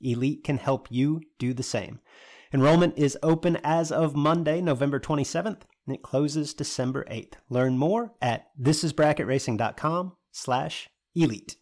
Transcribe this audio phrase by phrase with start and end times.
[0.00, 2.00] Elite can help you do the same.
[2.52, 7.34] Enrollment is open as of Monday, November 27th, and it closes December 8th.
[7.48, 11.56] Learn more at thisisbracketracing.com slash elite.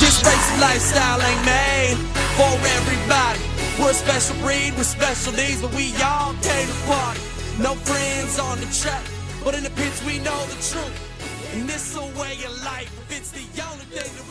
[0.00, 1.96] This race lifestyle ain't made
[2.36, 3.40] for everybody.
[3.78, 7.29] We're a special breed with special needs, but we all came to party.
[7.60, 9.04] No friends on the track,
[9.44, 11.10] but in the pits we know the truth.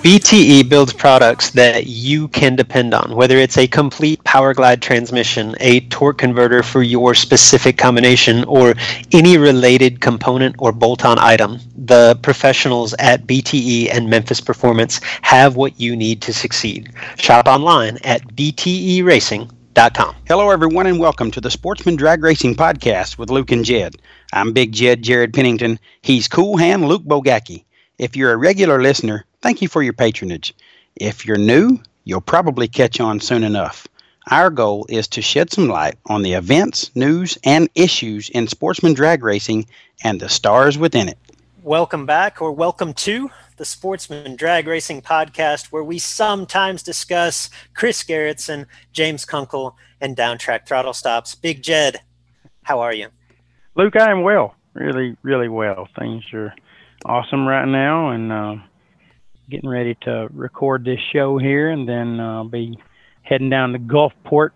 [0.01, 5.55] BTE builds products that you can depend on, whether it's a complete power glide transmission,
[5.59, 8.73] a torque converter for your specific combination, or
[9.11, 11.59] any related component or bolt on item.
[11.75, 16.91] The professionals at BTE and Memphis Performance have what you need to succeed.
[17.17, 19.58] Shop online at bteracing.com.
[20.27, 23.95] Hello, everyone, and welcome to the Sportsman Drag Racing Podcast with Luke and Jed.
[24.33, 25.79] I'm Big Jed Jared Pennington.
[26.01, 27.63] He's Cool Hand Luke Bogacki.
[27.97, 30.53] If you're a regular listener, thank you for your patronage.
[30.97, 33.87] If you're new, you'll probably catch on soon enough.
[34.29, 38.95] Our goal is to shed some light on the events, news, and issues in sportsman
[38.95, 39.65] drag racing
[40.03, 41.17] and the stars within it.
[41.63, 48.01] Welcome back, or welcome to the Sportsman Drag Racing Podcast, where we sometimes discuss Chris
[48.01, 51.35] Gerritsen, James Kunkel, and Downtrack Throttle Stops.
[51.35, 51.99] Big Jed,
[52.63, 53.09] how are you?
[53.75, 55.89] Luke, I am well, really, really well.
[55.99, 56.55] Things are
[57.05, 58.55] awesome right now, and uh,
[59.49, 62.79] getting ready to record this show here, and then uh, be
[63.21, 64.51] heading down to Gulfport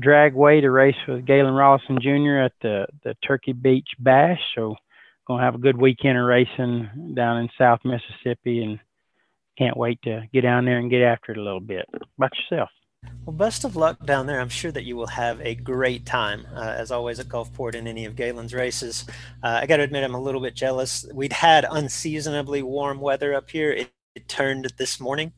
[0.00, 2.44] Dragway to race with Galen Rollison Jr.
[2.44, 4.40] at the the Turkey Beach Bash.
[4.56, 4.76] So
[5.26, 8.78] gonna have a good weekend of racing down in South Mississippi, and
[9.58, 11.86] can't wait to get down there and get after it a little bit.
[12.16, 12.70] about yourself?
[13.24, 14.40] Well, best of luck down there.
[14.40, 17.86] I'm sure that you will have a great time, uh, as always, at Gulfport in
[17.86, 19.04] any of Galen's races.
[19.42, 21.06] Uh, I got to admit, I'm a little bit jealous.
[21.12, 23.72] We'd had unseasonably warm weather up here.
[23.72, 25.32] It, it turned this morning.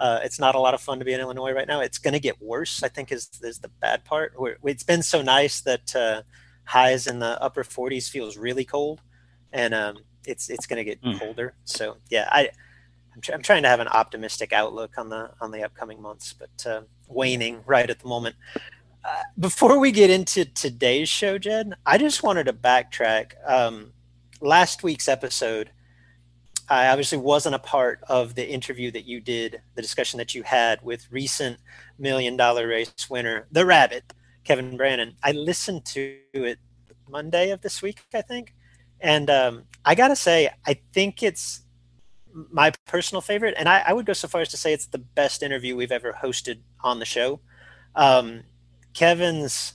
[0.00, 1.80] Uh, it's not a lot of fun to be in Illinois right now.
[1.80, 4.34] It's going to get worse, I think, is, is the bad part.
[4.38, 6.22] We're, it's been so nice that uh,
[6.64, 9.00] highs in the upper 40s feels really cold
[9.52, 11.18] and um, it's it's going to get mm.
[11.18, 11.54] colder.
[11.64, 12.50] So yeah, I
[13.14, 16.32] I'm, tr- I'm, trying to have an optimistic outlook on the on the upcoming months,
[16.32, 18.36] but uh, waning right at the moment.
[19.04, 23.32] Uh, before we get into today's show, Jed, I just wanted to backtrack.
[23.46, 23.92] Um,
[24.40, 25.70] last week's episode,
[26.68, 30.44] I obviously wasn't a part of the interview that you did, the discussion that you
[30.44, 31.58] had with recent
[31.98, 34.12] million dollar race winner, the Rabbit,
[34.44, 35.16] Kevin Brannon.
[35.22, 36.58] I listened to it
[37.08, 38.54] Monday of this week, I think.
[39.02, 41.62] And um, I gotta say, I think it's
[42.50, 44.98] my personal favorite, and I, I, would go so far as to say it's the
[44.98, 47.40] best interview we've ever hosted on the show.
[47.94, 48.44] Um,
[48.94, 49.74] Kevin's,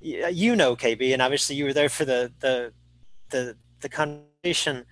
[0.00, 2.72] you know, KB, and obviously you were there for the the
[3.30, 4.86] the the conversation.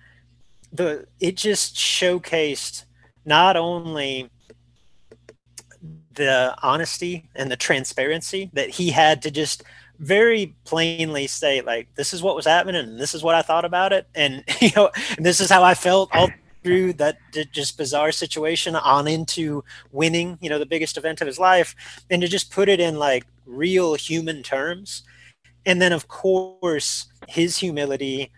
[0.71, 2.85] The it just showcased
[3.25, 4.29] not only
[6.13, 9.63] the honesty and the transparency that he had to just
[9.99, 13.65] very plainly say like this is what was happening and this is what I thought
[13.65, 14.07] about it.
[14.15, 16.29] And you know and this is how I felt all
[16.63, 17.17] through that
[17.51, 21.75] just bizarre situation on into winning you know the biggest event of his life.
[22.09, 25.03] And to just put it in like real human terms.
[25.65, 28.31] And then of course his humility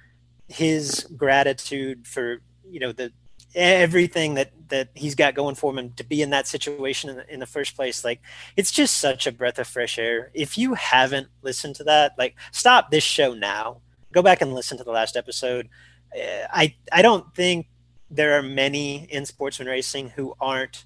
[0.47, 3.11] his gratitude for you know the
[3.55, 7.33] everything that that he's got going for him to be in that situation in the,
[7.33, 8.21] in the first place like
[8.55, 10.29] it's just such a breath of fresh air.
[10.33, 13.81] If you haven't listened to that like stop this show now.
[14.11, 15.69] Go back and listen to the last episode.
[16.15, 17.67] Uh, i i don't think
[18.09, 20.85] there are many in sportsman racing who aren't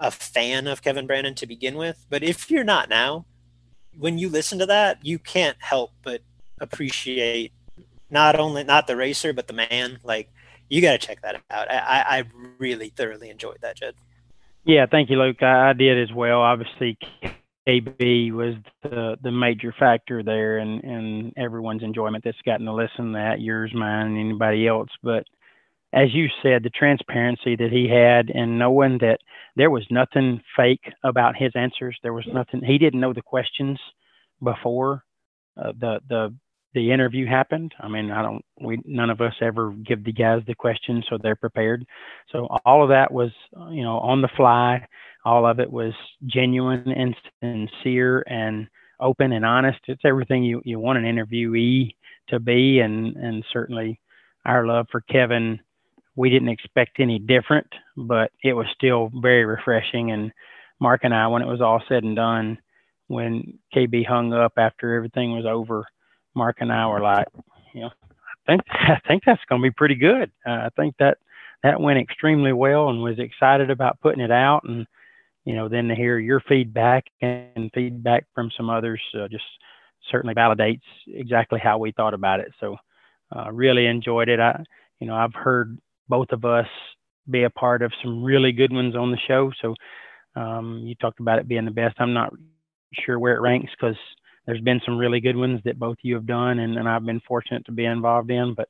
[0.00, 3.24] a fan of kevin brannon to begin with but if you're not now
[3.96, 6.22] when you listen to that you can't help but
[6.60, 7.52] appreciate
[8.10, 9.98] not only not the racer but the man.
[10.04, 10.30] Like
[10.68, 11.70] you got to check that out.
[11.70, 12.24] I, I
[12.58, 13.94] really thoroughly enjoyed that, Jed.
[14.64, 15.42] Yeah, thank you, Luke.
[15.42, 16.40] I, I did as well.
[16.40, 16.98] Obviously,
[17.68, 23.06] KB was the the major factor there, and and everyone's enjoyment that's gotten to listen
[23.06, 24.90] to that, yours, mine, anybody else.
[25.02, 25.24] But
[25.92, 29.20] as you said, the transparency that he had, and knowing that
[29.56, 32.62] there was nothing fake about his answers, there was nothing.
[32.62, 33.78] He didn't know the questions
[34.42, 35.02] before
[35.56, 36.34] uh, the the
[36.74, 37.74] the interview happened.
[37.80, 41.18] I mean, I don't, we, none of us ever give the guys the questions so
[41.20, 41.84] they're prepared.
[42.30, 43.30] So all of that was,
[43.70, 44.86] you know, on the fly.
[45.24, 45.94] All of it was
[46.26, 48.68] genuine and sincere and
[49.00, 49.78] open and honest.
[49.86, 51.94] It's everything you, you want an interviewee
[52.28, 52.80] to be.
[52.80, 54.00] And, and certainly
[54.44, 55.60] our love for Kevin,
[56.16, 57.66] we didn't expect any different,
[57.96, 60.10] but it was still very refreshing.
[60.10, 60.32] And
[60.80, 62.58] Mark and I, when it was all said and done,
[63.06, 65.86] when KB hung up after everything was over,
[66.38, 67.26] Mark and I were like,
[67.74, 70.30] you know, I think I think that's going to be pretty good.
[70.46, 71.18] Uh, I think that
[71.62, 74.62] that went extremely well, and was excited about putting it out.
[74.64, 74.86] And
[75.44, 79.44] you know, then to hear your feedback and feedback from some others uh, just
[80.10, 82.52] certainly validates exactly how we thought about it.
[82.60, 82.76] So,
[83.34, 84.40] uh, really enjoyed it.
[84.40, 84.62] I,
[85.00, 86.68] you know, I've heard both of us
[87.28, 89.50] be a part of some really good ones on the show.
[89.60, 89.74] So,
[90.36, 91.96] um, you talked about it being the best.
[91.98, 92.32] I'm not
[92.92, 93.96] sure where it ranks because
[94.48, 97.20] there's been some really good ones that both you have done, and, and I've been
[97.20, 98.54] fortunate to be involved in.
[98.54, 98.68] But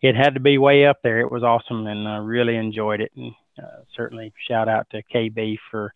[0.00, 1.18] it had to be way up there.
[1.18, 3.10] It was awesome, and I really enjoyed it.
[3.16, 5.92] And uh, certainly shout out to KB for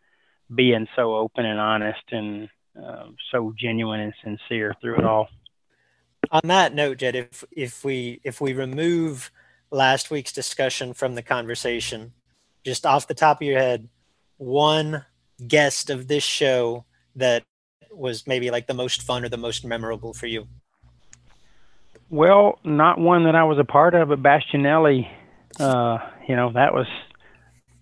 [0.53, 5.29] being so open and honest and uh, so genuine and sincere through it all.
[6.33, 9.31] On that note, Jed, if if we if we remove
[9.71, 12.15] last week's discussion from the conversation,
[12.65, 13.88] just off the top of your head,
[14.38, 15.05] one
[15.47, 16.85] guest of this show
[17.15, 17.44] that
[17.90, 20.46] was maybe like the most fun or the most memorable for you?
[22.08, 25.08] Well, not one that I was a part of, but Bastianelli.
[25.58, 25.98] Uh,
[26.28, 26.87] you know, that was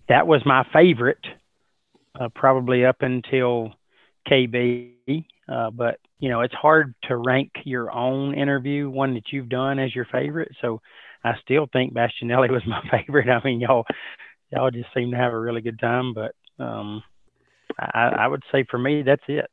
[0.09, 1.25] that was my favorite,
[2.19, 3.73] uh, probably up until
[4.31, 5.25] KB.
[5.49, 9.79] Uh, but you know, it's hard to rank your own interview, one that you've done,
[9.79, 10.51] as your favorite.
[10.61, 10.81] So
[11.25, 13.29] I still think Bastianelli was my favorite.
[13.29, 13.87] I mean, y'all
[14.53, 16.15] y'all just seem to have a really good time.
[16.15, 17.03] But um,
[17.79, 19.51] I, I would say for me, that's it.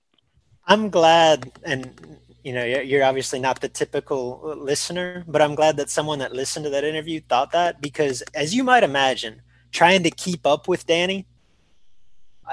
[0.67, 5.89] I'm glad, and you know, you're obviously not the typical listener, but I'm glad that
[5.89, 9.41] someone that listened to that interview thought that because, as you might imagine,
[9.71, 11.27] trying to keep up with Danny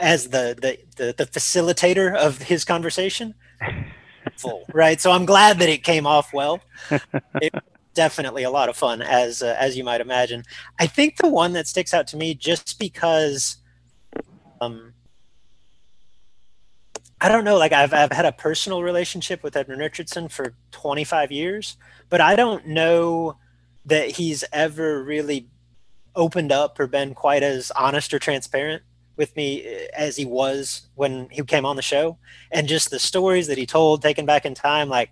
[0.00, 3.34] as the the the, the facilitator of his conversation,
[4.36, 5.00] full right.
[5.00, 6.60] So I'm glad that it came off well.
[7.40, 7.54] It,
[7.94, 10.44] definitely a lot of fun, as uh, as you might imagine.
[10.78, 13.56] I think the one that sticks out to me just because.
[14.60, 14.94] Um,
[17.22, 17.56] I don't know.
[17.56, 21.76] Like I've I've had a personal relationship with Edmond Richardson for 25 years,
[22.08, 23.36] but I don't know
[23.86, 25.46] that he's ever really
[26.16, 28.82] opened up or been quite as honest or transparent
[29.16, 32.18] with me eh, as he was when he came on the show
[32.50, 35.10] and just the stories that he told taken back in time like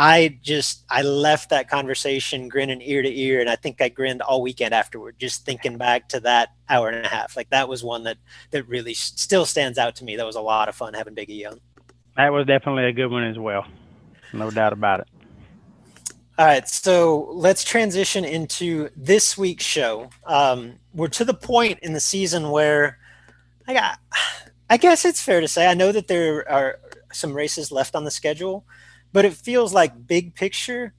[0.00, 4.22] I just I left that conversation grinning ear to ear, and I think I grinned
[4.22, 7.36] all weekend afterward, just thinking back to that hour and a half.
[7.36, 8.16] Like that was one that
[8.52, 10.14] that really still stands out to me.
[10.14, 11.58] That was a lot of fun having Biggie Young.
[12.16, 13.66] That was definitely a good one as well,
[14.32, 15.08] no doubt about it.
[16.38, 20.10] All right, so let's transition into this week's show.
[20.26, 22.98] Um, we're to the point in the season where
[23.66, 23.98] I got,
[24.70, 26.78] I guess it's fair to say, I know that there are
[27.12, 28.64] some races left on the schedule
[29.12, 30.94] but it feels like big picture,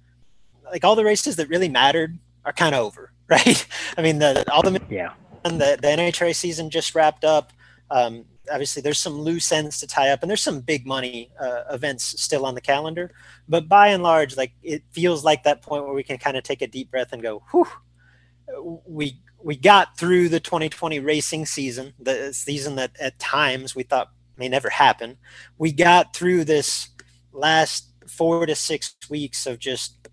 [0.66, 3.66] like all the races that really mattered are kind of over, right?
[3.98, 5.14] I mean, the all the yeah,
[5.44, 7.54] and the the NHRA season just wrapped up.
[7.92, 11.64] Um, obviously, there's some loose ends to tie up, and there's some big money uh,
[11.72, 13.12] events still on the calendar.
[13.48, 16.44] But by and large, like it feels like that point where we can kind of
[16.44, 17.68] take a deep breath and go, "Whew,
[18.86, 24.12] we we got through the 2020 racing season, the season that at times we thought
[24.38, 25.18] may never happen.
[25.58, 26.90] We got through this
[27.32, 30.08] last four to six weeks of just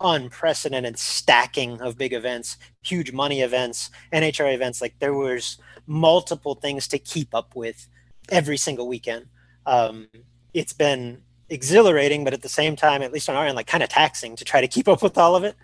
[0.00, 4.80] unprecedented stacking of big events, huge money events, NHRA events.
[4.80, 7.88] Like there was multiple things to keep up with
[8.28, 9.26] every single weekend.
[9.66, 10.08] Um,
[10.54, 13.82] it's been exhilarating, but at the same time, at least on our end, like kind
[13.82, 15.56] of taxing to try to keep up with all of it.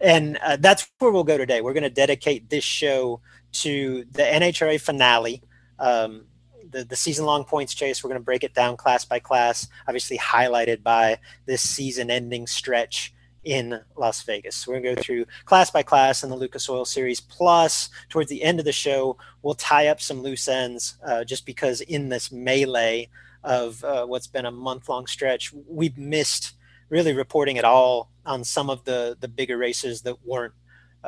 [0.00, 1.60] And uh, that's where we'll go today.
[1.60, 3.20] We're going to dedicate this show
[3.52, 5.42] to the NHRA finale.
[5.78, 6.26] Um,
[6.70, 8.02] the, the season long points chase.
[8.02, 12.46] We're going to break it down class by class, obviously highlighted by this season ending
[12.46, 13.12] stretch
[13.44, 14.56] in Las Vegas.
[14.56, 17.20] So we're going to go through class by class in the Lucas Oil series.
[17.20, 21.46] Plus, towards the end of the show, we'll tie up some loose ends uh, just
[21.46, 23.08] because in this melee
[23.44, 26.54] of uh, what's been a month long stretch, we've missed
[26.90, 30.54] really reporting at all on some of the the bigger races that weren't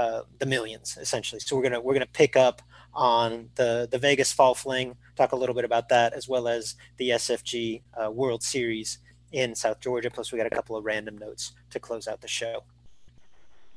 [0.00, 1.40] uh, the millions essentially.
[1.40, 2.62] So we're gonna we're gonna pick up
[2.94, 6.74] on the the Vegas Fall Fling, talk a little bit about that as well as
[6.96, 8.98] the SFG uh, World Series
[9.30, 10.10] in South Georgia.
[10.10, 12.62] Plus, we got a couple of random notes to close out the show.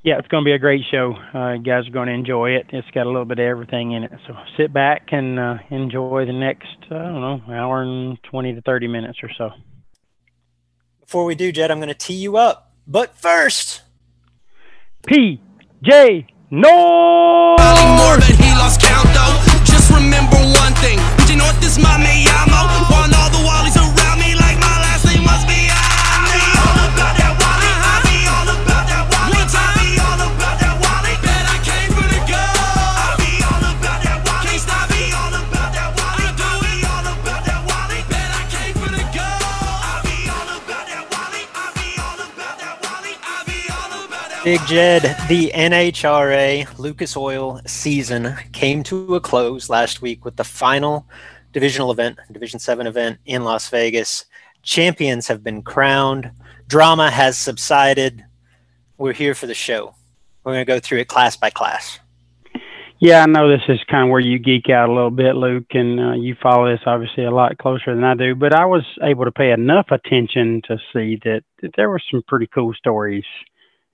[0.04, 1.14] Yeah, it's going to be a great show.
[1.34, 2.68] Uh, you guys are going to enjoy it.
[2.72, 4.12] It's got a little bit of everything in it.
[4.28, 8.62] So sit back and uh, enjoy the next, I don't know, hour and 20 to
[8.62, 9.52] 30 minutes or so.
[11.00, 12.74] Before we do, Jed, I'm going to tee you up.
[12.86, 13.82] But first,
[15.08, 15.40] PJ
[17.98, 19.36] More, but he lost count though.
[19.66, 20.98] Just remember one thing.
[44.44, 50.44] Big Jed, the NHRA Lucas Oil season came to a close last week with the
[50.44, 51.08] final
[51.54, 54.26] divisional event, Division 7 event in Las Vegas.
[54.62, 56.30] Champions have been crowned,
[56.68, 58.26] drama has subsided.
[58.98, 59.96] We're here for the show.
[60.44, 62.00] We're going to go through it class by class.
[63.00, 65.68] Yeah, I know this is kind of where you geek out a little bit, Luke,
[65.72, 68.36] and uh, you follow this obviously a lot closer than I do.
[68.36, 72.24] But I was able to pay enough attention to see that, that there were some
[72.28, 73.24] pretty cool stories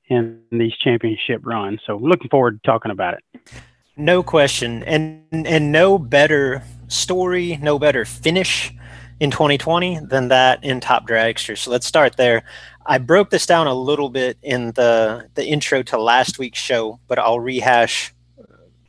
[0.09, 1.79] in these championship runs.
[1.85, 3.51] So looking forward to talking about it.
[3.95, 4.83] No question.
[4.83, 8.73] And and no better story, no better finish
[9.19, 11.57] in 2020 than that in Top Dragster.
[11.57, 12.43] So let's start there.
[12.85, 16.99] I broke this down a little bit in the the intro to last week's show,
[17.07, 18.13] but I'll rehash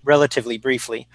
[0.04, 1.08] relatively briefly.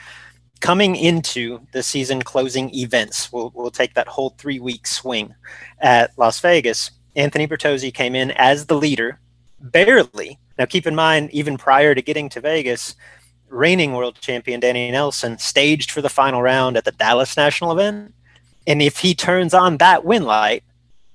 [0.61, 5.33] Coming into the season closing events, we'll, we'll take that whole three week swing
[5.79, 6.91] at Las Vegas.
[7.15, 9.19] Anthony Bertozzi came in as the leader,
[9.71, 10.39] barely.
[10.57, 12.95] Now, keep in mind, even prior to getting to Vegas,
[13.49, 18.13] reigning world champion Danny Nelson staged for the final round at the Dallas National event.
[18.67, 20.63] And if he turns on that win light,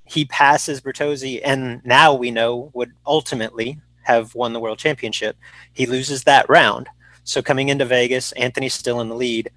[0.05, 5.37] he passes Bertozzi, and now we know would ultimately have won the world championship.
[5.73, 6.89] He loses that round.
[7.25, 9.51] So coming into Vegas, Anthony's still in the lead.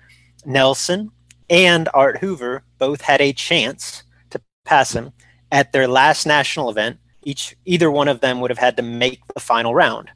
[0.45, 1.11] Nelson
[1.49, 5.11] and Art Hoover both had a chance to pass him
[5.51, 6.97] at their last national event.
[7.23, 10.09] Each either one of them would have had to make the final round.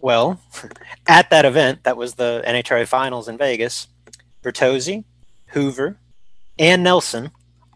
[0.00, 0.40] Well,
[1.06, 3.88] at that event, that was the NHRA finals in Vegas,
[4.42, 5.04] Bertozzi,
[5.48, 5.98] Hoover,
[6.58, 7.30] and Nelson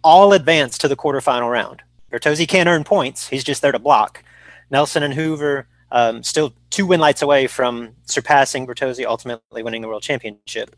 [0.05, 1.83] all advanced to the quarterfinal round.
[2.13, 4.23] Bertozzi can't earn points; he's just there to block.
[4.71, 9.89] Nelson and Hoover um, still two win lights away from surpassing Bertozzi, ultimately winning the
[9.89, 10.77] world championship.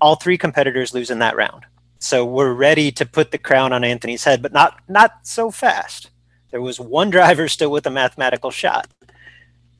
[0.00, 1.64] All three competitors lose in that round.
[1.98, 6.10] So we're ready to put the crown on Anthony's head, but not not so fast.
[6.50, 8.88] There was one driver still with a mathematical shot.
[9.02, 9.10] It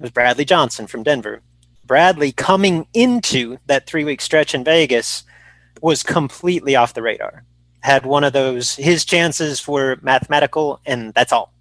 [0.00, 1.42] was Bradley Johnson from Denver.
[1.84, 5.24] Bradley coming into that three week stretch in Vegas
[5.82, 7.44] was completely off the radar.
[7.80, 11.52] Had one of those, his chances were mathematical, and that's all.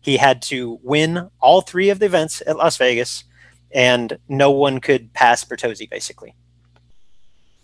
[0.00, 3.24] He had to win all three of the events at Las Vegas,
[3.72, 6.34] and no one could pass Bertozzi, basically.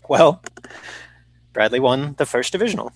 [0.09, 0.43] Well,
[1.53, 2.93] Bradley won the first divisional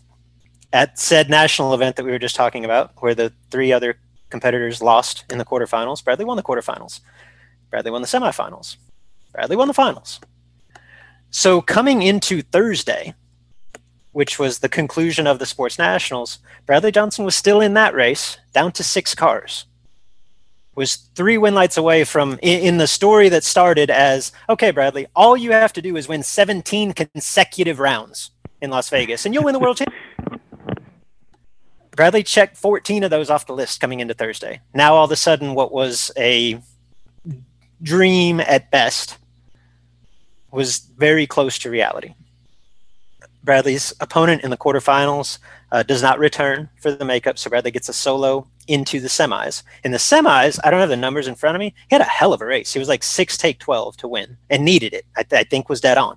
[0.75, 3.97] at said national event that we were just talking about, where the three other
[4.29, 6.05] competitors lost in the quarterfinals.
[6.05, 7.01] Bradley won the quarterfinals.
[7.71, 8.77] Bradley won the semifinals.
[9.33, 10.21] Bradley won the finals.
[11.31, 13.15] So coming into Thursday,
[14.11, 18.39] which was the conclusion of the Sports Nationals, Bradley Johnson was still in that race,
[18.53, 19.67] down to six cars.
[20.75, 25.37] Was three win lights away from in, the story that started as okay, Bradley, all
[25.37, 29.53] you have to do is win 17 consecutive rounds in Las Vegas, and you'll win
[29.53, 30.01] the world championship.
[31.97, 34.61] Bradley checked 14 of those off the list coming into Thursday.
[34.75, 36.61] Now, all of a sudden, what was a
[37.83, 39.19] dream at best
[40.51, 42.15] was very close to reality.
[43.43, 45.39] Bradley's opponent in the quarterfinals
[45.71, 49.63] uh, does not return for the makeup, so Bradley gets a solo into the semis.
[49.85, 51.75] In the semis, I don't have the numbers in front of me.
[51.91, 52.73] He had a hell of a race.
[52.73, 55.05] He was like six take 12 to win and needed it.
[55.17, 56.17] I, th- I think was dead on.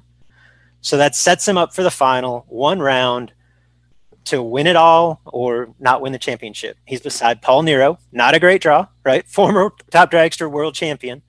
[0.79, 3.33] So that sets him up for the final, one round
[4.27, 6.77] to win it all or not win the championship.
[6.85, 9.27] He's beside Paul Nero, not a great draw, right?
[9.29, 11.21] Former top dragster world champion.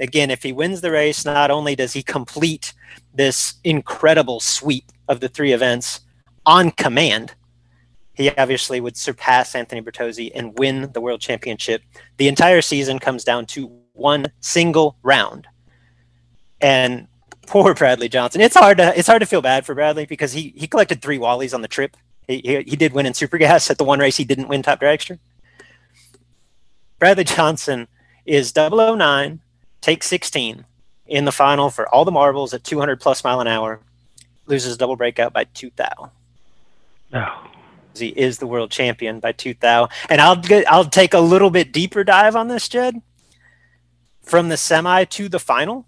[0.00, 2.72] Again, if he wins the race, not only does he complete
[3.14, 6.00] this incredible sweep of the three events
[6.46, 7.34] on command,
[8.14, 11.82] he obviously would surpass Anthony Bertozzi and win the world championship.
[12.16, 15.46] The entire season comes down to one single round.
[16.60, 17.08] And
[17.46, 18.40] poor Bradley Johnson.
[18.40, 21.18] It's hard to it's hard to feel bad for Bradley because he he collected three
[21.18, 21.96] Wallies on the trip.
[22.40, 24.80] He, he, did win in Super Gas at the one race he didn't win Top
[24.80, 25.18] Dragster.
[26.98, 27.88] Bradley Johnson
[28.24, 29.40] is 009,
[29.80, 30.64] take 16
[31.06, 33.80] in the final for all the marbles at 200 plus mile an hour.
[34.46, 36.10] Loses double breakout by two thou.
[37.12, 37.50] Oh,
[37.94, 39.88] He is the world champion by two thou.
[40.08, 43.02] And I'll get, I'll take a little bit deeper dive on this, Jed.
[44.22, 45.86] From the semi to the final,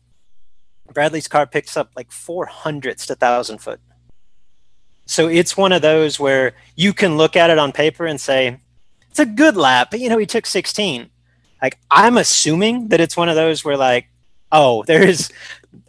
[0.92, 3.80] Bradley's car picks up like four hundredths to thousand foot.
[5.06, 8.58] So it's one of those where you can look at it on paper and say,
[9.10, 11.10] it's a good lap, but you know, he took 16.
[11.62, 14.08] Like, I'm assuming that it's one of those where, like,
[14.52, 15.32] oh, there is,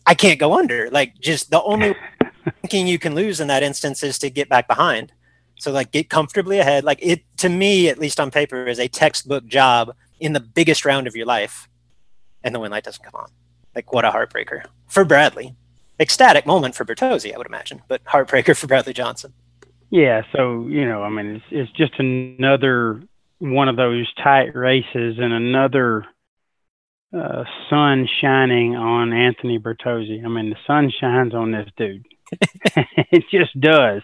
[0.05, 0.89] I can't go under.
[0.89, 1.95] Like, just the only
[2.61, 5.11] thinking you can lose in that instance is to get back behind.
[5.59, 6.83] So, like, get comfortably ahead.
[6.83, 10.85] Like, it, to me, at least on paper, is a textbook job in the biggest
[10.85, 11.67] round of your life.
[12.43, 13.29] And the win light doesn't come on.
[13.73, 15.55] Like, what a heartbreaker for Bradley.
[15.99, 19.33] Ecstatic moment for Bertozzi, I would imagine, but heartbreaker for Bradley Johnson.
[19.89, 20.21] yeah.
[20.35, 23.01] So you know, I mean, it's it's just another
[23.39, 26.05] one of those tight races and another
[27.15, 30.23] uh, sun shining on Anthony Bertozzi.
[30.23, 32.05] I mean, the sun shines on this dude.
[33.11, 34.01] it just does.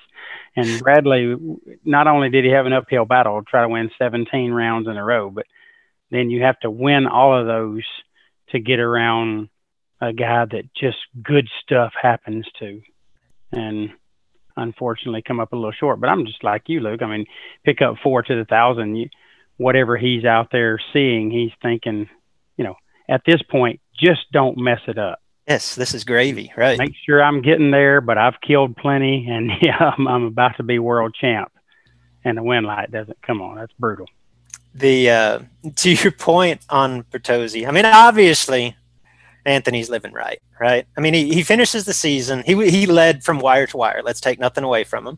[0.56, 1.36] And Bradley,
[1.86, 4.98] not only did he have an uphill battle, to try to win 17 rounds in
[4.98, 5.46] a row, but
[6.10, 7.84] then you have to win all of those
[8.50, 9.50] to get around
[10.02, 12.82] a guy that just good stuff happens to.
[13.52, 13.92] And
[14.58, 16.00] unfortunately come up a little short.
[16.00, 17.02] But I'm just like you, Luke.
[17.02, 17.26] I mean,
[17.64, 18.96] pick up four to the thousand.
[18.96, 19.10] You,
[19.58, 22.10] whatever he's out there seeing, he's thinking,
[22.58, 22.76] you know,
[23.10, 25.20] at this point, just don't mess it up.
[25.48, 26.78] Yes, this is gravy, right?
[26.78, 30.64] Make sure I'm getting there, but I've killed plenty, and yeah, I'm, I'm about to
[30.64, 31.52] be world champ.
[32.24, 33.56] And the win light doesn't come on.
[33.56, 34.06] That's brutal.
[34.76, 35.40] the uh,
[35.78, 38.76] to your point on Bertozzi, I mean, obviously,
[39.46, 40.86] Anthony's living right, right?
[40.98, 42.44] I mean, he, he finishes the season.
[42.46, 44.02] He he led from wire to wire.
[44.04, 45.18] Let's take nothing away from him,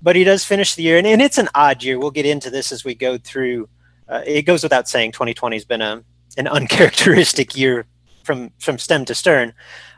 [0.00, 1.98] but he does finish the year, and, and it's an odd year.
[1.98, 3.68] We'll get into this as we go through.
[4.08, 6.02] Uh, it goes without saying, 2020 has been a
[6.36, 7.86] an uncharacteristic year
[8.22, 9.52] from from stem to stern.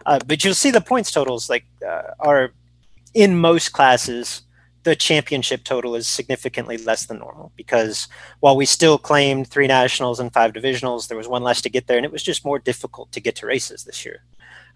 [0.05, 2.53] Uh, but you'll see the points totals like uh, are
[3.15, 4.43] in most classes
[4.87, 8.07] the championship total is significantly less than normal because
[8.39, 11.89] while we still claimed three nationals and five divisionals, there was one less to get
[11.89, 14.23] there, and it was just more difficult to get to races this year.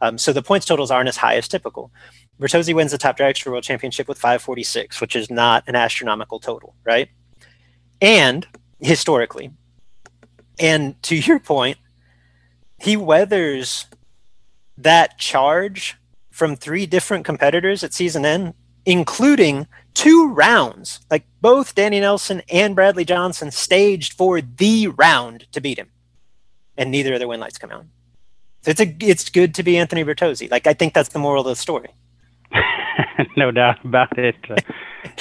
[0.00, 1.92] Um, so the points totals aren't as high as typical.
[2.40, 6.74] Bertozzi wins the Top Dragster World Championship with 546, which is not an astronomical total,
[6.84, 7.08] right?
[8.00, 8.48] And
[8.80, 9.52] historically,
[10.58, 11.78] and to your point,
[12.80, 13.86] he weathers
[14.76, 15.96] that charge
[16.32, 21.00] from three different competitors at season end, including two rounds.
[21.10, 25.90] Like both Danny Nelson and Bradley Johnson staged for the round to beat him,
[26.76, 27.86] and neither of their win lights come out.
[28.62, 30.50] So it's a it's good to be Anthony Bertozzi.
[30.50, 31.90] Like I think that's the moral of the story.
[33.36, 34.36] no doubt about it.
[34.48, 34.56] Uh,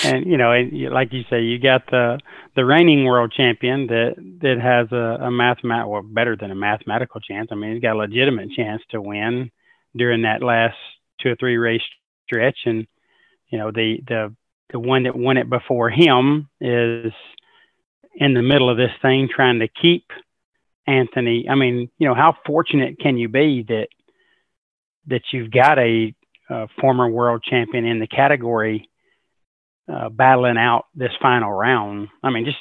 [0.04, 0.52] and you know,
[0.92, 2.20] like you say, you got the
[2.56, 7.50] the reigning world champion that that has a, a well better than a mathematical chance.
[7.52, 9.52] I mean, he's got a legitimate chance to win
[9.96, 10.76] during that last
[11.22, 11.82] two or three race
[12.26, 12.58] stretch.
[12.66, 12.88] And
[13.50, 14.36] you know, the the
[14.72, 17.12] the one that won it before him is
[18.16, 20.12] in the middle of this thing trying to keep
[20.86, 21.48] Anthony.
[21.50, 23.88] I mean, you know, how fortunate can you be that
[25.08, 26.14] that you've got a,
[26.50, 28.90] uh former world champion in the category
[29.92, 32.10] uh, battling out this final round?
[32.24, 32.58] I mean, just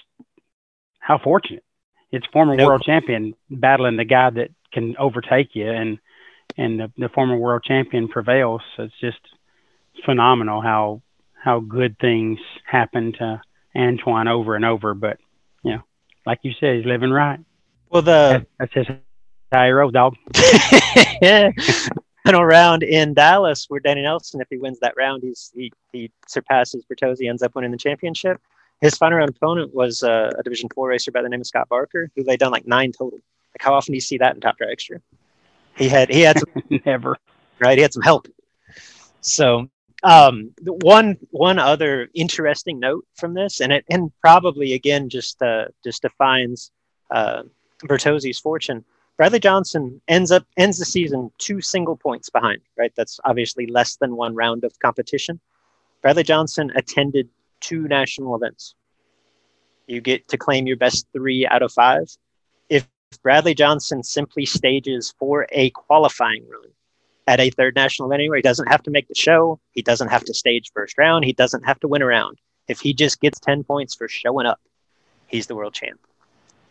[0.99, 1.65] how fortunate!
[2.11, 2.67] It's former Nope.
[2.67, 5.99] world champion battling the guy that can overtake you, and
[6.57, 8.63] and the, the former world champion prevails.
[8.77, 9.21] So it's just
[10.05, 11.03] phenomenal how
[11.43, 13.41] how good things happen to
[13.77, 14.95] Antoine over and over.
[14.95, 15.19] But
[15.63, 15.83] you know,
[16.27, 17.41] like you said, he's living right.
[17.91, 20.15] Well, the That's his he rolls, dog.
[22.25, 26.11] Final round in Dallas, where Danny Nelson, if he wins that round, he's he he
[26.27, 28.39] surpasses Bertozzi, ends up winning the championship.
[28.81, 31.69] His final round opponent was uh, a Division Four racer by the name of Scott
[31.69, 33.19] Barker, who laid down like nine total.
[33.19, 35.01] Like how often do you see that in Top Dragster?
[35.77, 37.17] He had he had some Never.
[37.61, 37.79] right?
[37.79, 38.29] He had some help.
[39.23, 39.69] So
[40.03, 45.67] um, one one other interesting note from this, and it and probably again just uh,
[45.83, 46.71] just defines
[47.11, 47.43] uh,
[47.81, 48.85] Bertozzi's fortune.
[49.17, 52.61] Bradley Johnson ends up ends the season two single points behind.
[52.77, 55.41] Right, that's obviously less than one round of competition.
[56.01, 57.29] Bradley Johnson attended
[57.61, 58.75] two national events.
[59.89, 62.07] You get to claim your best three out of five.
[62.69, 62.87] If
[63.23, 66.71] Bradley Johnson simply stages for a qualifying run,
[67.29, 68.39] at a third national event anywhere.
[68.39, 69.61] He doesn't have to make the show.
[69.73, 71.27] He doesn't have to stage first round.
[71.27, 72.39] He doesn't have to win a round.
[72.69, 74.59] If he just gets 10 points for showing up,
[75.27, 76.01] he's the world champ.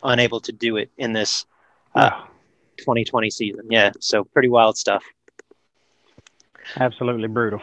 [0.02, 1.46] Unable to do it in this
[1.94, 2.10] uh,
[2.78, 3.66] 2020 season.
[3.70, 5.04] Yeah, so pretty wild stuff.
[6.76, 7.60] Absolutely brutal.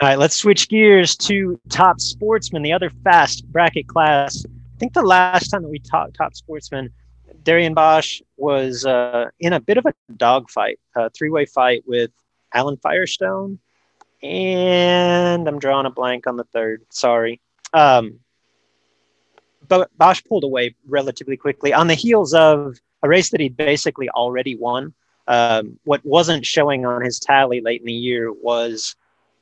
[0.00, 4.44] All right, let's switch gears to top sportsman, the other fast bracket class.
[4.46, 6.90] I think the last time that we talked top sportsman,
[7.42, 12.10] Darian Boesch was uh, in a bit of a dogfight, a three-way fight with
[12.52, 13.58] Alan Firestone,
[14.22, 16.82] and I'm drawing a blank on the third.
[16.90, 17.40] Sorry.
[17.72, 18.20] Um,
[19.66, 24.08] but Boesch pulled away relatively quickly on the heels of a race that he'd basically
[24.10, 24.94] already won.
[25.26, 28.96] Um, what wasn't showing on his tally late in the year was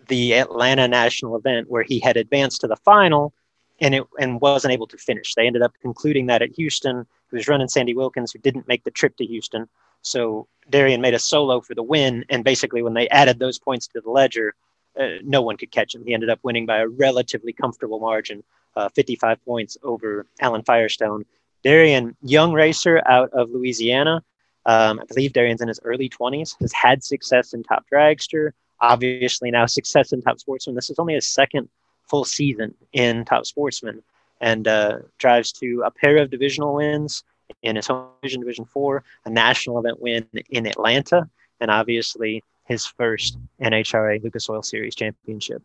[0.09, 3.33] the Atlanta national event where he had advanced to the final
[3.81, 5.35] and it and wasn't able to finish.
[5.35, 7.07] They ended up concluding that at Houston.
[7.31, 9.69] He was running Sandy Wilkins, who didn't make the trip to Houston.
[10.03, 13.89] So Darian made a solo for the win, and basically when they added those points
[13.89, 14.55] to the ledger,
[14.99, 16.05] uh, no one could catch him.
[16.05, 18.43] He ended up winning by a relatively comfortable margin,
[18.77, 21.25] uh, 55 points over Alan Firestone.
[21.63, 24.23] Darian, young racer out of Louisiana.
[24.65, 29.51] Um, I believe Darian's in his early 20s, has had success in Top Dragster, obviously
[29.51, 30.75] now success in Top Sportsman.
[30.75, 31.69] This is only his second
[32.09, 34.03] full season in Top Sportsman
[34.41, 37.25] and uh, drives to a pair of divisional wins
[37.63, 41.29] in his home division, Division Four, a national event win in Atlanta,
[41.61, 45.63] and obviously his first NHRA Lucas Oil Series championship.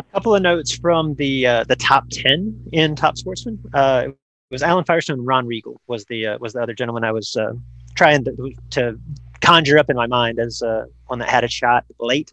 [0.00, 3.58] A couple of notes from the uh, the top ten in Top Sportsman.
[3.74, 4.16] Uh, it
[4.54, 7.36] was Alan Firestone and Ron Regal was the uh, was the other gentleman I was
[7.36, 7.52] uh,
[7.96, 8.98] trying to, to
[9.40, 12.32] conjure up in my mind as uh, one that had a shot late.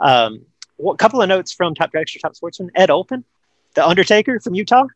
[0.00, 0.46] Um,
[0.84, 2.70] a couple of notes from Top Dragster Top Sportsman.
[2.74, 3.24] Ed Olpin,
[3.74, 4.86] the Undertaker from Utah.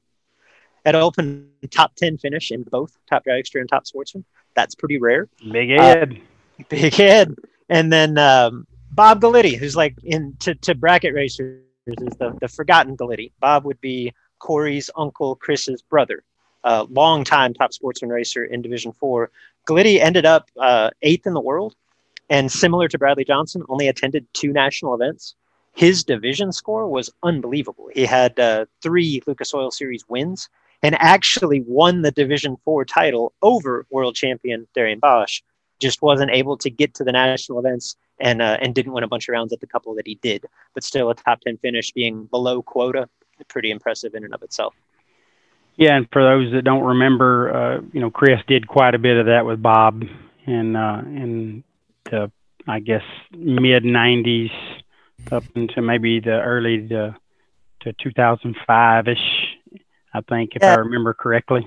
[0.85, 4.25] Ed Olpin top ten finish in both Top Dragster and Top Sportsman.
[4.55, 5.29] That's pretty rare.
[5.51, 6.12] Big Ed.
[6.12, 7.35] Uh, big Ed,
[7.69, 12.49] and then um, Bob Galitti, who's like in to, to bracket racers is the, the
[12.49, 13.33] forgotten Galitti.
[13.40, 16.23] Bob would be Corey's uncle Chris's brother,
[16.64, 19.31] uh, long-time top sportsman racer in Division Four.
[19.67, 21.75] Galitti ended up uh, eighth in the world,
[22.35, 25.37] and similar to Bradley Johnson, only attended two national events.
[25.73, 27.90] His division score was unbelievable.
[27.94, 30.49] He had uh, three Lucas Oil Series wins
[30.83, 35.42] and actually won the Division Four title over world champion Darian Boesch.
[35.79, 39.09] Just wasn't able to get to the national events and uh, and didn't win a
[39.09, 40.44] bunch of rounds at the couple that he did.
[40.75, 43.09] But still, a top ten finish, being below quota,
[43.47, 44.75] pretty impressive in and of itself.
[45.77, 49.18] Yeah, and for those that don't remember, uh, you know, Chris did quite a bit
[49.18, 50.03] of that with Bob
[50.47, 51.64] and uh, in
[52.11, 52.31] the
[52.67, 54.51] I guess mid '90s
[55.31, 57.17] up into maybe the early to
[57.81, 59.19] to 2005 ish.
[60.17, 60.75] I think, if Yeah.
[60.75, 61.67] I remember correctly.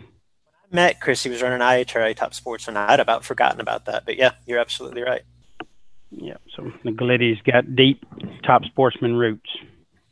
[0.72, 1.24] I met Chris.
[1.24, 2.78] He was running IHRA Top Sportsman.
[2.78, 5.22] I'd about forgotten about that, but yeah, you're absolutely right.
[6.12, 8.06] Yeah, so the Galitti's got deep
[8.44, 9.50] top sportsman roots.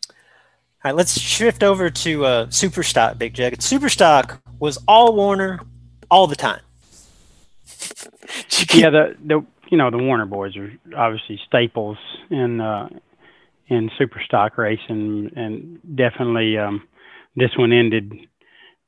[0.09, 3.53] All right, let's shift over to uh, Superstock, Big Jug.
[3.53, 5.61] Superstock was all Warner
[6.11, 6.59] all the time.
[8.73, 11.97] yeah, the the you know the Warner boys are obviously staples
[12.29, 12.87] in uh,
[13.67, 16.87] in super stock racing, and definitely um,
[17.35, 18.13] this one ended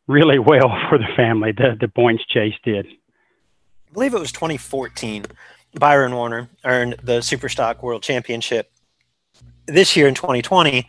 [0.08, 1.52] really well for the family.
[1.52, 2.86] The the points chase did.
[2.86, 5.26] I believe it was 2014.
[5.78, 8.71] Byron Warner earned the Superstock World Championship.
[9.65, 10.88] This year in 2020,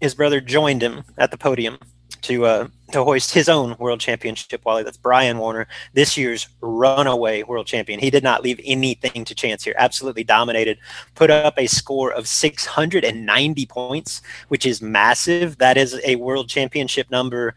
[0.00, 1.78] his brother joined him at the podium
[2.24, 4.60] to uh, to hoist his own World Championship.
[4.64, 8.00] While that's Brian Warner, this year's runaway World Champion.
[8.00, 9.74] He did not leave anything to chance here.
[9.78, 10.78] Absolutely dominated.
[11.14, 15.58] Put up a score of 690 points, which is massive.
[15.58, 17.54] That is a World Championship number.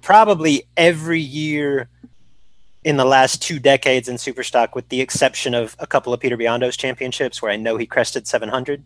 [0.00, 1.88] Probably every year
[2.84, 6.36] in the last two decades in Superstock, with the exception of a couple of Peter
[6.36, 8.84] Biondo's championships, where I know he crested 700.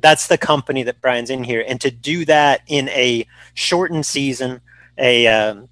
[0.00, 4.60] That's the company that Brian's in here, and to do that in a shortened season,
[4.96, 5.68] a um,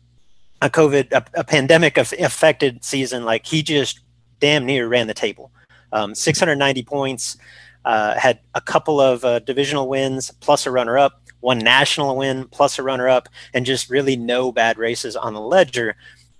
[0.62, 4.00] a COVID, a, a pandemic affected season, like he just
[4.40, 5.50] damn near ran the table.
[5.92, 7.36] Um, 690 points,
[7.84, 12.48] uh, had a couple of uh, divisional wins, plus a runner up, one national win,
[12.48, 15.96] plus a runner up, and just really no bad races on the ledger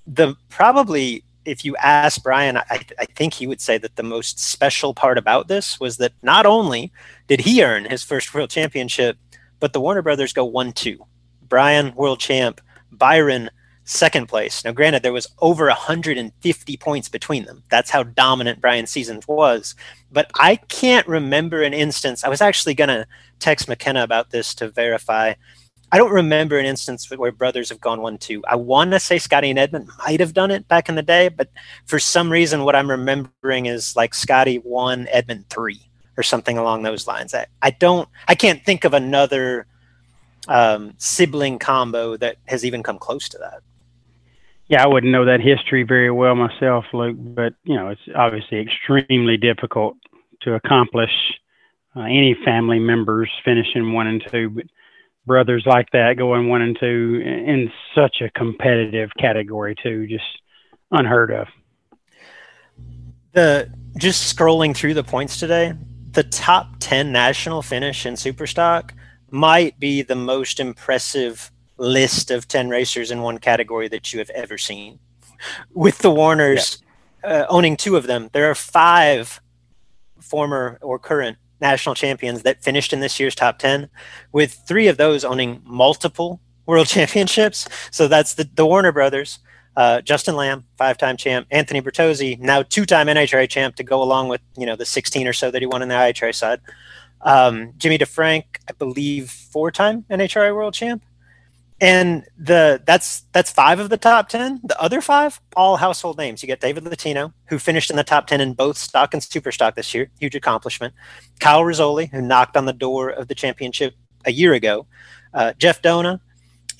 [0.06, 4.38] the probably if you ask Brian, I, I think he would say that the most
[4.38, 6.92] special part about this was that not only
[7.28, 9.16] did he earn his first world championship,
[9.60, 11.06] but the Warner brothers go one two.
[11.48, 13.50] Brian world champ, Byron
[13.84, 14.64] second place.
[14.64, 17.62] Now, granted, there was over 150 points between them.
[17.70, 19.76] That's how dominant Brian's season was.
[20.10, 22.24] But I can't remember an instance.
[22.24, 23.06] I was actually going to
[23.38, 25.34] text McKenna about this to verify.
[25.92, 28.42] I don't remember an instance where brothers have gone one two.
[28.48, 31.28] I want to say Scotty and Edmond might have done it back in the day,
[31.28, 31.48] but
[31.84, 35.80] for some reason, what I'm remembering is like Scotty one, Edmond three,
[36.16, 37.34] or something along those lines.
[37.34, 39.66] I, I don't, I can't think of another
[40.48, 43.60] um, sibling combo that has even come close to that.
[44.68, 48.58] Yeah, I wouldn't know that history very well myself, Luke, but you know, it's obviously
[48.58, 49.96] extremely difficult
[50.42, 51.12] to accomplish
[51.94, 54.64] uh, any family members finishing one and two, but
[55.26, 60.24] brothers like that going one and two in such a competitive category too, just
[60.90, 61.48] unheard of.
[63.32, 65.74] The just scrolling through the points today,
[66.12, 68.92] the top 10 national finish in Superstock
[69.30, 74.30] might be the most impressive list of 10 racers in one category that you have
[74.30, 74.98] ever seen.
[75.74, 76.82] With the Warners
[77.22, 77.42] yeah.
[77.42, 79.40] uh, owning two of them, there are five
[80.20, 83.88] former or current national champions that finished in this year's top 10,
[84.32, 87.68] with three of those owning multiple world championships.
[87.90, 89.38] So that's the, the Warner brothers.
[89.76, 91.46] Uh, Justin Lamb, five-time champ.
[91.50, 95.34] Anthony Bertozzi, now two-time NHRA champ to go along with you know the 16 or
[95.34, 96.60] so that he won in the IHRA side.
[97.20, 101.02] Um, Jimmy DeFrank, I believe, four-time NHRA world champ
[101.80, 104.60] and the that's that's five of the top ten.
[104.64, 106.42] The other five, all household names.
[106.42, 109.52] You get David Latino, who finished in the top ten in both stock and super
[109.52, 110.94] stock this year, huge accomplishment.
[111.38, 114.86] Kyle Rizzoli, who knocked on the door of the championship a year ago.
[115.34, 116.20] Uh, Jeff Dona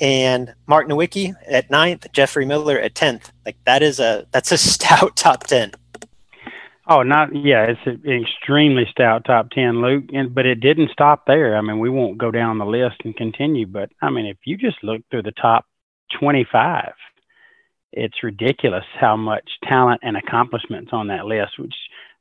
[0.00, 2.06] and Mark Nowicki at ninth.
[2.12, 3.32] Jeffrey Miller at tenth.
[3.44, 5.72] Like that is a that's a stout top ten.
[6.88, 10.05] Oh, not yeah, it's an extremely stout top ten, Luke.
[10.12, 11.57] And but it didn't stop there.
[11.57, 14.57] I mean, we won't go down the list and continue, but I mean, if you
[14.57, 15.66] just look through the top
[16.20, 16.92] twenty-five,
[17.92, 21.75] it's ridiculous how much talent and accomplishments on that list, which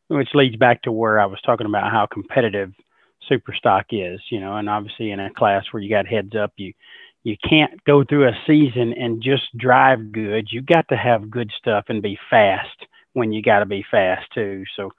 [0.08, 2.71] which leads back to where I was talking about how competitive
[3.28, 6.54] super stock is, you know, and obviously in a class where you got heads up,
[6.58, 6.73] you
[7.23, 10.47] you can't go through a season and just drive good.
[10.51, 14.25] You got to have good stuff and be fast when you got to be fast
[14.34, 14.63] too.
[14.75, 14.91] So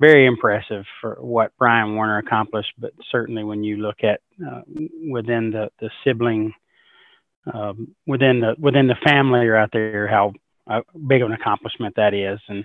[0.00, 4.62] very impressive for what Brian Warner accomplished, but certainly when you look at uh,
[5.10, 6.54] within the, the sibling,
[7.52, 10.32] um, within the within the family out there, how
[10.66, 12.40] uh, big of an accomplishment that is.
[12.48, 12.64] And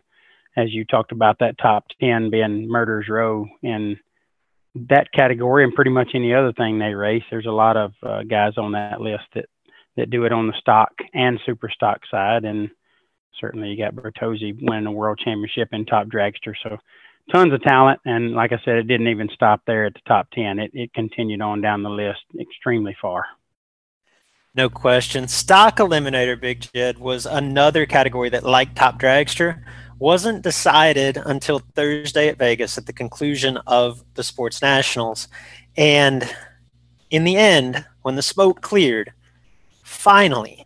[0.56, 3.98] as you talked about that top ten being Murders Row in
[4.90, 8.24] that category, and pretty much any other thing they race, there's a lot of uh,
[8.24, 9.46] guys on that list that
[9.98, 12.70] that do it on the stock and super stock side, and
[13.40, 16.54] certainly you got Bertozzi winning a world championship in top dragster.
[16.64, 16.78] So
[17.32, 18.00] tons of talent.
[18.06, 20.60] And like I said, it didn't even stop there at the top 10.
[20.60, 23.26] It, it continued on down the list extremely far.
[24.56, 25.28] No question.
[25.28, 29.62] Stock Eliminator, Big Jed, was another category that, like Top Dragster,
[30.00, 35.28] wasn't decided until Thursday at Vegas at the conclusion of the Sports Nationals.
[35.76, 36.34] And
[37.10, 39.12] in the end, when the smoke cleared,
[39.84, 40.65] finally,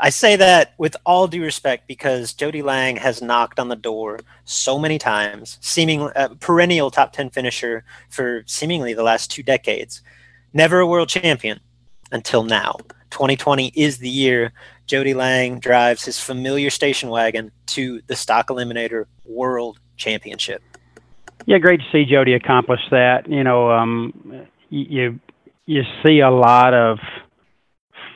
[0.00, 4.20] I say that with all due respect because Jody Lang has knocked on the door
[4.44, 10.02] so many times, seeming uh, perennial top 10 finisher for seemingly the last two decades.
[10.52, 11.60] Never a world champion
[12.12, 12.76] until now.
[13.10, 14.52] 2020 is the year
[14.86, 20.62] Jody Lang drives his familiar station wagon to the Stock Eliminator World Championship.
[21.46, 23.28] Yeah, great to see Jody accomplish that.
[23.28, 25.18] You know, um, you
[25.66, 26.98] you see a lot of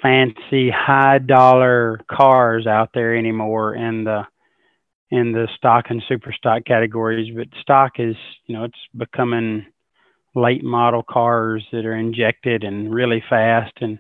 [0.03, 4.27] fancy high dollar cars out there anymore in the
[5.11, 9.65] in the stock and super stock categories but stock is you know it's becoming
[10.35, 13.73] late model cars that are injected and really fast.
[13.81, 13.99] And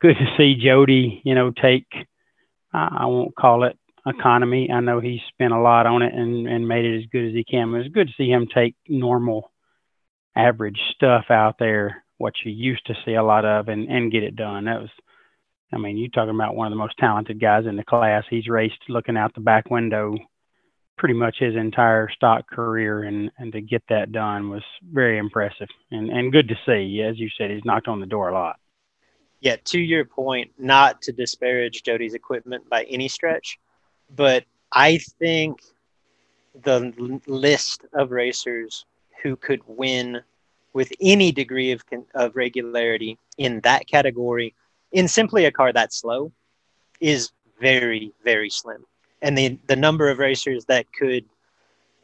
[0.00, 1.86] good to see Jody you know take
[2.72, 4.70] I won't call it economy.
[4.70, 7.32] I know he spent a lot on it and and made it as good as
[7.32, 9.50] he can but it's good to see him take normal
[10.36, 14.22] average stuff out there what you used to see a lot of and and get
[14.22, 14.66] it done.
[14.66, 14.90] That was
[15.72, 18.24] I mean, you're talking about one of the most talented guys in the class.
[18.30, 20.16] He's raced looking out the back window
[20.96, 25.68] pretty much his entire stock career, and, and to get that done was very impressive
[25.90, 27.02] and, and good to see.
[27.02, 28.56] As you said, he's knocked on the door a lot.
[29.40, 33.58] Yeah, to your point, not to disparage Jody's equipment by any stretch,
[34.14, 35.60] but I think
[36.64, 38.86] the list of racers
[39.22, 40.22] who could win
[40.72, 41.82] with any degree of,
[42.14, 44.54] of regularity in that category
[44.96, 46.32] in simply a car that slow
[47.00, 47.30] is
[47.60, 48.82] very very slim.
[49.20, 51.24] And the the number of racers that could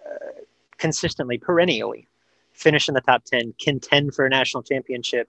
[0.07, 0.43] uh,
[0.77, 2.07] consistently perennially
[2.53, 5.27] finish in the top 10 contend for a national championship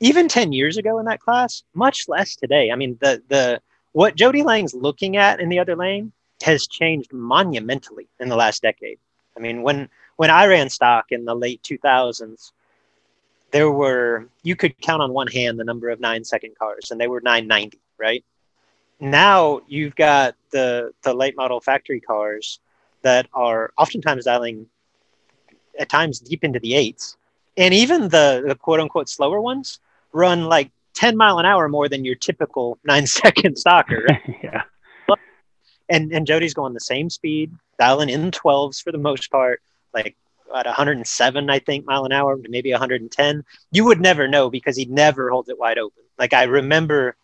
[0.00, 2.70] even 10 years ago in that class much less today.
[2.72, 3.60] I mean the the
[3.92, 6.10] what jody lang's looking at in the other lane
[6.42, 8.98] has changed monumentally in the last decade.
[9.36, 12.52] I mean when when i ran stock in the late 2000s
[13.54, 17.00] there were you could count on one hand the number of nine second cars, and
[17.00, 18.24] they were 990, right?
[18.98, 22.58] Now you've got the the late model factory cars
[23.02, 24.66] that are oftentimes dialing
[25.78, 27.16] at times deep into the eights,
[27.56, 29.78] and even the, the quote unquote slower ones
[30.12, 34.04] run like 10 mile an hour more than your typical nine second stalker.
[34.08, 34.38] Right?
[34.42, 34.62] yeah.
[35.88, 39.62] And and Jody's going the same speed, dialing in 12s for the most part,
[39.92, 40.16] like
[40.54, 43.44] at 107, I think, mile an hour, maybe 110.
[43.70, 46.02] You would never know because he never holds it wide open.
[46.18, 47.16] Like I remember,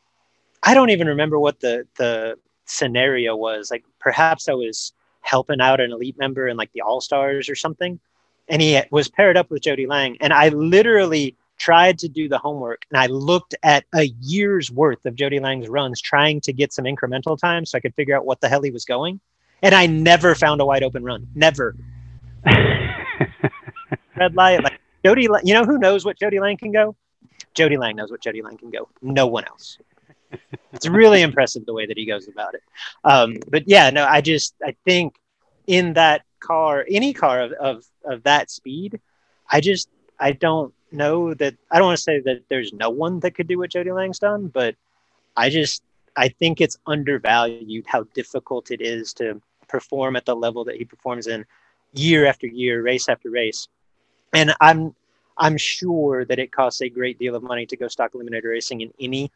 [0.63, 3.71] I don't even remember what the the scenario was.
[3.71, 7.55] Like perhaps I was helping out an elite member in like the All Stars or
[7.55, 8.01] something,
[8.49, 12.39] and he was paired up with Jody Lang, and I literally tried to do the
[12.39, 16.73] homework and I looked at a year's worth of Jody Lang's runs trying to get
[16.73, 19.21] some incremental time so I could figure out what the hell he was going.
[19.61, 21.29] And I never found a wide open run.
[21.35, 21.77] Never.
[24.21, 26.95] Red light, like Jody, you know who knows what Jody Lang can go?
[27.55, 28.89] Jody Lang knows what Jody Lang can go.
[29.01, 29.79] No one else.
[30.75, 32.63] it's really impressive the way that he goes about it.
[33.03, 35.17] Um, but yeah, no, I just I think
[35.67, 39.01] in that car, any car of, of of that speed,
[39.51, 43.21] I just I don't know that I don't want to say that there's no one
[43.21, 44.77] that could do what Jody Lang's done, but
[45.35, 45.83] I just
[46.15, 50.85] I think it's undervalued how difficult it is to perform at the level that he
[50.85, 51.47] performs in
[51.93, 53.67] year after year, race after race.
[54.33, 54.95] And I'm
[55.37, 58.83] I'm sure that it costs a great deal of money to go stock eliminator racing
[58.83, 59.33] in any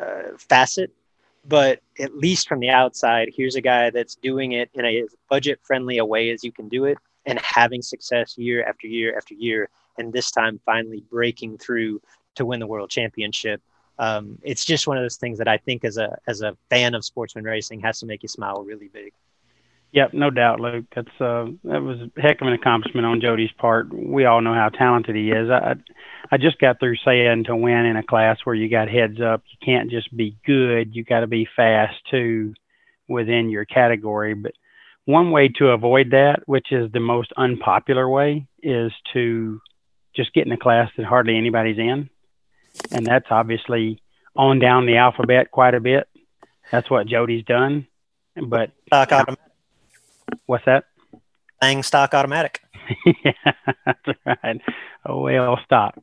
[0.00, 0.90] uh, facet,
[1.48, 5.58] but at least from the outside, here's a guy that's doing it in a budget
[5.62, 9.34] friendly a way as you can do it and having success year after year after
[9.34, 9.68] year,
[9.98, 12.00] and this time finally breaking through
[12.36, 13.60] to win the world championship.
[13.98, 16.94] Um, it's just one of those things that I think as a as a fan
[16.94, 19.12] of sportsman racing has to make you smile really big.
[19.92, 20.86] Yep, no doubt, Luke.
[20.94, 23.92] That's uh, that was a heck of an accomplishment on Jody's part.
[23.92, 25.50] We all know how talented he is.
[25.50, 25.74] I
[26.30, 29.42] I just got through saying to win in a class where you got heads up,
[29.50, 30.96] you can't just be good.
[30.96, 32.54] You got to be fast too
[33.06, 34.32] within your category.
[34.32, 34.52] But
[35.04, 39.60] one way to avoid that, which is the most unpopular way, is to
[40.16, 42.08] just get in a class that hardly anybody's in,
[42.90, 44.00] and that's obviously
[44.34, 46.08] on down the alphabet quite a bit.
[46.70, 47.86] That's what Jody's done.
[48.34, 48.70] But
[49.12, 49.51] automatic.
[50.46, 50.84] What's that?
[51.60, 52.60] Lang stock automatic.
[53.24, 53.52] yeah,
[53.86, 54.60] that's right.
[55.06, 55.96] Oh well, stock.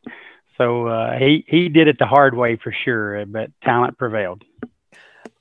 [0.57, 4.43] So uh, he he did it the hard way for sure, but talent prevailed.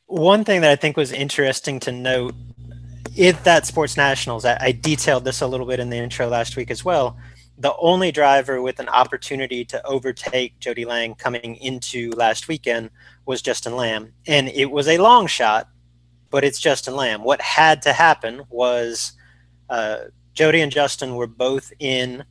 [0.07, 2.35] One thing that I think was interesting to note
[3.17, 6.57] if that Sports Nationals, I, I detailed this a little bit in the intro last
[6.57, 7.19] week as well.
[7.59, 12.91] The only driver with an opportunity to overtake Jody Lang coming into last weekend
[13.27, 15.69] was Justin Lamb, and it was a long shot,
[16.31, 17.25] but it's Justin Lamb.
[17.25, 19.13] What had to happen was
[19.71, 22.25] uh, Jody and Justin were both in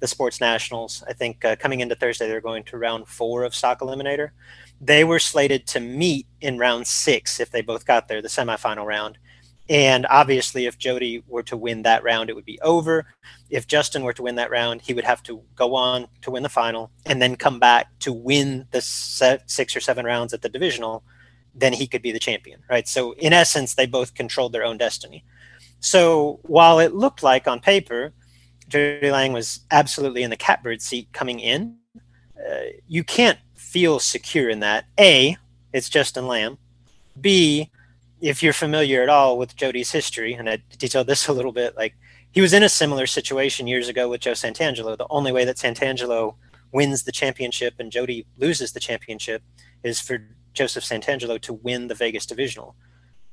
[0.00, 1.04] the Sports Nationals.
[1.06, 4.30] I think uh, coming into Thursday, they're going to round four of Stock Eliminator.
[4.80, 8.84] They were slated to meet in round six if they both got there, the semifinal
[8.84, 9.16] round.
[9.68, 13.06] And obviously, if Jody were to win that round, it would be over.
[13.48, 16.42] If Justin were to win that round, he would have to go on to win
[16.42, 20.48] the final and then come back to win the six or seven rounds at the
[20.48, 21.04] divisional.
[21.54, 22.88] Then he could be the champion, right?
[22.88, 25.24] So, in essence, they both controlled their own destiny.
[25.80, 28.12] So, while it looked like on paper,
[28.68, 34.48] Jody Lang was absolutely in the catbird seat coming in, uh, you can't feel secure
[34.48, 34.86] in that.
[34.98, 35.36] A,
[35.72, 36.58] it's Justin Lamb.
[37.20, 37.70] B,
[38.20, 41.76] if you're familiar at all with Jody's history, and I detailed this a little bit,
[41.76, 41.94] like
[42.30, 44.96] he was in a similar situation years ago with Joe Santangelo.
[44.96, 46.36] The only way that Santangelo
[46.72, 49.42] wins the championship and Jody loses the championship
[49.82, 52.74] is for Joseph Santangelo to win the Vegas divisional.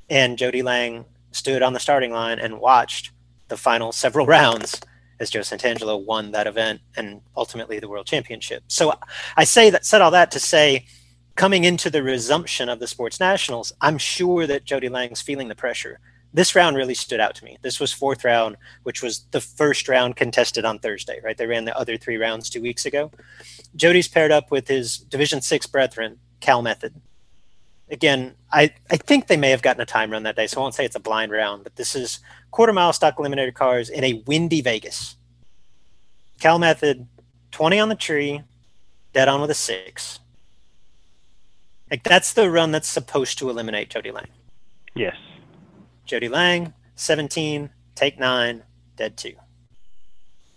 [0.10, 3.12] And Jody Lang stood on the starting line and watched
[3.48, 4.82] the final several rounds
[5.20, 8.64] as Joe Santangelo won that event and ultimately the world championship.
[8.68, 8.94] So
[9.36, 10.86] I say that said all that to say
[11.36, 15.56] coming into the resumption of the sports nationals, I'm sure that Jody Lang's feeling the
[15.56, 16.00] pressure.
[16.34, 17.58] This round really stood out to me.
[17.62, 21.38] This was fourth round, which was the first round contested on Thursday, right?
[21.38, 23.12] They ran the other three rounds two weeks ago.
[23.76, 26.94] Jody's paired up with his Division Six brethren, Cal Method.
[27.92, 30.62] Again, I, I think they may have gotten a time run that day, so I
[30.62, 32.20] won't say it's a blind round, but this is
[32.52, 35.16] quarter mile stock eliminator cars in a windy Vegas.
[36.40, 37.08] Cal Method,
[37.52, 38.44] 20 on the tree,
[39.14, 40.20] dead on with a six.
[41.90, 44.28] Like that's the run that's supposed to eliminate Jody Lang.
[44.96, 45.16] Yes.
[46.06, 48.64] Jody Lang, 17, take nine,
[48.96, 49.34] dead two.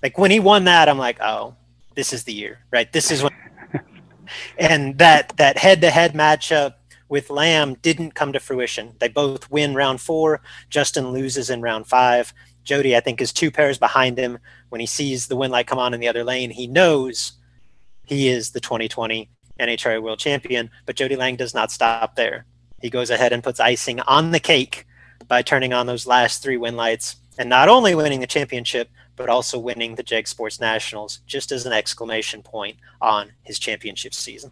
[0.02, 1.54] Like when he won that, I'm like, oh,
[1.94, 2.92] this is the year, right?
[2.92, 3.32] This is when.
[4.58, 6.74] and that that head-to-head matchup
[7.12, 8.94] with Lamb didn't come to fruition.
[8.98, 10.40] They both win round four.
[10.70, 12.32] Justin loses in round five.
[12.64, 14.38] Jody, I think, is two pairs behind him.
[14.70, 17.32] When he sees the win light come on in the other lane, he knows
[18.06, 19.28] he is the 2020
[19.60, 20.70] NHRA World Champion.
[20.86, 22.46] But Jody Lang does not stop there.
[22.80, 24.86] He goes ahead and puts icing on the cake
[25.28, 29.28] by turning on those last three win lights and not only winning the championship, but
[29.28, 34.50] also winning the JEG Sports Nationals, just as an exclamation point on his championship season.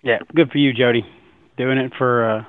[0.00, 1.04] Yeah, good for you, Jody.
[1.56, 2.44] Doing it for uh,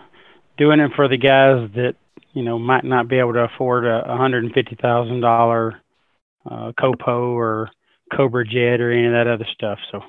[0.57, 1.95] doing it for the guys that
[2.33, 5.81] you know might not be able to afford a hundred and fifty thousand dollar
[6.49, 7.69] uh, Copo or
[8.15, 9.79] Cobra Jet or any of that other stuff.
[9.91, 10.01] So,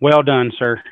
[0.00, 0.82] well done, sir.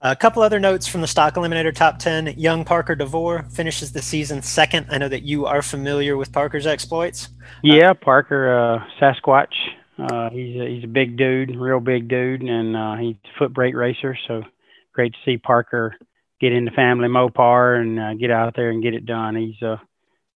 [0.00, 2.38] A couple other notes from the stock eliminator top 10.
[2.38, 4.86] Young Parker DeVore finishes the season second.
[4.90, 7.30] I know that you are familiar with Parker's exploits.
[7.64, 9.52] Yeah, Parker, uh, Sasquatch.
[9.98, 13.52] Uh, he's, a, he's a big dude, real big dude, and uh, he's a foot
[13.52, 14.16] brake racer.
[14.28, 14.44] So
[14.92, 15.96] great to see Parker
[16.40, 19.34] get into family Mopar and uh, get out there and get it done.
[19.36, 19.80] He's a,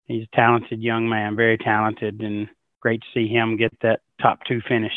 [0.05, 2.49] he's a talented young man, very talented, and
[2.79, 4.93] great to see him get that top two finish.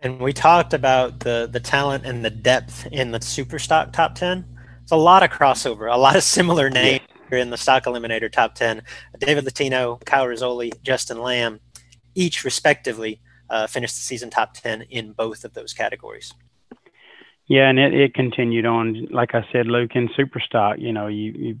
[0.00, 4.16] And we talked about the the talent and the depth in the super stock top
[4.16, 4.44] 10.
[4.82, 7.38] It's a lot of crossover, a lot of similar names yeah.
[7.38, 8.82] in the stock eliminator top 10.
[9.20, 11.60] David Latino, Kyle Rizzoli, Justin Lamb,
[12.16, 16.34] each respectively uh, finished the season top 10 in both of those categories.
[17.52, 21.08] Yeah, and it, it continued on, like I said, Luke, in super stock, you know,
[21.08, 21.56] you, you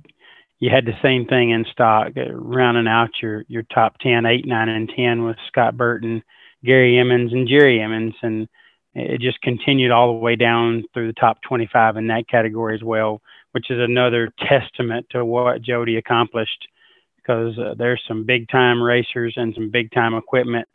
[0.58, 4.46] you had the same thing in stock, uh, rounding out your your top 10, 8,
[4.46, 6.22] 9, and 10 with Scott Burton,
[6.64, 8.48] Gary Emmons and Jerry Emmons, and
[8.94, 12.82] it just continued all the way down through the top 25 in that category as
[12.82, 13.20] well,
[13.50, 16.68] which is another testament to what Jody accomplished.
[17.16, 20.66] Because uh, there's some big time racers and some big time equipment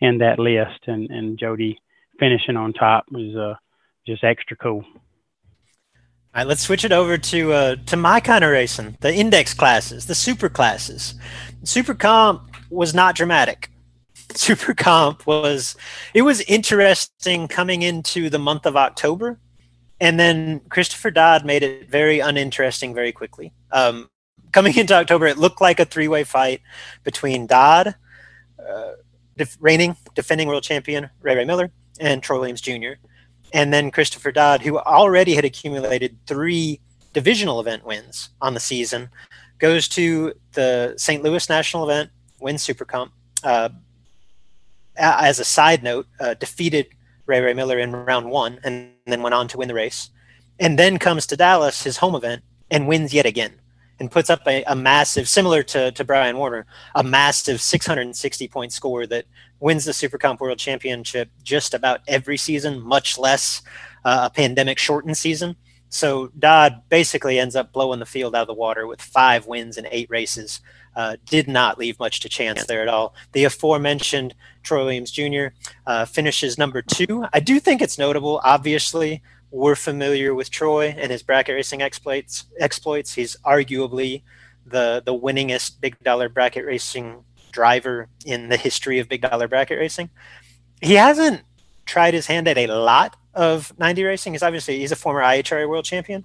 [0.00, 1.78] in that list, and, and Jody
[2.18, 3.54] finishing on top was uh,
[4.06, 4.84] just extra cool.
[4.84, 9.54] All right, let's switch it over to uh, to my kind of racing, the index
[9.54, 11.14] classes, the super classes.
[11.62, 13.70] Super comp was not dramatic.
[14.34, 15.76] Super Comp was
[16.12, 19.38] it was interesting coming into the month of October,
[20.00, 23.52] and then Christopher Dodd made it very uninteresting very quickly.
[23.70, 24.08] Um,
[24.52, 26.62] coming into October, it looked like a three-way fight
[27.04, 27.94] between Dodd,
[28.58, 28.92] uh,
[29.36, 32.94] def- reigning defending world champion Ray Ray Miller, and Troy Williams Jr.
[33.54, 36.80] And then Christopher Dodd, who already had accumulated three
[37.12, 39.08] divisional event wins on the season,
[39.60, 41.22] goes to the St.
[41.22, 43.12] Louis National event, wins Super Comp,
[43.44, 43.68] uh,
[44.96, 46.88] as a side note, uh, defeated
[47.26, 50.10] Ray Ray Miller in round one and then went on to win the race.
[50.58, 52.42] And then comes to Dallas, his home event,
[52.72, 53.52] and wins yet again
[54.00, 58.72] and puts up a, a massive, similar to, to Brian Warner, a massive 660 point
[58.72, 59.26] score that
[59.60, 63.62] wins the Super Comp World Championship just about every season, much less
[64.04, 65.56] uh, a pandemic shortened season.
[65.88, 69.78] So Dodd basically ends up blowing the field out of the water with five wins
[69.78, 70.60] in eight races
[70.96, 73.14] uh, did not leave much to chance there at all.
[73.32, 75.46] The aforementioned Troy Williams Jr.
[75.86, 77.24] Uh, finishes number two.
[77.32, 78.40] I do think it's notable.
[78.44, 79.22] Obviously,
[79.54, 82.46] we're familiar with Troy and his bracket racing exploits.
[82.58, 83.14] Exploits.
[83.14, 84.22] He's arguably
[84.66, 89.78] the the winningest big dollar bracket racing driver in the history of big dollar bracket
[89.78, 90.10] racing.
[90.80, 91.42] He hasn't
[91.86, 94.32] tried his hand at a lot of 90 racing.
[94.32, 96.24] He's obviously he's a former IHRA world champion.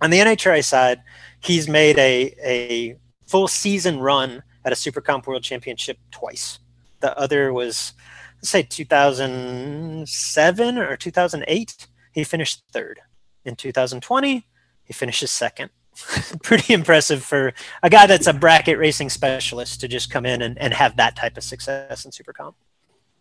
[0.00, 1.02] On the NHRA side,
[1.40, 2.96] he's made a a
[3.26, 6.60] full season run at a Super Comp World Championship twice.
[7.00, 7.94] The other was,
[8.36, 11.88] let's say, 2007 or 2008.
[12.12, 13.00] He finished third.
[13.44, 14.46] In 2020,
[14.84, 15.70] he finishes second.
[16.42, 17.52] Pretty impressive for
[17.82, 21.16] a guy that's a bracket racing specialist to just come in and, and have that
[21.16, 22.56] type of success in Super Comp.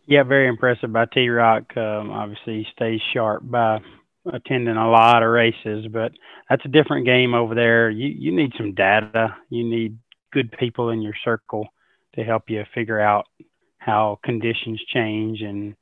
[0.06, 1.76] Yeah, very impressive by T Rock.
[1.78, 3.80] Um, obviously, he stays sharp by
[4.32, 6.12] attending a lot of races, but
[6.50, 7.90] that's a different game over there.
[7.90, 9.36] You you need some data.
[9.50, 9.98] You need
[10.32, 11.68] good people in your circle
[12.16, 13.28] to help you figure out
[13.78, 15.76] how conditions change and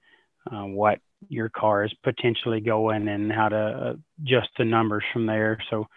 [0.51, 5.57] uh, what your car is potentially going and how to adjust the numbers from there.
[5.69, 5.87] So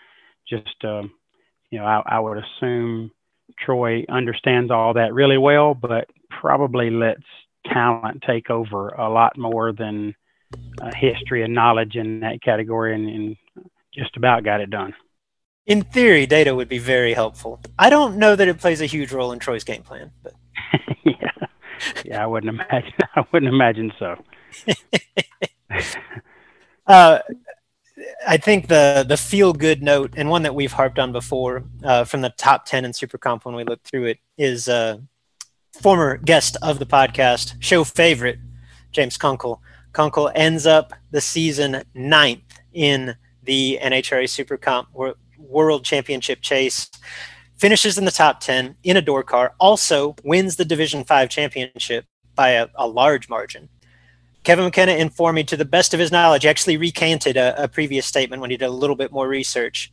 [0.48, 1.02] just uh,
[1.70, 3.10] you know, I, I would assume
[3.58, 7.22] Troy understands all that really well, but probably lets
[7.66, 10.14] talent take over a lot more than
[10.80, 13.36] uh, history and knowledge in that category and, and
[13.94, 14.94] just about got it done.
[15.66, 17.60] In theory, data would be very helpful.
[17.78, 20.34] I don't know that it plays a huge role in Troy's game plan, but
[21.04, 21.46] yeah,
[22.04, 22.92] yeah, I wouldn't imagine.
[23.16, 24.22] I wouldn't imagine so.
[26.86, 27.18] Uh,
[28.26, 32.04] I think the the feel good note and one that we've harped on before uh,
[32.04, 34.98] from the top ten in Super Comp when we looked through it is uh,
[35.80, 38.38] former guest of the podcast, show favorite
[38.92, 44.88] James Kunkel Kunkel ends up the season ninth in the NHRA Super Comp
[45.38, 46.90] World Championship chase,
[47.56, 52.06] finishes in the top 10 in a door car, also wins the Division 5 championship
[52.34, 53.68] by a, a large margin.
[54.44, 58.06] Kevin McKenna informed me to the best of his knowledge, actually recanted a, a previous
[58.06, 59.92] statement when he did a little bit more research.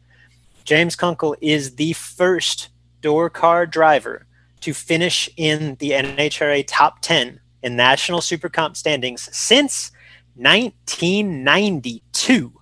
[0.64, 2.70] James Kunkel is the first
[3.02, 4.26] door car driver
[4.62, 9.92] to finish in the NHRA top 10 in national super comp standings since
[10.36, 12.54] 1992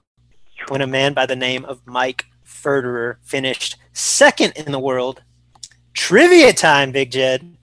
[0.67, 5.21] when a man by the name of Mike Ferderer finished second in the world.
[5.93, 7.57] Trivia time, Big Jed.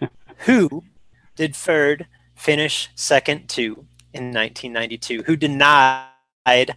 [0.38, 0.82] Who
[1.36, 2.06] did Ferd
[2.42, 5.22] finish second to in 1992?
[5.22, 6.76] Who denied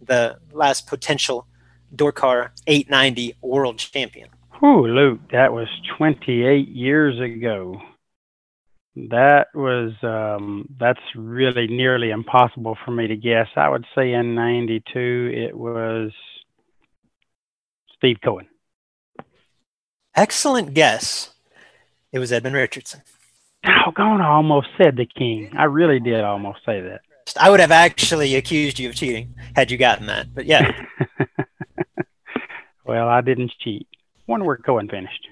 [0.00, 1.46] the last potential
[1.94, 4.28] door car 890 world champion?
[4.60, 7.80] Whew, Luke, that was 28 years ago.
[8.96, 13.48] That was um, that's really nearly impossible for me to guess.
[13.54, 16.12] I would say in '92 it was
[17.94, 18.48] Steve Cohen.
[20.14, 21.34] Excellent guess.
[22.10, 23.02] It was Edmond Richardson.
[23.62, 25.50] Doggone, I almost said the king.
[25.56, 27.00] I really did almost say that.
[27.38, 30.32] I would have actually accused you of cheating had you gotten that.
[30.34, 30.70] But yeah,
[32.84, 33.88] well, I didn't cheat.
[34.26, 35.26] Wonder where Cohen finished.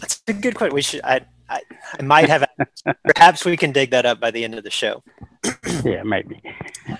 [0.00, 0.74] that's a good question.
[0.74, 1.00] We should.
[1.04, 1.20] I.
[1.48, 1.60] I,
[2.00, 2.44] I might have.
[3.14, 5.02] perhaps we can dig that up by the end of the show.
[5.84, 6.40] Yeah, maybe.
[6.88, 6.96] All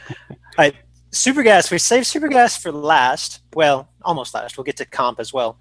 [0.59, 0.75] right,
[1.11, 1.71] Supergas.
[1.73, 3.41] We saved Supergas for last.
[3.55, 4.57] Well, almost last.
[4.57, 5.59] We'll get to comp as well.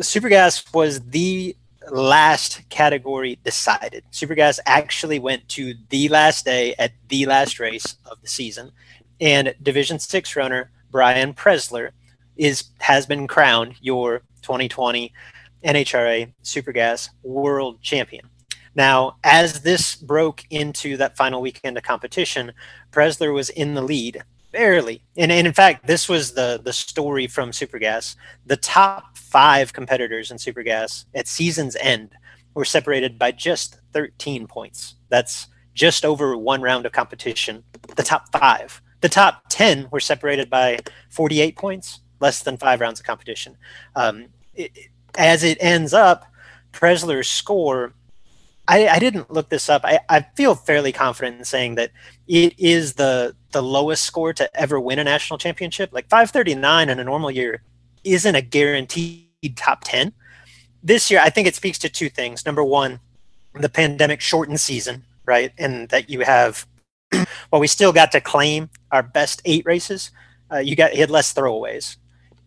[0.00, 1.54] Supergas was the
[1.90, 4.04] last category decided.
[4.12, 8.72] Supergas actually went to the last day at the last race of the season,
[9.20, 11.90] and Division Six runner Brian Presler
[12.36, 15.12] is has been crowned your 2020
[15.64, 18.30] NHRA Supergas World Champion.
[18.74, 22.52] Now, as this broke into that final weekend of competition,
[22.92, 24.22] Presler was in the lead
[24.52, 25.02] barely.
[25.16, 28.16] And, and in fact, this was the the story from Supergas.
[28.46, 32.10] The top five competitors in Supergas at season's end
[32.54, 34.96] were separated by just 13 points.
[35.08, 37.64] That's just over one round of competition.
[37.96, 38.82] The top five.
[39.00, 43.56] The top 10 were separated by 48 points, less than five rounds of competition.
[43.96, 44.72] Um, it,
[45.16, 46.26] as it ends up,
[46.72, 47.94] Presler's score.
[48.70, 49.82] I, I didn't look this up.
[49.84, 51.90] I, I feel fairly confident in saying that
[52.28, 55.90] it is the the lowest score to ever win a national championship.
[55.92, 57.62] Like 539 in a normal year
[58.04, 60.12] isn't a guaranteed top 10.
[60.84, 62.46] This year, I think it speaks to two things.
[62.46, 63.00] Number one,
[63.54, 65.52] the pandemic shortened season, right?
[65.58, 66.64] And that you have,
[67.50, 70.12] well, we still got to claim our best eight races.
[70.52, 71.96] Uh, you got you had less throwaways,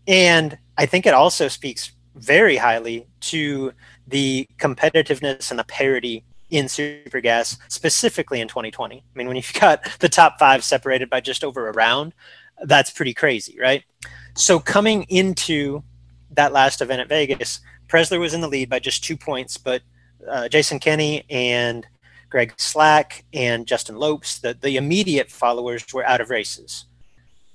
[0.07, 3.73] and I think it also speaks very highly to
[4.07, 8.97] the competitiveness and the parity in Supergas, specifically in 2020.
[8.97, 12.13] I mean, when you've got the top five separated by just over a round,
[12.63, 13.83] that's pretty crazy, right?
[14.35, 15.83] So coming into
[16.31, 19.81] that last event at Vegas, Presler was in the lead by just two points, but
[20.29, 21.85] uh, Jason Kenny and
[22.29, 26.85] Greg Slack and Justin Lopes, the, the immediate followers, were out of races.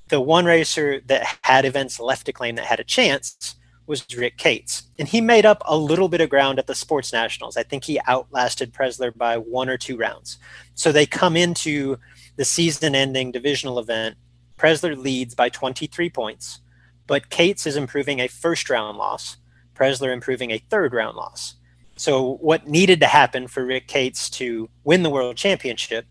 [0.08, 3.56] The one racer that had events left to claim that had a chance
[3.88, 4.84] was Rick Cates.
[4.98, 7.56] And he made up a little bit of ground at the Sports Nationals.
[7.56, 10.38] I think he outlasted Presler by one or two rounds.
[10.74, 11.98] So they come into
[12.36, 14.16] the season ending divisional event.
[14.58, 16.60] Presler leads by 23 points,
[17.06, 19.36] but Cates is improving a first round loss,
[19.74, 21.54] Presler improving a third round loss.
[21.96, 26.06] So what needed to happen for Rick Cates to win the world championship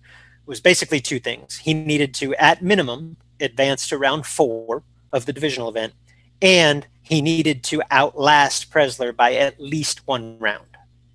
[0.45, 1.57] was basically two things.
[1.57, 5.93] He needed to, at minimum, advance to round four of the divisional event,
[6.41, 10.65] and he needed to outlast Presler by at least one round.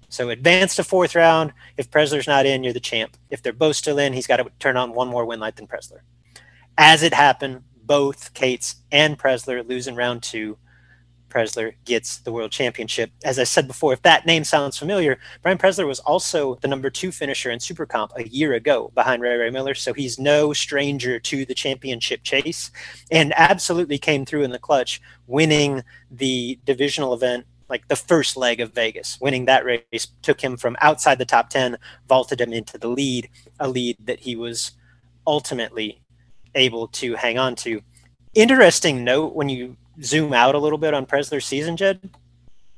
[0.08, 1.52] So advance to fourth round.
[1.76, 3.16] If Presler's not in, you're the champ.
[3.30, 5.66] If they're both still in, he's got to turn on one more win light than
[5.66, 6.00] Presler.
[6.76, 10.58] As it happened, both Cates and Presler lose in round two.
[11.32, 13.10] Presler gets the world championship.
[13.24, 16.90] As I said before, if that name sounds familiar, Brian Presler was also the number
[16.90, 19.74] two finisher in Super Comp a year ago behind Ray Ray Miller.
[19.74, 22.70] So he's no stranger to the championship chase
[23.10, 28.60] and absolutely came through in the clutch, winning the divisional event like the first leg
[28.60, 29.18] of Vegas.
[29.20, 33.30] Winning that race took him from outside the top 10, vaulted him into the lead,
[33.58, 34.72] a lead that he was
[35.26, 36.02] ultimately
[36.54, 37.80] able to hang on to.
[38.34, 42.10] Interesting note when you zoom out a little bit on Presler's season, Jed.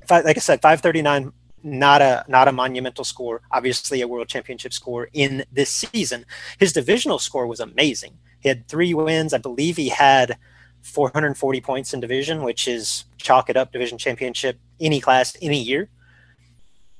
[0.09, 1.31] Like I said, 539,
[1.63, 3.41] not a not a monumental score.
[3.51, 6.25] Obviously, a world championship score in this season.
[6.59, 8.17] His divisional score was amazing.
[8.39, 9.33] He had three wins.
[9.33, 10.37] I believe he had
[10.83, 15.89] 440 points in division, which is chalk it up division championship any class any year.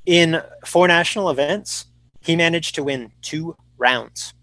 [0.07, 1.85] In four national events,
[2.21, 4.33] he managed to win two rounds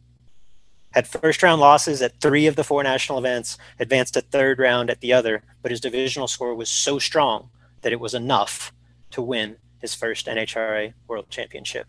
[0.92, 4.90] had first round losses at three of the four national events, advanced to third round
[4.90, 7.50] at the other, but his divisional score was so strong
[7.82, 8.72] that it was enough
[9.10, 11.86] to win his first NHRA World Championship.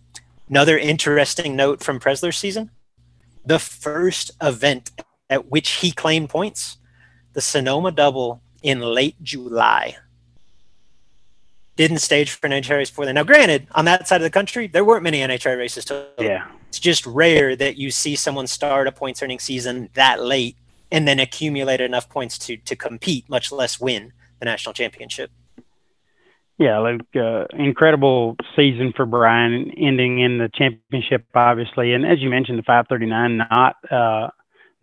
[0.49, 2.71] Another interesting note from Presler's season
[3.45, 4.91] the first event
[5.29, 6.77] at which he claimed points,
[7.33, 9.97] the Sonoma double in late July.
[11.75, 13.15] Didn't stage for an NHRA race before then.
[13.15, 15.85] Now, granted, on that side of the country, there weren't many NHRA races.
[15.85, 16.45] To, Yeah.
[16.69, 20.57] It's just rare that you see someone start a points earning season that late
[20.91, 25.31] and then accumulate enough points to to compete, much less win the national championship.
[26.59, 32.29] Yeah, Luke, uh, incredible season for Brian, ending in the championship, obviously, and as you
[32.29, 34.29] mentioned, the 539 not uh,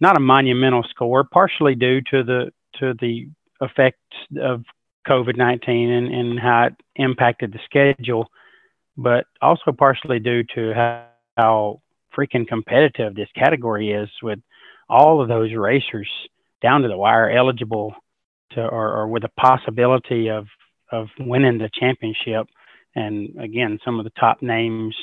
[0.00, 3.28] not a monumental score, partially due to the to the
[3.60, 3.98] effects
[4.40, 4.64] of
[5.08, 8.28] COVID 19 and, and how it impacted the schedule,
[8.96, 11.82] but also partially due to how, how
[12.16, 14.38] freaking competitive this category is with
[14.88, 16.10] all of those racers
[16.62, 17.94] down to the wire eligible
[18.52, 20.46] to or, or with a possibility of
[20.92, 22.48] of winning the championship.
[22.94, 24.96] And again some of the top names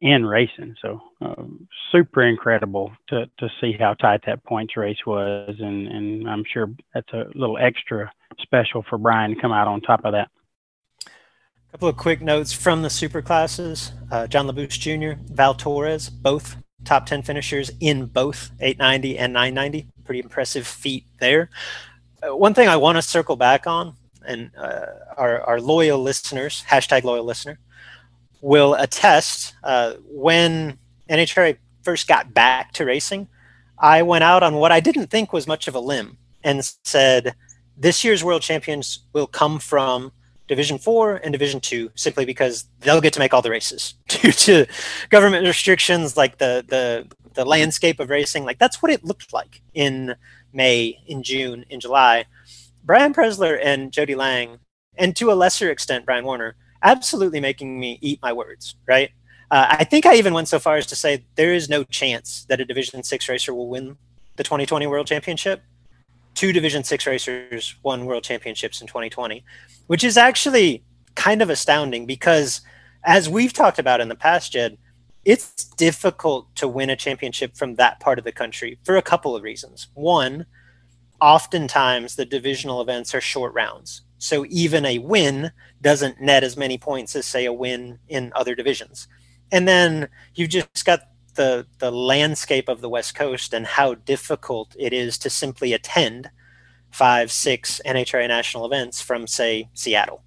[0.00, 5.54] in racing so um, super incredible to, to see how tight that points race was
[5.58, 9.80] and, and i'm sure that's a little extra special for brian to come out on
[9.80, 10.28] top of that
[11.68, 13.92] A couple of quick notes from the super classes.
[14.10, 19.88] Uh, John LaBouche Jr., Val Torres, both top 10 finishers in both 890 and 990.
[20.04, 21.50] Pretty impressive feat there.
[22.22, 23.94] Uh, one thing I want to circle back on,
[24.26, 24.86] and uh,
[25.16, 27.58] our, our loyal listeners, hashtag loyal listener,
[28.40, 30.78] will attest uh, when
[31.08, 33.28] NHRA first got back to racing,
[33.78, 37.34] I went out on what I didn't think was much of a limb and said,
[37.76, 40.12] this year's world champions will come from
[40.48, 44.32] Division Four and Division Two, simply because they'll get to make all the races due
[44.32, 44.66] to
[45.10, 48.44] government restrictions, like the the the landscape of racing.
[48.44, 50.16] Like that's what it looked like in
[50.52, 52.24] May, in June, in July.
[52.82, 54.58] Brian Presler and Jody Lang,
[54.96, 58.76] and to a lesser extent Brian Warner, absolutely making me eat my words.
[58.86, 59.10] Right?
[59.50, 62.44] Uh, I think I even went so far as to say there is no chance
[62.48, 63.96] that a Division Six racer will win
[64.36, 65.62] the 2020 World Championship.
[66.34, 69.44] Two Division Six racers won World Championships in 2020
[69.88, 70.84] which is actually
[71.16, 72.60] kind of astounding because
[73.04, 74.78] as we've talked about in the past jed
[75.24, 79.34] it's difficult to win a championship from that part of the country for a couple
[79.34, 80.46] of reasons one
[81.20, 85.50] oftentimes the divisional events are short rounds so even a win
[85.80, 89.08] doesn't net as many points as say a win in other divisions
[89.50, 91.02] and then you've just got
[91.34, 96.30] the the landscape of the west coast and how difficult it is to simply attend
[96.90, 100.22] five, six NHRA national events from, say, Seattle.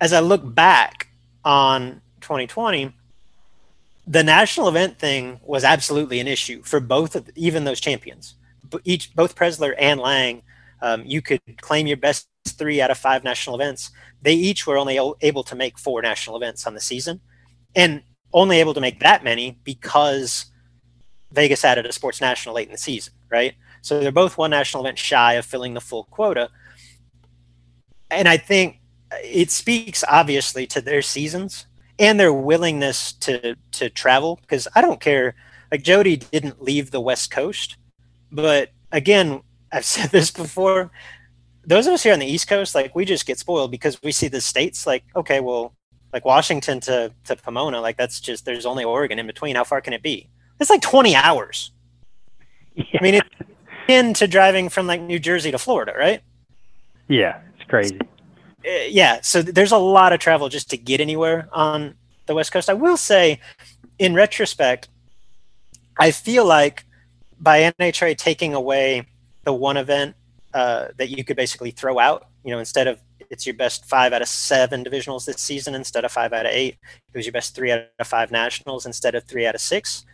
[0.00, 1.08] As I look back
[1.44, 2.92] on 2020,
[4.06, 8.34] the national event thing was absolutely an issue for both of even those champions.
[8.84, 10.42] Each, both Presler and Lang,
[10.82, 13.90] um, you could claim your best three out of five national events.
[14.20, 17.20] They each were only able to make four national events on the season,
[17.74, 18.02] and
[18.34, 20.46] only able to make that many because
[21.30, 23.54] Vegas added a sports national late in the season, right?
[23.80, 26.50] So they're both one national event shy of filling the full quota.
[28.10, 28.80] And I think
[29.22, 31.66] it speaks obviously to their seasons
[31.98, 35.34] and their willingness to to travel because I don't care
[35.70, 37.76] like Jody didn't leave the West Coast,
[38.30, 39.42] but again,
[39.72, 40.90] I've said this before,
[41.64, 44.12] those of us here on the East Coast like we just get spoiled because we
[44.12, 45.74] see the states like okay, well,
[46.12, 49.56] like Washington to to Pomona, like that's just there's only Oregon in between.
[49.56, 50.28] How far can it be?
[50.60, 51.72] It's like 20 hours.
[52.74, 52.84] yeah.
[53.00, 53.28] I mean, it's
[53.88, 56.22] into driving from like New Jersey to Florida, right?
[57.08, 57.98] yeah it's crazy
[58.64, 61.94] Uh, yeah, so there's a lot of travel just to get anywhere on
[62.26, 62.70] the West Coast.
[62.70, 63.40] I will say,
[63.98, 64.88] in retrospect,
[65.98, 66.84] I feel like
[67.40, 69.06] by NHRA taking away
[69.44, 70.14] the one event
[70.54, 74.12] uh, that you could basically throw out, you know, instead of it's your best five
[74.12, 76.76] out of seven divisionals this season instead of five out of eight,
[77.12, 80.04] it was your best three out of five nationals instead of three out of six.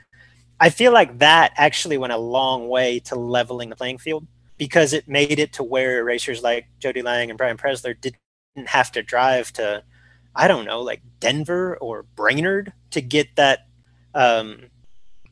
[0.61, 4.27] I feel like that actually went a long way to leveling the playing field
[4.57, 8.91] because it made it to where racers like Jody Lang and Brian Presler didn't have
[8.93, 9.83] to drive to,
[10.35, 13.67] I don't know, like Denver or Brainerd to get that
[14.15, 14.67] um,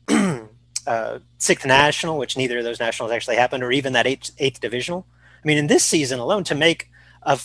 [0.87, 4.59] uh, sixth national, which neither of those nationals actually happened, or even that eighth, eighth
[4.59, 5.05] divisional.
[5.43, 6.89] I mean, in this season alone, to make
[7.23, 7.39] a,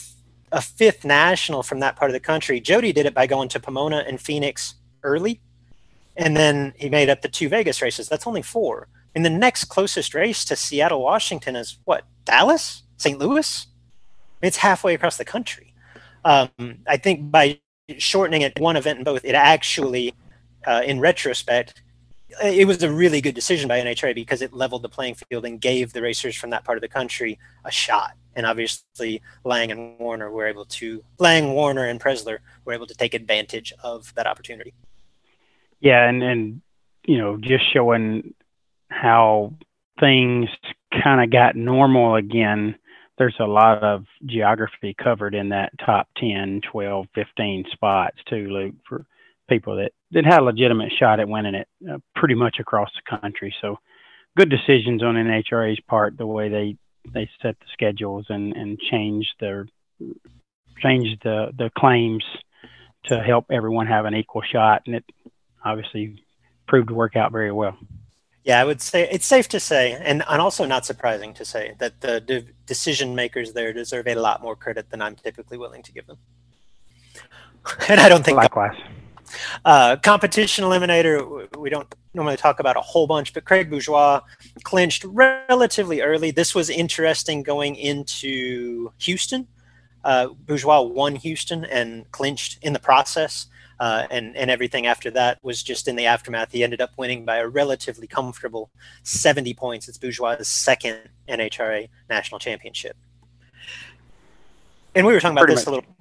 [0.50, 3.60] a fifth national from that part of the country, Jody did it by going to
[3.60, 5.40] Pomona and Phoenix early
[6.16, 8.08] and then he made up the two Vegas races.
[8.08, 8.88] That's only four.
[9.14, 12.04] And the next closest race to Seattle, Washington is what?
[12.24, 12.82] Dallas?
[12.96, 13.18] St.
[13.18, 13.66] Louis?
[14.42, 15.74] It's halfway across the country.
[16.24, 16.50] Um,
[16.86, 17.60] I think by
[17.98, 20.14] shortening it one event in both, it actually,
[20.66, 21.82] uh, in retrospect,
[22.42, 25.60] it was a really good decision by NHRA because it leveled the playing field and
[25.60, 28.12] gave the racers from that part of the country a shot.
[28.34, 32.94] And obviously, Lang and Warner were able to, Lang, Warner, and Presler were able to
[32.94, 34.72] take advantage of that opportunity.
[35.80, 36.62] Yeah, and and
[37.04, 38.34] you know, just showing
[38.88, 39.54] how
[40.00, 40.48] things
[41.02, 42.76] kind of got normal again.
[43.18, 48.74] There's a lot of geography covered in that top 10, 12, 15 spots too, Luke,
[48.88, 49.04] for
[49.52, 53.18] people that, that had a legitimate shot at winning it uh, pretty much across the
[53.18, 53.54] country.
[53.60, 53.78] So
[54.36, 56.76] good decisions on NHRA's part, the way they,
[57.12, 59.66] they set the schedules and, and change their
[60.80, 62.24] change the, the claims
[63.04, 64.82] to help everyone have an equal shot.
[64.86, 65.04] And it
[65.64, 66.22] obviously
[66.66, 67.76] proved to work out very well.
[68.44, 71.74] Yeah, I would say it's safe to say, and, and also not surprising to say,
[71.78, 75.82] that the de- decision makers there deserve a lot more credit than I'm typically willing
[75.84, 76.18] to give them.
[77.88, 78.76] and I don't think Likewise.
[79.64, 84.20] Uh, competition eliminator, we don't normally talk about a whole bunch, but Craig Bourgeois
[84.64, 86.30] clinched relatively early.
[86.30, 89.46] This was interesting going into Houston.
[90.04, 93.46] Uh, Bourgeois won Houston and clinched in the process.
[93.80, 96.52] Uh, and and everything after that was just in the aftermath.
[96.52, 98.70] He ended up winning by a relatively comfortable
[99.02, 99.88] 70 points.
[99.88, 102.96] It's Bourgeois' second NHRA national championship.
[104.94, 105.72] And we were talking about Pretty this much.
[105.72, 105.96] a little.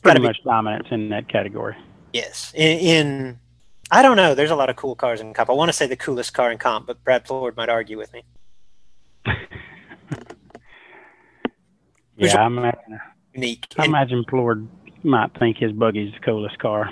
[0.00, 1.76] Pretty gotta be- much dominance in that category.
[2.12, 3.38] Yes, in, in
[3.90, 4.34] I don't know.
[4.34, 5.50] There's a lot of cool cars in comp.
[5.50, 8.12] I want to say the coolest car in comp, but Brad Plourd might argue with
[8.12, 8.22] me.
[12.16, 13.00] Yeah, I imagine,
[13.32, 13.66] Unique.
[13.78, 14.66] I And imagine Plourd
[15.04, 16.90] might think his buggy's the coolest car.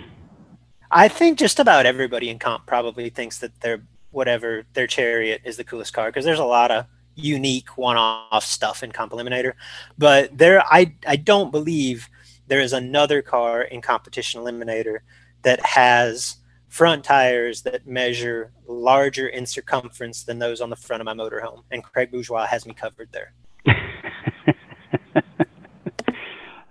[0.90, 5.56] I think just about everybody in comp probably thinks that their whatever their chariot is
[5.56, 6.86] the coolest car because there's a lot of
[7.16, 9.54] unique one-off stuff in comp eliminator
[9.96, 12.08] but there i i don't believe
[12.46, 14.98] there is another car in competition eliminator
[15.42, 16.36] that has
[16.68, 21.62] front tires that measure larger in circumference than those on the front of my motorhome
[21.70, 23.32] and craig bourgeois has me covered there.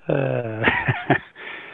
[0.08, 0.64] Uh,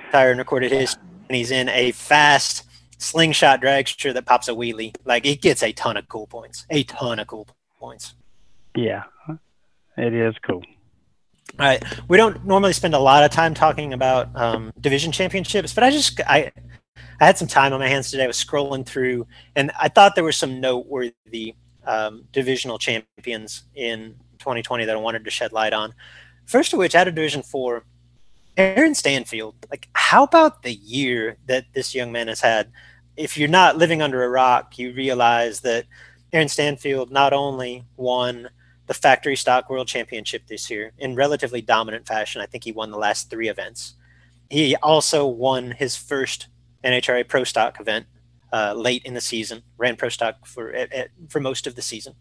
[0.10, 0.96] tire and recorded his
[1.28, 2.64] and he's in a fast
[2.98, 4.96] slingshot dragster that pops a wheelie.
[5.04, 8.16] Like it gets a ton of cool points a ton of cool points.
[8.74, 9.04] Yeah,
[9.98, 10.64] it is cool.
[11.60, 11.84] All right.
[12.08, 15.92] We don't normally spend a lot of time talking about um, division championships, but I
[15.92, 16.52] just I
[17.20, 18.24] I had some time on my hands today.
[18.24, 24.16] I was scrolling through, and I thought there were some noteworthy um, divisional champions in
[24.40, 25.94] 2020 that I wanted to shed light on.
[26.46, 27.86] First of which, out of Division Four,
[28.58, 29.56] Aaron Stanfield.
[29.70, 32.72] Like, how about the year that this young man has had?
[33.16, 35.86] If you're not living under a rock, you realize that
[36.34, 38.50] Aaron Stanfield not only won
[38.92, 42.42] the factory stock world championship this year in relatively dominant fashion.
[42.42, 43.94] I think he won the last three events.
[44.50, 46.48] He also won his first
[46.84, 48.06] NHRA Pro Stock event
[48.52, 49.64] uh, late in the season.
[49.78, 52.16] Ran Pro Stock for at, at, for most of the season.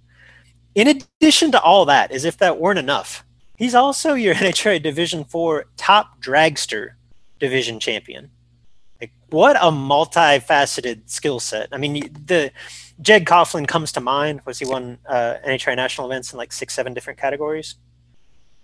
[0.76, 3.24] In addition to all that, as if that weren't enough,
[3.56, 6.90] he's also your NHRA Division Four top dragster
[7.40, 8.30] division champion.
[9.00, 11.70] Like what a multifaceted skill set.
[11.72, 12.52] I mean, the
[13.02, 14.40] Jeg Coughlin comes to mind.
[14.44, 17.76] Was he won uh, NHRA national events in like six, seven different categories?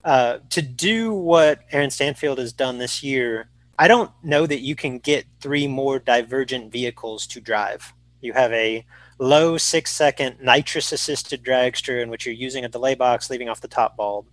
[0.04, 4.76] Uh, to do what Aaron Stanfield has done this year, I don't know that you
[4.76, 7.92] can get three more divergent vehicles to drive.
[8.20, 8.84] You have a
[9.18, 13.60] low six second nitrous assisted dragster in which you're using a delay box leaving off
[13.60, 14.26] the top bulb.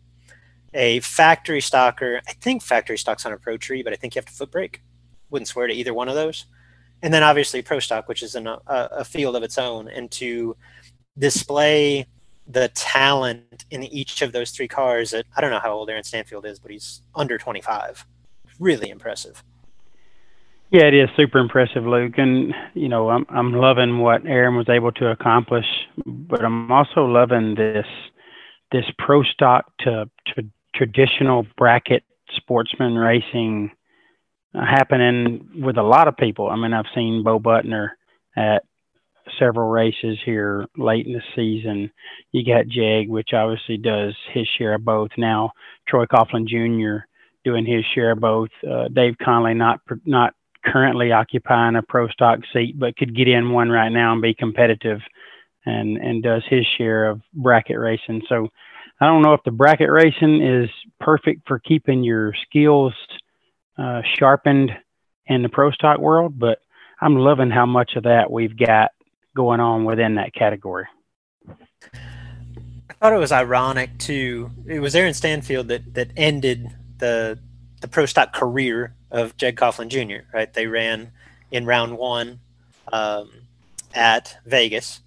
[0.73, 4.19] A factory stocker, I think factory stock's on a pro tree, but I think you
[4.19, 4.81] have to foot brake.
[5.29, 6.45] Wouldn't swear to either one of those.
[7.03, 9.87] And then obviously pro stock, which is in a, a a field of its own,
[9.89, 10.55] and to
[11.19, 12.07] display
[12.47, 15.11] the talent in each of those three cars.
[15.11, 18.05] That I don't know how old Aaron Stanfield is, but he's under 25.
[18.59, 19.43] Really impressive.
[20.69, 24.69] Yeah, it is super impressive, Luke, and you know I'm I'm loving what Aaron was
[24.69, 25.67] able to accomplish,
[26.05, 27.85] but I'm also loving this
[28.71, 30.43] this pro stock to, to
[30.73, 32.03] traditional bracket
[32.35, 33.82] sportsman racing uh,
[34.53, 36.49] happening with a lot of people.
[36.49, 37.89] I mean, I've seen Bo Butner
[38.35, 38.63] at
[39.39, 41.91] several races here late in the season.
[42.31, 45.11] You got Jeg, which obviously does his share of both.
[45.17, 45.51] Now
[45.87, 47.05] Troy Coughlin Jr.
[47.43, 48.49] doing his share of both.
[48.69, 50.33] Uh, Dave Connolly not not
[50.65, 54.33] currently occupying a pro stock seat, but could get in one right now and be
[54.33, 54.99] competitive,
[55.65, 58.21] and and does his share of bracket racing.
[58.27, 58.49] So
[58.99, 62.93] I don't know if the bracket racing is perfect for keeping your skills
[63.77, 64.71] uh, sharpened
[65.27, 66.59] in the pro stock world, but
[67.01, 68.91] I'm loving how much of that we've got
[69.35, 70.85] going on within that category.
[71.49, 74.51] I thought it was ironic too.
[74.65, 76.69] It was Aaron Stanfield that that ended
[76.99, 77.39] the
[77.81, 80.25] the pro stock career of Jeg Coughlin Jr.
[80.33, 80.53] Right?
[80.53, 81.11] They ran
[81.51, 82.39] in round one
[82.91, 83.29] um,
[83.93, 85.01] at Vegas,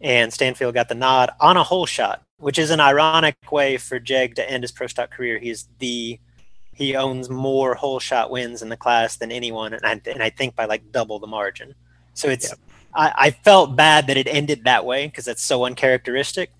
[0.00, 3.98] and Stanfield got the nod on a hole shot, which is an ironic way for
[3.98, 5.38] Jeg to end his pro stock career.
[5.38, 6.20] He's the
[6.78, 10.30] he owns more hole shot wins in the class than anyone, and I, and I
[10.30, 11.74] think by like double the margin.
[12.14, 12.54] So it's
[12.94, 16.52] I, I felt bad that it ended that way because that's so uncharacteristic.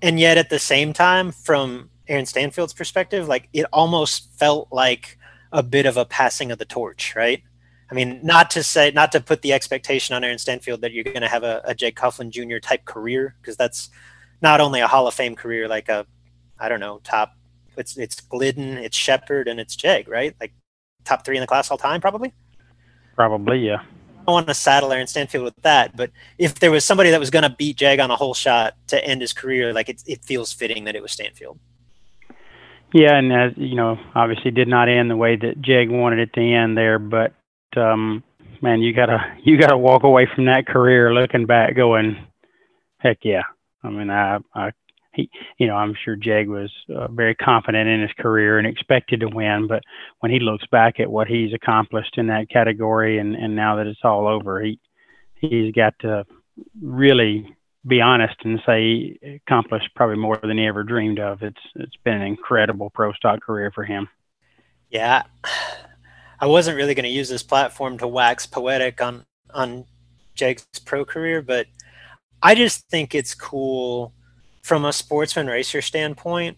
[0.00, 5.18] And yet at the same time, from Aaron Stanfield's perspective, like it almost felt like
[5.50, 7.42] a bit of a passing of the torch, right?
[7.90, 11.04] I mean, not to say, not to put the expectation on Aaron Stanfield that you're
[11.04, 12.58] going to have a, a Jeg Coughlin Jr.
[12.58, 13.90] type career, because that's
[14.40, 16.06] not only a Hall of Fame career, like a,
[16.58, 17.36] I don't know, top,
[17.78, 20.34] it's it's Glidden, it's Shepherd, and it's Jeg, right?
[20.40, 20.52] Like
[21.04, 22.32] top three in the class all time, probably.
[23.14, 23.80] Probably, yeah.
[23.80, 27.20] I don't want to saddle Aaron Stanfield with that, but if there was somebody that
[27.20, 30.02] was going to beat Jeg on a hole shot to end his career, like it,
[30.06, 31.58] it feels fitting that it was Stanfield.
[32.92, 36.32] Yeah, and as you know, obviously did not end the way that Jeg wanted it
[36.34, 37.34] to end there, but
[37.76, 38.22] um,
[38.62, 42.16] man, you gotta you gotta walk away from that career looking back, going,
[42.98, 43.42] heck yeah.
[43.82, 44.72] I mean, I, I
[45.14, 49.20] he, you know, I'm sure Jeg was uh, very confident in his career and expected
[49.20, 49.82] to win, but
[50.20, 53.86] when he looks back at what he's accomplished in that category, and and now that
[53.86, 54.78] it's all over, he
[55.34, 56.24] he's got to
[56.80, 57.56] really
[57.86, 58.80] be honest and say
[59.22, 61.42] he accomplished probably more than he ever dreamed of.
[61.42, 64.08] It's it's been an incredible pro stock career for him.
[64.90, 65.22] Yeah,
[66.40, 69.84] I wasn't really going to use this platform to wax poetic on on
[70.34, 71.66] Jeg's pro career, but
[72.42, 74.12] I just think it's cool
[74.64, 76.56] from a sportsman racer standpoint.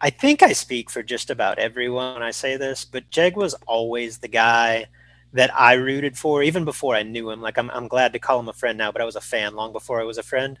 [0.00, 3.52] I think I speak for just about everyone when I say this, but Jeg was
[3.66, 4.86] always the guy
[5.34, 7.42] that I rooted for, even before I knew him.
[7.42, 9.54] Like I'm, I'm glad to call him a friend now, but I was a fan
[9.54, 10.58] long before I was a friend.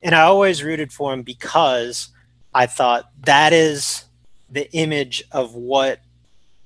[0.00, 2.10] And I always rooted for him because
[2.54, 4.04] I thought that is
[4.48, 5.98] the image of what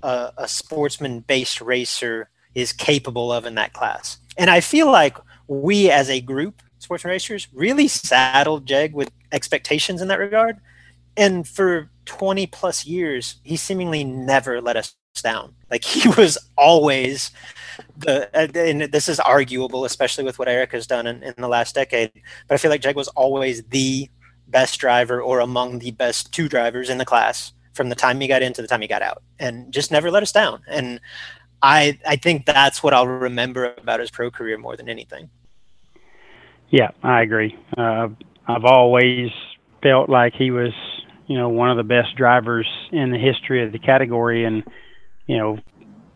[0.03, 4.19] a, a sportsman based racer is capable of in that class.
[4.37, 5.17] And I feel like
[5.49, 10.59] we as a group, sportsman racers, really saddled Jeg with expectations in that regard.
[11.17, 15.55] And for 20 plus years, he seemingly never let us down.
[15.71, 17.31] Like he was always
[17.97, 21.49] the, uh, and this is arguable, especially with what Eric has done in, in the
[21.49, 22.13] last decade.
[22.49, 24.09] But I feel like Jeg was always the
[24.49, 28.29] best driver or among the best two drivers in the class from the time he
[28.29, 30.61] got in to the time he got out, and just never let us down.
[30.69, 31.01] And
[31.63, 35.31] I I think that's what I'll remember about his pro career more than anything.
[36.73, 37.55] Yeah, I agree.
[37.77, 38.09] Uh,
[38.49, 39.31] I've always
[39.83, 40.73] felt like he was,
[41.27, 44.65] you know, one of the best drivers in the history of the category, and
[45.27, 45.59] you know,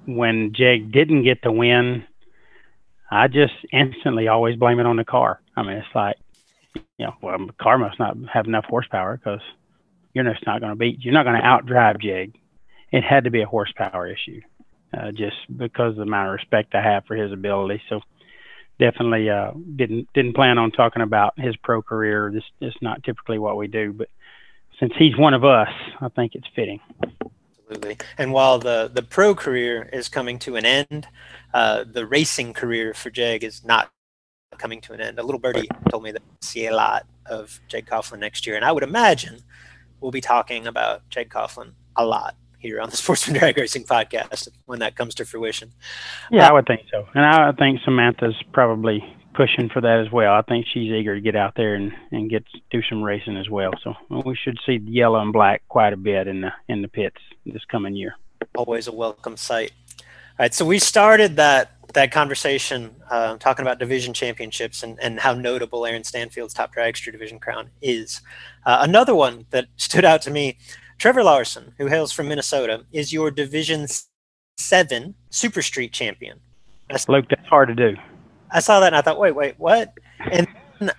[0.06, 2.04] when Jeg didn't get the win,
[3.10, 5.40] I just instantly always blame it on the car.
[5.54, 6.16] I mean, it's like,
[6.74, 9.42] you know, well, the car must not have enough horsepower because
[10.14, 11.04] you're just not going to beat.
[11.04, 12.34] You're not going to outdrive Jeg.
[12.92, 14.40] It had to be a horsepower issue,
[14.96, 17.82] uh, just because of the amount of respect I have for his ability.
[17.90, 18.00] So
[18.78, 22.30] definitely uh, didn't didn't plan on talking about his pro career.
[22.32, 24.08] This is not typically what we do, but
[24.78, 25.68] since he's one of us,
[26.00, 26.80] I think it's fitting.
[27.68, 27.98] Absolutely.
[28.18, 31.08] And while the the pro career is coming to an end,
[31.54, 33.90] uh, the racing career for Jeg is not
[34.58, 35.18] coming to an end.
[35.18, 38.56] A little birdie told me that we'll see a lot of Jeg Coughlin next year,
[38.56, 39.42] and I would imagine
[40.00, 42.36] we'll be talking about Jeg Coughlin a lot
[42.66, 45.72] here on the Sportsman Drag Racing podcast when that comes to fruition.
[46.30, 49.02] Yeah, uh, I would think so, and I think Samantha's probably
[49.34, 50.32] pushing for that as well.
[50.32, 53.48] I think she's eager to get out there and and get do some racing as
[53.48, 53.72] well.
[53.82, 57.20] So we should see yellow and black quite a bit in the in the pits
[57.44, 58.16] this coming year.
[58.56, 59.72] Always a welcome sight.
[60.38, 65.18] All right, so we started that that conversation uh, talking about division championships and, and
[65.20, 68.20] how notable Aaron Stanfield's top dragster division crown is.
[68.66, 70.58] Uh, another one that stood out to me,
[70.98, 73.86] Trevor Larson, who hails from Minnesota, is your Division
[74.56, 76.40] Seven Super Street champion.
[76.88, 77.96] That's, Luke, that's hard to do.
[78.50, 79.92] I saw that and I thought, wait, wait, what?
[80.30, 80.48] And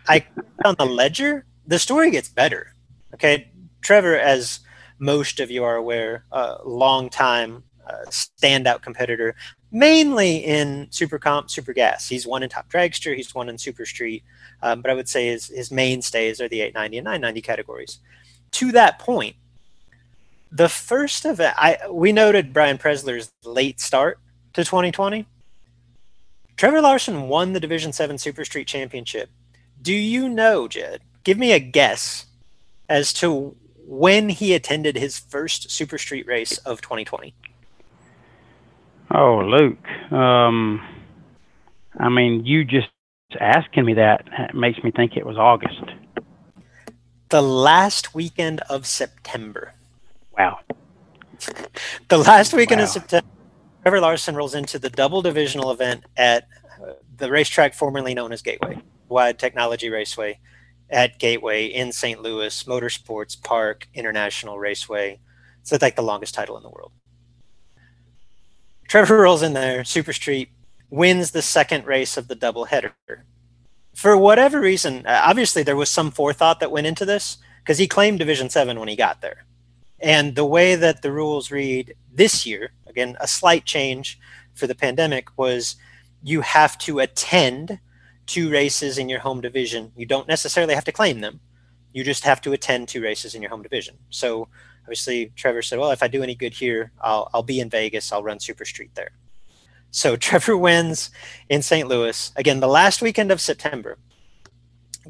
[0.08, 0.26] I
[0.66, 2.74] on the ledger, the story gets better.
[3.14, 4.60] Okay, Trevor, as
[5.00, 9.36] most of you are aware, a uh, long time uh, standout competitor,
[9.72, 12.08] mainly in Super Comp, Super Gas.
[12.08, 14.24] He's won in Top Dragster, he's won in Super Street,
[14.62, 18.00] um, but I would say his, his mainstays are the 890 and 990 categories.
[18.52, 19.36] To that point,
[20.52, 24.20] the first event, I we noted Brian Presler's late start
[24.54, 25.26] to 2020.
[26.56, 29.30] Trevor Larson won the Division 7 Super Street Championship.
[29.82, 31.02] Do you know, Jed?
[31.24, 32.26] Give me a guess
[32.90, 37.34] as to when he attended his first Super Street race of 2020.
[39.12, 39.88] Oh, Luke.
[40.12, 40.86] Um,
[41.98, 42.90] I mean, you just
[43.40, 45.84] asking me that makes me think it was August.
[47.30, 49.74] The last weekend of September.
[50.38, 50.60] Wow.
[52.10, 52.86] the last weekend wow.
[52.86, 53.28] of September,
[53.82, 56.48] Trevor Larson rolls into the double divisional event at
[56.82, 60.40] uh, the racetrack formerly known as Gateway, Wide Technology Raceway
[60.90, 62.22] at Gateway in St.
[62.22, 65.20] Louis, Motorsports Park International Raceway.
[65.62, 66.92] It's like the longest title in the world.
[68.88, 70.50] Trevor rolls in there, Super Street,
[70.90, 72.92] wins the second race of the doubleheader.
[73.94, 78.20] For whatever reason, obviously there was some forethought that went into this because he claimed
[78.20, 79.47] Division 7 when he got there.
[80.00, 84.20] And the way that the rules read this year, again, a slight change
[84.54, 85.76] for the pandemic, was
[86.22, 87.80] you have to attend
[88.26, 89.92] two races in your home division.
[89.96, 91.40] You don't necessarily have to claim them.
[91.94, 93.96] You just have to attend two races in your home division.
[94.10, 94.50] So
[94.84, 98.12] obviously Trevor said, well, if I do any good here, I'll, I'll be in Vegas.
[98.12, 99.12] I'll run Super Street there.
[99.92, 101.10] So Trevor wins
[101.50, 101.88] in St.
[101.88, 102.32] Louis.
[102.36, 103.98] Again, the last weekend of September.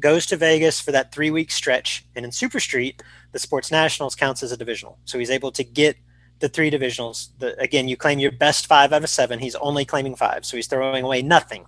[0.00, 2.06] Goes to Vegas for that three week stretch.
[2.14, 4.98] And in Super Street, the Sports Nationals counts as a divisional.
[5.04, 5.96] So he's able to get
[6.40, 7.28] the three divisionals.
[7.38, 9.38] The, again, you claim your best five out of seven.
[9.38, 10.44] He's only claiming five.
[10.44, 11.66] So he's throwing away nothing.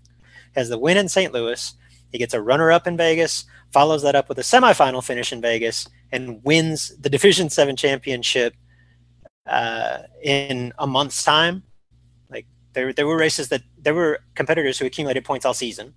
[0.54, 1.32] Has the win in St.
[1.32, 1.74] Louis.
[2.12, 5.40] He gets a runner up in Vegas, follows that up with a semifinal finish in
[5.40, 8.54] Vegas, and wins the Division Seven championship
[9.46, 11.62] uh, in a month's time.
[12.30, 15.94] Like there, there were races that there were competitors who accumulated points all season.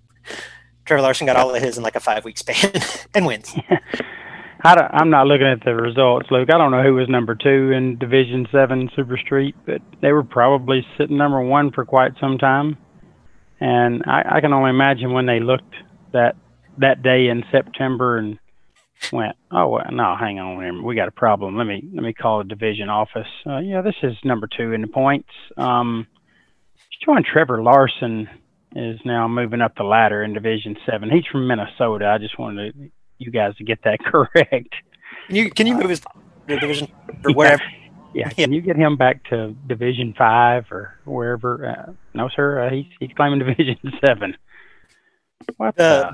[0.85, 2.71] Trevor Larson got all of his in like a five week span
[3.15, 3.55] and wins.
[4.63, 6.47] I am not looking at the results, Luke.
[6.53, 10.23] I don't know who was number two in Division Seven Super Street, but they were
[10.23, 12.77] probably sitting number one for quite some time.
[13.59, 15.73] And I, I can only imagine when they looked
[16.13, 16.35] that
[16.77, 18.39] that day in September and
[19.11, 21.57] went, oh well, no, hang on, we got a problem.
[21.57, 23.27] Let me let me call the division office.
[23.45, 25.29] Uh, yeah, this is number two in the points.
[25.57, 26.07] Um,
[27.03, 28.29] John Trevor Larson
[28.75, 31.11] is now moving up the ladder in Division Seven.
[31.11, 32.07] He's from Minnesota.
[32.07, 34.75] I just wanted to, you guys to get that correct.
[35.27, 36.01] Can you can you move his
[36.47, 36.91] division
[37.25, 37.63] or wherever?
[38.15, 41.67] Yeah, yeah, can you get him back to Division Five or wherever?
[41.67, 42.61] Uh, no, sir.
[42.61, 44.37] Uh, he's he's claiming Division Seven.
[45.57, 46.11] What uh,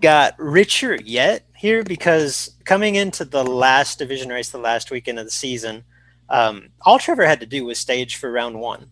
[0.00, 5.24] got richer yet here because coming into the last division race, the last weekend of
[5.24, 5.82] the season,
[6.28, 8.90] um, all Trevor had to do was stage for round one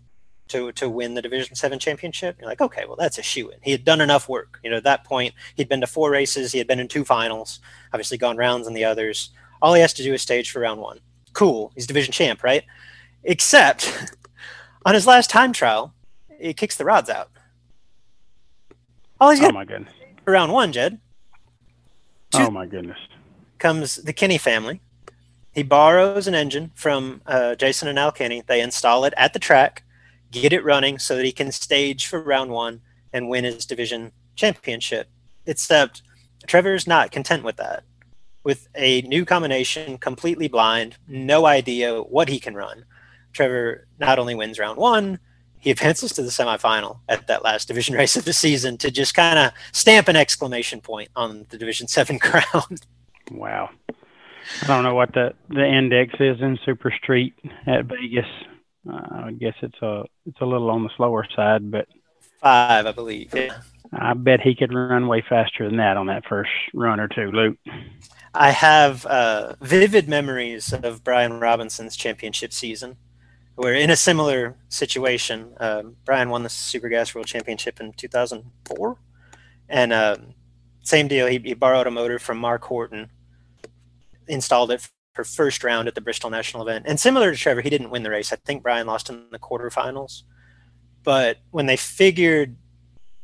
[0.48, 2.36] to to win the Division Seven championship.
[2.38, 3.58] You're like, okay, well that's a shoe in.
[3.62, 4.60] He had done enough work.
[4.62, 7.04] You know, at that point he'd been to four races, he had been in two
[7.04, 7.60] finals,
[7.92, 9.30] obviously gone rounds in the others.
[9.60, 11.00] All he has to do is stage for round one.
[11.32, 12.64] Cool, he's division champ, right?
[13.24, 14.14] Except
[14.84, 15.94] on his last time trial,
[16.38, 17.30] he kicks the rods out.
[19.20, 19.92] All he's got oh my goodness.
[20.24, 21.00] for round one, Jed.
[22.32, 22.98] Two oh my goodness.
[23.58, 24.80] Comes the Kinney family.
[25.54, 28.42] He borrows an engine from uh, Jason and Al Kinney.
[28.46, 29.84] They install it at the track
[30.32, 32.80] get it running so that he can stage for round one
[33.12, 35.08] and win his division championship.
[35.46, 36.02] Except
[36.46, 37.84] Trevor's not content with that.
[38.44, 42.84] With a new combination, completely blind, no idea what he can run,
[43.32, 45.20] Trevor not only wins round one,
[45.58, 49.14] he advances to the semifinal at that last division race of the season to just
[49.14, 52.78] kind of stamp an exclamation point on the Division Seven crown.
[53.30, 53.70] Wow.
[54.62, 57.34] I don't know what the, the index is in Super Street
[57.66, 58.26] at Vegas.
[58.90, 61.86] Uh, I guess it's a it's a little on the slower side, but
[62.40, 63.32] five, I believe.
[63.34, 63.58] Yeah.
[63.92, 67.30] I bet he could run way faster than that on that first run or two,
[67.30, 67.58] Luke.
[68.34, 72.96] I have uh, vivid memories of Brian Robinson's championship season,
[73.54, 78.96] where in a similar situation, um, Brian won the Super Gas World Championship in 2004,
[79.68, 80.34] and um,
[80.82, 81.26] same deal.
[81.26, 83.10] He, he borrowed a motor from Mark Horton,
[84.26, 86.86] installed it her first round at the Bristol National event.
[86.88, 88.32] And similar to Trevor, he didn't win the race.
[88.32, 90.22] I think Brian lost in the quarterfinals.
[91.02, 92.56] But when they figured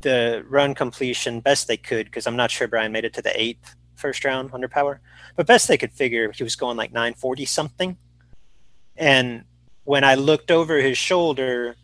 [0.00, 3.40] the run completion best they could, because I'm not sure Brian made it to the
[3.40, 5.00] eighth first round under power,
[5.36, 7.96] but best they could figure, he was going like 940 something.
[8.96, 9.44] And
[9.84, 11.74] when I looked over his shoulder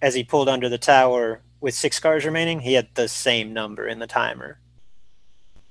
[0.00, 3.86] as he pulled under the tower with six cars remaining, he had the same number
[3.86, 4.60] in the timer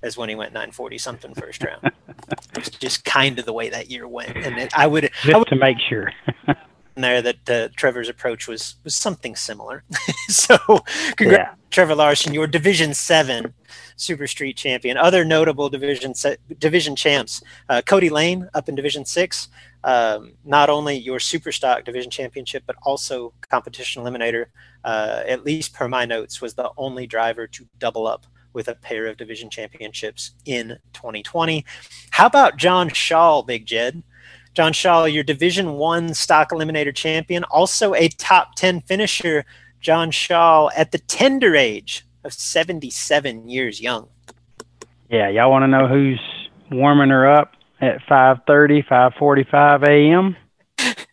[0.04, 1.91] as when he went 940 something first round.
[2.56, 5.38] it's just kind of the way that year went, and it, I would just I
[5.38, 6.12] would, to make sure.
[6.95, 9.84] there that uh, Trevor's approach was was something similar.
[10.28, 10.58] so,
[11.18, 11.54] congrats, yeah.
[11.72, 13.54] Trevor Larson, your Division Seven
[13.95, 14.97] Super Street champion.
[14.97, 19.47] Other notable division se- division champs: uh, Cody Lane up in Division Six.
[19.84, 24.45] Um, not only your Super Stock Division Championship, but also Competition Eliminator.
[24.84, 28.76] Uh, at least per my notes, was the only driver to double up with a
[28.76, 31.66] pair of division championships in 2020.
[32.12, 34.04] How about John Shaw, Big Jed?
[34.54, 39.45] John Shaw, your Division One stock eliminator champion, also a top 10 finisher.
[39.82, 44.08] John Shaw at the tender age of 77 years young.
[45.10, 46.22] Yeah, y'all want to know who's
[46.72, 50.36] warming her up at 5:30, 5:45 a.m.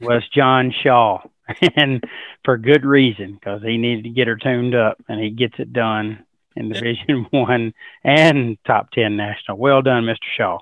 [0.00, 1.22] was John Shaw,
[1.76, 2.04] and
[2.44, 5.72] for good reason because he needed to get her tuned up, and he gets it
[5.72, 6.24] done
[6.56, 7.74] in Division One
[8.04, 9.58] and top ten national.
[9.58, 10.18] Well done, Mr.
[10.36, 10.58] Shaw.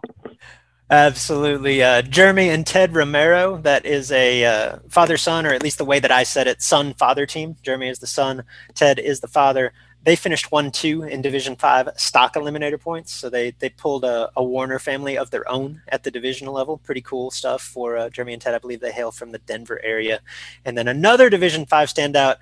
[0.90, 1.82] Absolutely.
[1.82, 5.84] Uh, Jeremy and Ted Romero, that is a uh, father son, or at least the
[5.84, 7.56] way that I said it, son father team.
[7.62, 9.72] Jeremy is the son, Ted is the father.
[10.04, 13.12] They finished 1 2 in Division 5 stock eliminator points.
[13.12, 16.78] So they, they pulled a, a Warner family of their own at the divisional level.
[16.78, 18.54] Pretty cool stuff for uh, Jeremy and Ted.
[18.54, 20.20] I believe they hail from the Denver area.
[20.64, 22.36] And then another Division 5 standout.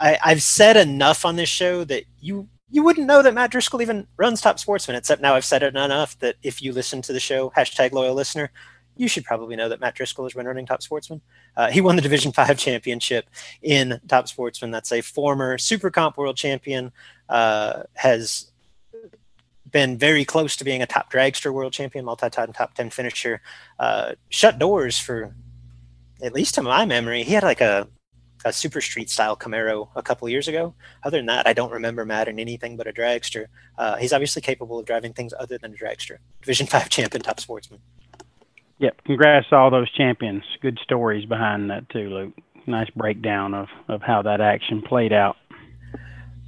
[0.00, 3.82] I, I've said enough on this show that you you wouldn't know that Matt Driscoll
[3.82, 7.12] even runs Top Sportsman, except now I've said it enough that if you listen to
[7.12, 8.52] the show, hashtag loyal listener,
[8.96, 11.20] you should probably know that Matt Driscoll has been running Top Sportsman.
[11.56, 13.28] Uh, he won the Division Five championship
[13.62, 14.70] in Top Sportsman.
[14.70, 16.92] That's a former Super Comp World Champion.
[17.28, 18.50] Uh, has
[19.70, 23.40] been very close to being a top dragster world champion, multi-time top 10 finisher.
[23.78, 25.34] Uh, shut doors for,
[26.22, 27.86] at least to my memory, he had like a
[28.44, 30.74] a super street style Camaro a couple years ago.
[31.02, 33.46] Other than that, I don't remember Matt in anything but a dragster.
[33.76, 36.18] Uh, he's obviously capable of driving things other than a dragster.
[36.40, 37.80] Division five champion, top sportsman.
[38.78, 40.42] Yep, congrats to all those champions.
[40.62, 42.32] Good stories behind that too, Luke.
[42.66, 45.36] Nice breakdown of, of how that action played out.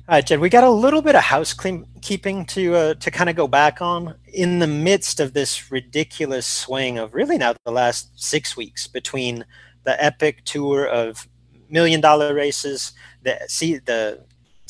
[0.09, 3.37] All right, Jed, we got a little bit of housekeeping to uh, to kind of
[3.37, 8.19] go back on in the midst of this ridiculous swing of really now the last
[8.21, 9.45] six weeks between
[9.85, 11.29] the epic tour of
[11.73, 12.93] million dollar races,
[13.23, 14.25] the see the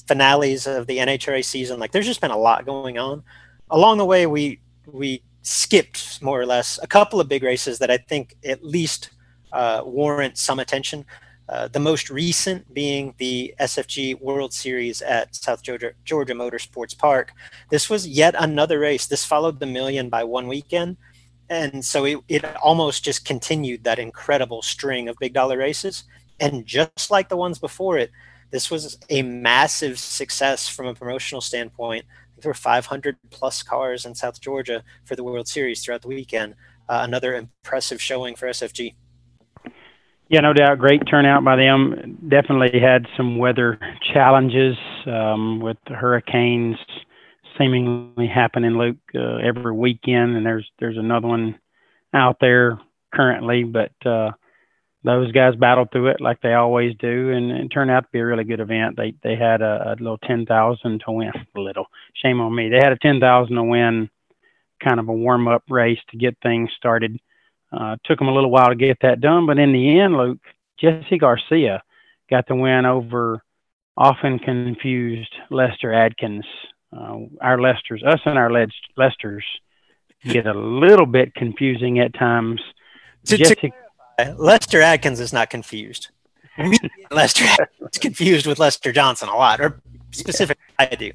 [0.07, 1.79] finales of the NHRA season.
[1.79, 3.23] Like there's just been a lot going on.
[3.69, 7.91] Along the way, we we skipped more or less a couple of big races that
[7.91, 9.11] I think at least
[9.53, 11.05] uh, warrant some attention.
[11.49, 17.33] Uh, the most recent being the SFG World Series at South Georgia, Georgia Motorsports Park.
[17.69, 19.07] This was yet another race.
[19.07, 20.97] This followed the million by one weekend.
[21.51, 26.05] And so it, it almost just continued that incredible string of big dollar races.
[26.41, 28.11] And just like the ones before it,
[28.51, 32.05] this was a massive success from a promotional standpoint.
[32.39, 36.55] There were 500 plus cars in South Georgia for the World Series throughout the weekend.
[36.89, 38.95] Uh, another impressive showing for SFG.
[40.29, 40.79] Yeah, no doubt.
[40.79, 42.19] Great turnout by them.
[42.29, 43.79] Definitely had some weather
[44.13, 44.77] challenges
[45.07, 46.77] um, with the hurricanes
[47.59, 51.59] seemingly happening, Luke, uh, every weekend, and there's there's another one
[52.15, 52.81] out there
[53.15, 53.65] currently.
[53.65, 54.33] But uh,
[55.05, 58.21] those guys battled through it like they always do, and it turned out to be
[58.21, 58.97] a really good event.
[58.97, 61.33] They they had a, a little ten thousand to win.
[61.57, 62.69] A little shame on me.
[62.69, 64.09] They had a ten thousand to win,
[64.83, 67.19] kind of a warm up race to get things started.
[67.73, 70.41] Uh, took them a little while to get that done, but in the end, Luke
[70.79, 71.83] Jesse Garcia
[72.29, 73.43] got the win over
[73.97, 76.45] often confused Lester Adkins.
[76.95, 78.51] Uh, our Lesters, us and our
[78.97, 79.45] Lesters,
[80.25, 82.61] get a little bit confusing at times.
[83.27, 83.73] To, Jesse,
[84.37, 86.09] Lester Adkins is not confused.
[87.11, 87.45] Lester
[87.91, 91.13] is confused with Lester Johnson a lot, or specifically I do.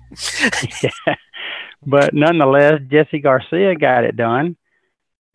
[0.84, 1.16] yeah.
[1.86, 4.58] But nonetheless, Jesse Garcia got it done.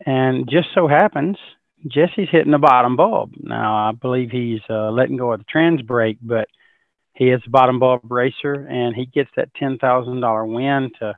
[0.04, 1.38] And just so happens,
[1.86, 3.32] Jesse's hitting the bottom bulb.
[3.38, 6.48] Now, I believe he's uh, letting go of the trans brake, but
[7.14, 11.14] he is a bottom bulb racer, and he gets that $10,000 win to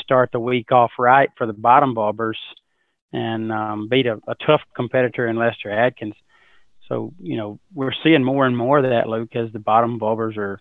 [0.00, 2.38] start the week off right for the bottom bulbers
[3.12, 6.14] and um, beat a, a tough competitor in Lester Adkins.
[6.88, 10.36] So you know we're seeing more and more of that, Luke, as the bottom bulbers
[10.36, 10.60] are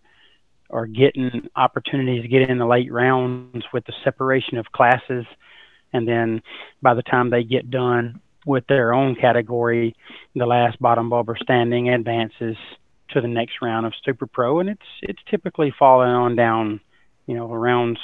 [0.70, 5.26] are getting opportunities to get in the late rounds with the separation of classes,
[5.94, 6.42] and then
[6.82, 9.96] by the time they get done with their own category,
[10.36, 12.56] the last bottom bulber standing advances
[13.10, 16.80] to the next round of Super Pro, and it's it's typically falling on down,
[17.26, 18.00] you know, rounds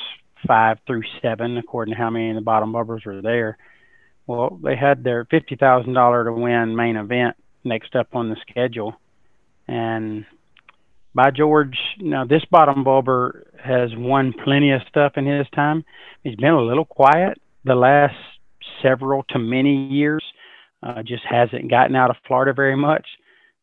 [0.48, 3.58] five through seven, according to how many of the bottom bulbers are there.
[4.28, 8.38] Well, they had their fifty thousand dollar to win main event next up on the
[8.50, 8.96] schedule,
[9.68, 10.26] and
[11.14, 15.86] by George, now this bottom bulber has won plenty of stuff in his time.
[16.24, 18.16] He's been a little quiet the last
[18.82, 20.24] several to many years.
[20.84, 23.08] Uh, just hasn't gotten out of Florida very much,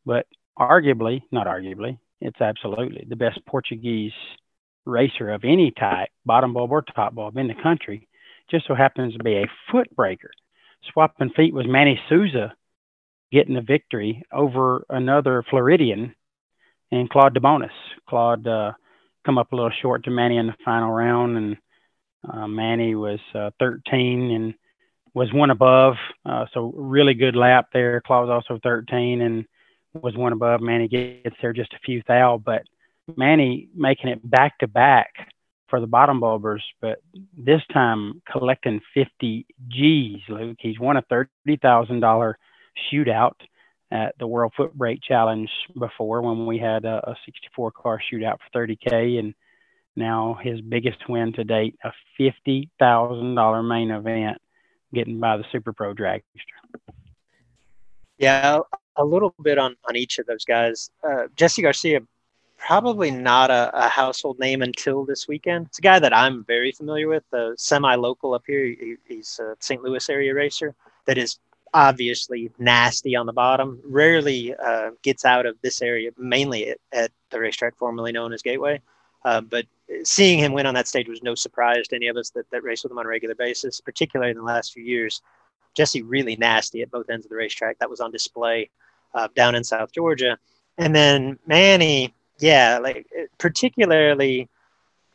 [0.05, 0.26] but
[0.59, 4.12] arguably, not arguably, it's absolutely the best Portuguese
[4.86, 8.09] racer of any type, bottom bulb or top bulb in the country.
[8.51, 10.30] Just so happens to be a foot breaker
[10.92, 12.54] swapping feet was Manny Souza
[13.30, 16.14] getting the victory over another Floridian
[16.90, 17.70] and Claude DeBonis.
[18.09, 18.72] Claude uh,
[19.24, 21.56] come up a little short to Manny in the final round, and
[22.28, 24.54] uh, Manny was uh, 13 and
[25.14, 25.94] was one above.
[26.24, 28.00] Uh, so really good lap there.
[28.00, 29.46] Claude was also 13 and
[29.94, 30.60] was one above.
[30.60, 32.62] Manny gets there just a few thou, but
[33.16, 35.31] Manny making it back to back
[35.73, 36.99] for the bottom bulbers, but
[37.35, 40.59] this time collecting 50 G's, Luke.
[40.61, 42.35] He's won a $30,000
[42.93, 43.32] shootout
[43.90, 48.36] at the World Foot Brake Challenge before when we had a, a 64 car shootout
[48.53, 49.19] for 30K.
[49.19, 49.35] And
[49.97, 54.43] now his biggest win to date, a $50,000 main event
[54.93, 56.20] getting by the Super Pro dragster.
[58.19, 58.59] Yeah,
[58.97, 60.90] a little bit on on each of those guys.
[61.03, 62.01] Uh, Jesse Garcia,
[62.66, 65.66] probably not a, a, household name until this weekend.
[65.66, 68.64] It's a guy that I'm very familiar with, a semi-local up here.
[68.64, 69.82] He, he's a St.
[69.82, 70.74] Louis area racer
[71.06, 71.39] that is
[71.74, 73.80] obviously nasty on the bottom.
[73.84, 78.43] Rarely uh, gets out of this area, mainly at, at, the racetrack formerly known as
[78.43, 78.80] Gateway.
[79.24, 79.64] Uh, but
[80.05, 82.62] seeing him win on that stage was no surprise to any of us that, that
[82.62, 85.22] race with him on a regular basis, particularly in the last few years.
[85.74, 87.78] Jesse really nasty at both ends of the racetrack.
[87.78, 88.68] That was on display
[89.14, 90.39] uh, down in South Georgia.
[90.76, 93.06] And then Manny, yeah, like
[93.38, 94.48] particularly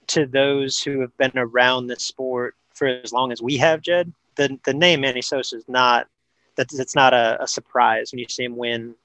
[0.08, 4.14] to those who have been around the sport for as long as we have, Jed,
[4.36, 6.08] the, the name Manny Souza is not
[6.56, 8.96] that's it's not a, a, surprise when you see him win,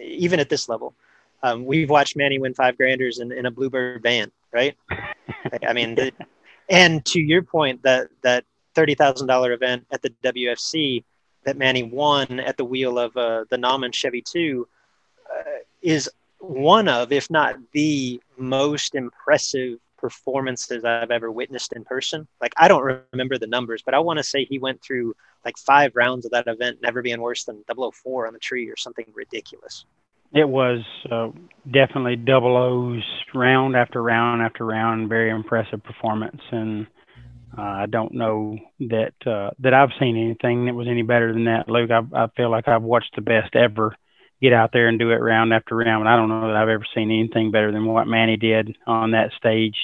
[0.00, 0.94] even at this level.
[1.42, 4.74] Um, we've watched Manny win five granders in, in a Bluebird van, right?
[5.68, 6.12] I mean, the,
[6.70, 11.04] and to your point, that that thirty thousand dollar event at the WFC
[11.44, 14.66] that Manny won at the wheel of uh, the Nauman Chevy Two
[15.30, 22.26] uh, is one of, if not the most impressive performances I've ever witnessed in person.
[22.40, 25.14] Like I don't remember the numbers, but I want to say he went through
[25.44, 28.76] like five rounds of that event, never being worse than 004 on the tree or
[28.76, 29.84] something ridiculous.
[30.32, 30.80] It was
[31.10, 31.30] uh,
[31.70, 33.04] definitely double O's
[33.34, 35.08] round after round after round.
[35.08, 36.86] Very impressive performance, and
[37.56, 41.44] uh, I don't know that uh, that I've seen anything that was any better than
[41.44, 41.90] that, Luke.
[41.90, 43.96] I, I feel like I've watched the best ever
[44.40, 46.02] get out there and do it round after round.
[46.02, 49.12] And I don't know that I've ever seen anything better than what Manny did on
[49.12, 49.76] that stage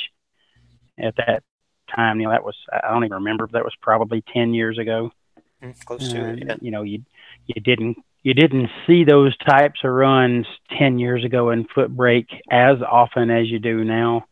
[0.98, 1.42] at that
[1.94, 2.20] time.
[2.20, 3.48] You know, that was I don't even remember.
[3.52, 5.10] That was probably ten years ago.
[5.62, 6.44] Mm, close to it.
[6.46, 6.56] Yeah.
[6.60, 7.04] You know, you
[7.46, 10.46] you didn't you didn't see those types of runs
[10.78, 14.26] ten years ago in foot brake as often as you do now.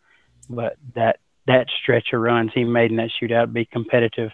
[0.48, 4.30] But that that stretch of runs he made in that shootout be competitive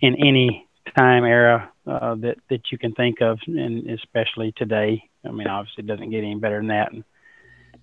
[0.00, 0.66] in any
[0.96, 5.08] time era uh, that that you can think of, and especially today.
[5.24, 6.92] I mean, obviously, it doesn't get any better than that.
[6.92, 7.04] And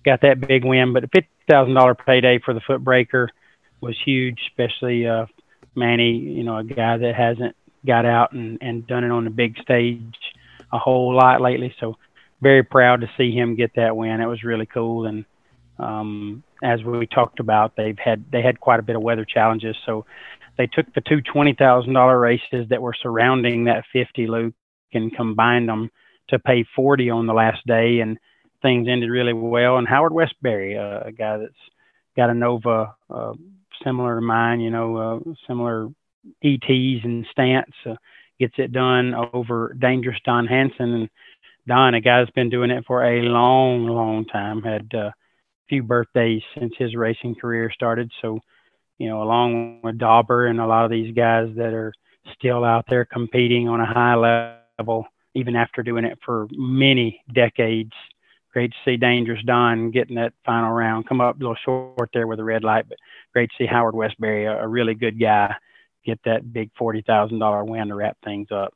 [0.04, 3.28] got that big win, but a fifty thousand dollar payday for the foot breaker
[3.80, 5.26] was huge, especially uh,
[5.74, 6.16] Manny.
[6.16, 7.56] You know, a guy that hasn't
[7.86, 10.16] got out and and done it on the big stage
[10.72, 11.74] a whole lot lately.
[11.78, 11.96] So
[12.40, 14.20] very proud to see him get that win.
[14.20, 15.06] It was really cool.
[15.06, 15.24] And
[15.78, 19.76] um, as we talked about, they've had they had quite a bit of weather challenges.
[19.86, 20.06] So
[20.58, 24.54] they took the two twenty thousand dollar races that were surrounding that fifty Luke
[24.92, 25.90] and combined them
[26.28, 28.18] to pay forty on the last day, and
[28.62, 29.78] things ended really well.
[29.78, 31.52] And Howard Westbury, uh, a guy that's
[32.16, 33.32] got a Nova uh,
[33.84, 35.88] similar to mine, you know, uh, similar
[36.44, 37.94] ETs and stance, uh,
[38.38, 40.92] gets it done over Dangerous Don Hansen.
[40.92, 41.10] And
[41.66, 45.12] Don, a guy that's been doing it for a long, long time, had uh, a
[45.68, 48.10] few birthdays since his racing career started.
[48.20, 48.40] So,
[49.02, 51.92] you know, along with Dauber and a lot of these guys that are
[52.38, 54.14] still out there competing on a high
[54.78, 57.90] level, even after doing it for many decades.
[58.52, 61.08] Great to see Dangerous Don getting that final round.
[61.08, 62.96] Come up a little short there with a red light, but
[63.32, 65.52] great to see Howard Westbury, a, a really good guy,
[66.06, 68.72] get that big forty thousand dollar win to wrap things up.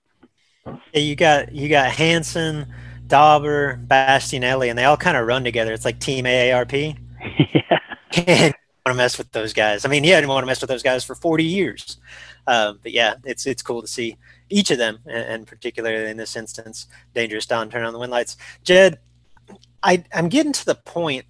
[0.92, 2.66] Yeah, you got you got Hansen,
[3.06, 5.72] Dauber, Bastianelli, and they all kind of run together.
[5.72, 6.96] It's like Team AARP.
[7.54, 7.78] yeah.
[8.26, 8.54] And
[8.88, 9.84] to mess with those guys.
[9.84, 11.98] I mean, yeah, I didn't want to mess with those guys for 40 years.
[12.46, 14.16] Um, but yeah, it's it's cool to see
[14.48, 18.12] each of them, and, and particularly in this instance, Dangerous Don turn on the wind
[18.12, 18.36] lights.
[18.62, 18.98] Jed,
[19.82, 21.26] I, I'm getting to the point,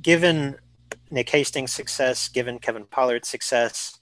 [0.00, 0.56] given
[1.10, 3.98] Nick Hastings' success, given Kevin Pollard's success,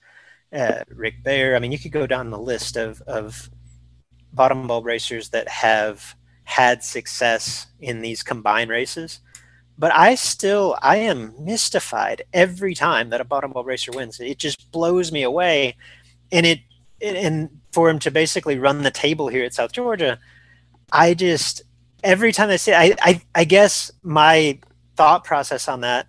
[0.52, 1.56] uh, Rick Bayer.
[1.56, 3.50] I mean, you could go down the list of, of
[4.32, 6.14] bottom bulb racers that have
[6.44, 9.20] had success in these combined races.
[9.78, 14.18] But I still, I am mystified every time that a bottom racer wins.
[14.18, 15.76] It just blows me away.
[16.32, 16.60] And it,
[17.00, 20.18] and for him to basically run the table here at South Georgia,
[20.90, 21.62] I just,
[22.02, 24.58] every time I say, I, I, I guess my
[24.96, 26.08] thought process on that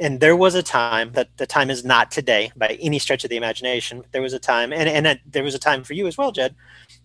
[0.00, 3.30] and there was a time that the time is not today by any stretch of
[3.30, 4.02] the imagination.
[4.12, 6.54] There was a time, and and there was a time for you as well, Jed.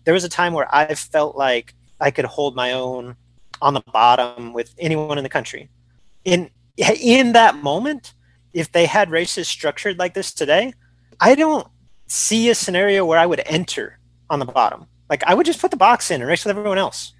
[0.04, 3.16] There was a time where I felt like I could hold my own
[3.60, 5.68] on the bottom with anyone in the country.
[6.26, 8.12] In in that moment,
[8.52, 10.74] if they had races structured like this today,
[11.20, 11.66] I don't
[12.08, 13.98] see a scenario where I would enter
[14.28, 14.86] on the bottom.
[15.08, 17.12] Like I would just put the box in and race with everyone else,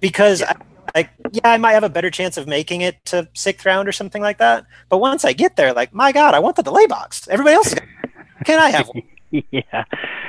[0.00, 0.52] because yeah.
[0.94, 3.92] Like yeah i might have a better chance of making it to sixth round or
[3.92, 4.64] something like that.
[4.88, 7.26] But once i get there like my god i want the delay box.
[7.28, 7.74] Everybody else
[8.44, 9.02] can i have one?
[9.50, 9.84] Yeah.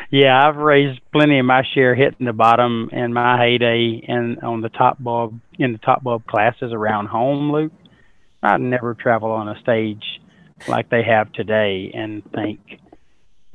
[0.10, 4.62] Yeah i've raised plenty of my share hitting the bottom in my heyday and on
[4.62, 7.72] the top bulb in the top bulb classes around home luke
[8.54, 10.04] i'd never travel on a stage
[10.68, 12.60] like they have today and think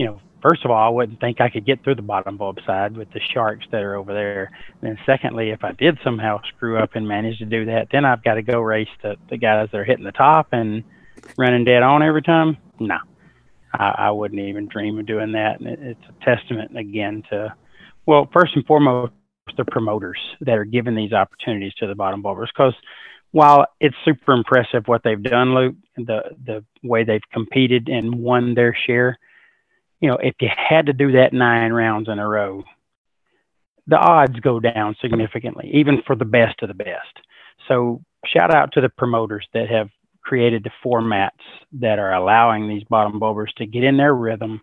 [0.03, 2.59] you know, first of all, I wouldn't think I could get through the bottom bulb
[2.67, 4.51] side with the sharks that are over there.
[4.81, 8.05] And then secondly, if I did somehow screw up and manage to do that, then
[8.05, 10.83] I've got to go race the, the guys that are hitting the top and
[11.39, 12.57] running dead on every time.
[12.81, 12.99] No,
[13.73, 15.61] I, I wouldn't even dream of doing that.
[15.61, 17.55] And it, it's a testament again to,
[18.07, 19.13] well, first and foremost,
[19.57, 22.75] the promoters that are giving these opportunities to the bottom bulbers because
[23.33, 28.55] while it's super impressive what they've done, Luke, the the way they've competed and won
[28.55, 29.19] their share,
[30.01, 32.63] you know, if you had to do that nine rounds in a row,
[33.87, 37.19] the odds go down significantly, even for the best of the best.
[37.69, 39.89] So shout out to the promoters that have
[40.23, 41.31] created the formats
[41.73, 44.61] that are allowing these bottom bulbers to get in their rhythm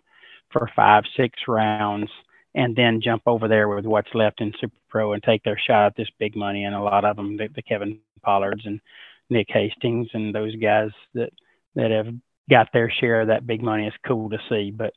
[0.50, 2.10] for five, six rounds
[2.54, 5.86] and then jump over there with what's left in Super Pro and take their shot
[5.86, 6.64] at this big money.
[6.64, 8.80] And a lot of them, the, the Kevin Pollards and
[9.28, 11.30] Nick Hastings and those guys that
[11.76, 12.12] that have
[12.50, 14.72] got their share of that big money is cool to see.
[14.72, 14.92] But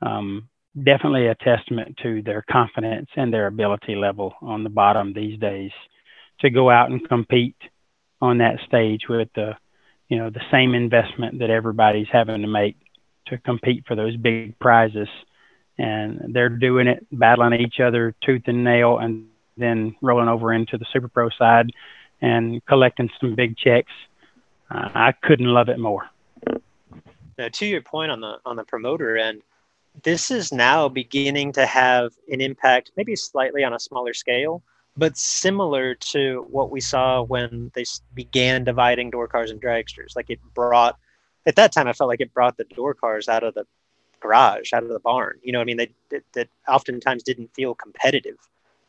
[0.00, 5.38] um, definitely a testament to their confidence and their ability level on the bottom these
[5.38, 5.70] days
[6.40, 7.56] to go out and compete
[8.20, 9.52] on that stage with the
[10.08, 12.76] you know the same investment that everybody's having to make
[13.26, 15.08] to compete for those big prizes
[15.78, 19.26] and they're doing it battling each other tooth and nail and
[19.56, 21.70] then rolling over into the super pro side
[22.20, 23.92] and collecting some big checks
[24.70, 26.08] uh, i couldn't love it more
[27.38, 29.42] now to your point on the on the promoter end
[30.02, 34.62] this is now beginning to have an impact, maybe slightly on a smaller scale,
[34.96, 37.84] but similar to what we saw when they
[38.14, 40.16] began dividing door cars and dragsters.
[40.16, 40.98] Like it brought,
[41.46, 43.66] at that time, I felt like it brought the door cars out of the
[44.20, 45.38] garage, out of the barn.
[45.42, 45.90] You know, I mean, they
[46.32, 48.36] that oftentimes didn't feel competitive,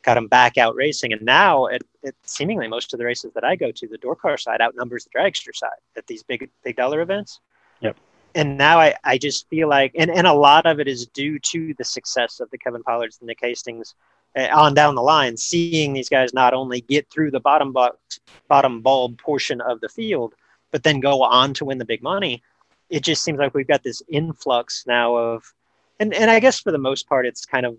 [0.07, 1.13] got them back out racing.
[1.13, 4.15] And now, at, at seemingly most of the races that I go to, the door
[4.15, 7.41] car side outnumbers the dragster side at these big big dollar events.
[7.81, 7.95] Yep
[8.35, 11.39] and now I, I just feel like and, and a lot of it is due
[11.39, 13.95] to the success of the Kevin Pollards and Nick Hastings
[14.37, 18.19] uh, on down the line, seeing these guys not only get through the bottom box,
[18.47, 20.35] bottom bulb portion of the field,
[20.71, 22.43] but then go on to win the big money.
[22.89, 25.53] It just seems like we've got this influx now of,
[25.99, 27.75] and, and I guess for the most part, it's kind of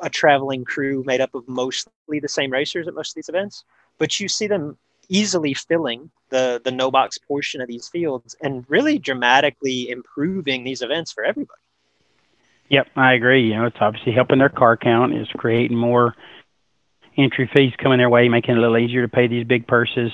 [0.00, 3.64] a traveling crew made up of mostly the same racers at most of these events.
[3.98, 4.76] But you see them
[5.08, 10.82] easily filling the the no box portion of these fields and really dramatically improving these
[10.82, 11.60] events for everybody.
[12.68, 13.48] Yep, I agree.
[13.48, 16.14] You know, it's obviously helping their car count, is creating more
[17.16, 20.10] entry fees coming their way, making it a little easier to pay these big purses,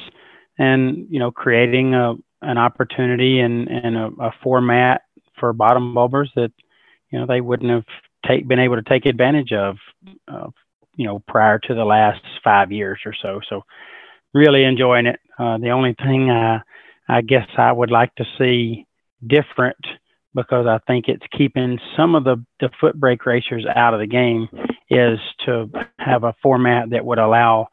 [0.58, 5.02] and you know, creating a an opportunity and and a, a format
[5.38, 6.52] for bottom bulbers that
[7.10, 7.84] you know they wouldn't have
[8.26, 9.76] take, been able to take advantage of,
[10.28, 10.48] uh,
[10.96, 13.40] you know, prior to the last five years or so.
[13.48, 13.62] So
[14.34, 15.20] really enjoying it.
[15.38, 16.60] Uh, the only thing I,
[17.08, 18.86] I guess I would like to see
[19.26, 19.76] different
[20.34, 24.06] because I think it's keeping some of the, the foot brake racers out of the
[24.06, 24.48] game
[24.88, 27.68] is to have a format that would allow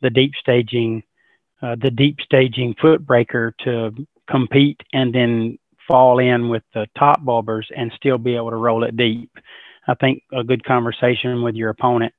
[0.00, 1.02] the deep staging,
[1.62, 3.92] uh, the deep staging foot breaker to
[4.30, 5.58] compete and then
[5.88, 9.30] fall in with the top bulbers and still be able to roll it deep.
[9.86, 12.14] I think a good conversation with your opponent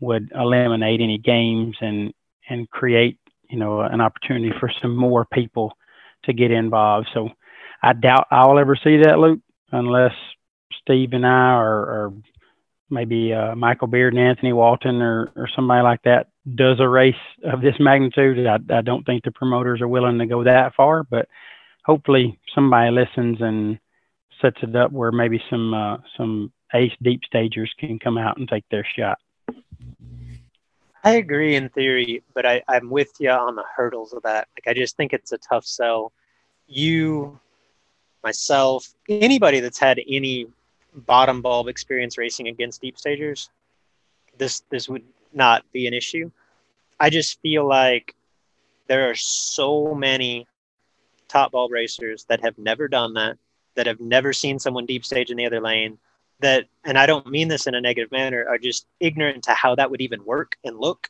[0.00, 2.12] would eliminate any games and
[2.48, 3.18] and create
[3.48, 5.76] you know an opportunity for some more people
[6.24, 7.08] to get involved.
[7.14, 7.30] So
[7.82, 9.40] I doubt I'll ever see that, Luke,
[9.72, 10.12] unless
[10.82, 12.12] Steve and I or, or
[12.90, 17.14] maybe uh, Michael Beard and Anthony Walton or, or somebody like that does a race
[17.44, 18.46] of this magnitude.
[18.46, 21.28] I, I don't think the promoters are willing to go that far, but
[21.84, 23.78] hopefully somebody listens and
[24.40, 28.48] sets it up where maybe some uh, some ace deep stagers can come out and
[28.48, 29.18] take their shot.
[31.04, 34.48] I agree in theory, but I, I'm with you on the hurdles of that.
[34.56, 36.12] Like, I just think it's a tough sell.
[36.66, 37.38] You,
[38.24, 40.48] myself, anybody that's had any
[40.92, 43.50] bottom bulb experience racing against deep stagers,
[44.36, 46.30] this this would not be an issue.
[46.98, 48.14] I just feel like
[48.88, 50.46] there are so many
[51.28, 53.36] top bulb racers that have never done that,
[53.74, 55.98] that have never seen someone deep stage in the other lane,
[56.40, 59.74] that, and I don't mean this in a negative manner, are just ignorant to how
[59.74, 61.08] that would even work and look.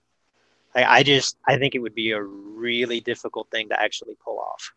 [0.74, 4.38] I, I just, I think it would be a really difficult thing to actually pull
[4.38, 4.72] off.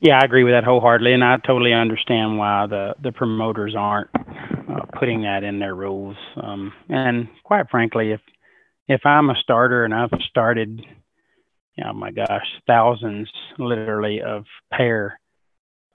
[0.00, 4.10] Yeah, I agree with that wholeheartedly, and I totally understand why the the promoters aren't
[4.14, 6.16] uh, putting that in their rules.
[6.40, 8.20] Um, and quite frankly, if
[8.86, 10.86] if I'm a starter and I've started,
[11.84, 13.28] oh my gosh, thousands
[13.58, 15.18] literally of pair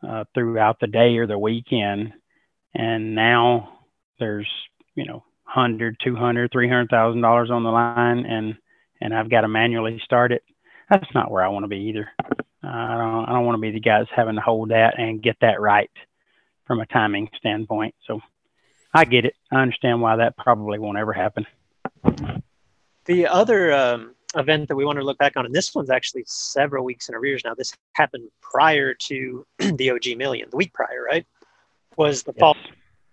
[0.06, 2.12] uh, throughout the day or the weekend,
[2.74, 3.80] and now
[4.20, 4.50] there's
[4.96, 8.56] you know hundred, two hundred, three hundred thousand dollars on the line, and
[9.02, 10.44] and I've got to manually start it.
[10.90, 12.10] That's not where I want to be either.
[12.64, 15.22] I don't I don't want to be the guy that's having to hold that and
[15.22, 15.92] get that right
[16.66, 17.94] from a timing standpoint.
[18.08, 18.22] So
[18.94, 19.36] I get it.
[19.52, 21.46] I understand why that probably won't ever happen.
[23.06, 26.24] The other um, event that we want to look back on, and this one's actually
[26.26, 27.54] several weeks in arrears now.
[27.54, 31.26] This happened prior to the OG Million, the week prior, right?
[31.98, 32.56] Was the fall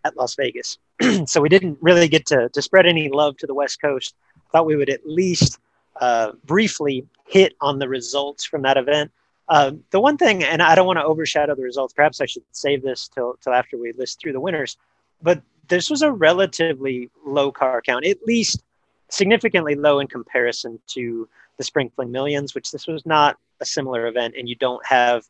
[0.04, 0.78] at Las Vegas.
[1.26, 4.14] so we didn't really get to, to spread any love to the West Coast.
[4.36, 5.58] I Thought we would at least
[6.00, 9.12] uh, briefly hit on the results from that event.
[9.48, 11.92] Um, the one thing, and I don't want to overshadow the results.
[11.92, 14.76] Perhaps I should save this till till after we list through the winners.
[15.20, 18.62] But this was a relatively low car count, at least
[19.08, 24.06] significantly low in comparison to the Spring Fling Millions, which this was not a similar
[24.06, 25.24] event, and you don't have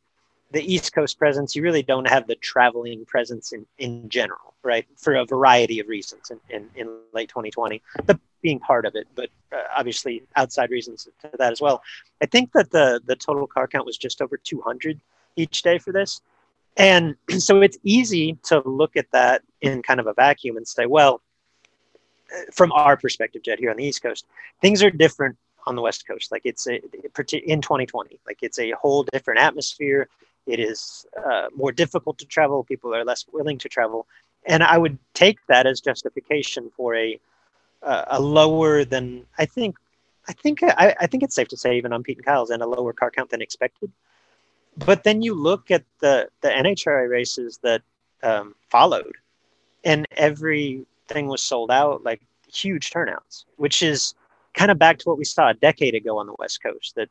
[0.51, 1.55] the East Coast presence.
[1.55, 4.87] You really don't have the traveling presence in in general, right?
[4.97, 9.07] For a variety of reasons in, in, in late 2020, the being part of it,
[9.15, 11.83] but uh, obviously outside reasons to that as well.
[12.23, 15.01] I think that the the total car count was just over 200
[15.37, 16.21] each day for this.
[16.77, 20.87] And so it's easy to look at that in kind of a vacuum and say,
[20.87, 21.21] well,
[22.35, 24.27] uh, from our perspective, Jed, here on the East Coast,
[24.61, 25.37] things are different
[25.67, 26.33] on the West Coast.
[26.33, 30.09] Like it's a, in 2020, like it's a whole different atmosphere.
[30.51, 32.65] It is uh, more difficult to travel.
[32.65, 34.07] People are less willing to travel.
[34.47, 37.21] And I would take that as justification for a
[37.83, 39.77] uh, a lower than I think.
[40.29, 42.63] I think I, I think it's safe to say even on Pete and Kyle's and
[42.63, 43.91] a lower car count than expected.
[44.77, 47.83] But then you look at the the NHRA races that
[48.23, 49.17] um, followed,
[49.85, 52.21] and everything was sold out, like
[52.53, 54.15] huge turnouts, which is
[54.55, 56.95] kind of back to what we saw a decade ago on the West Coast.
[56.97, 57.09] That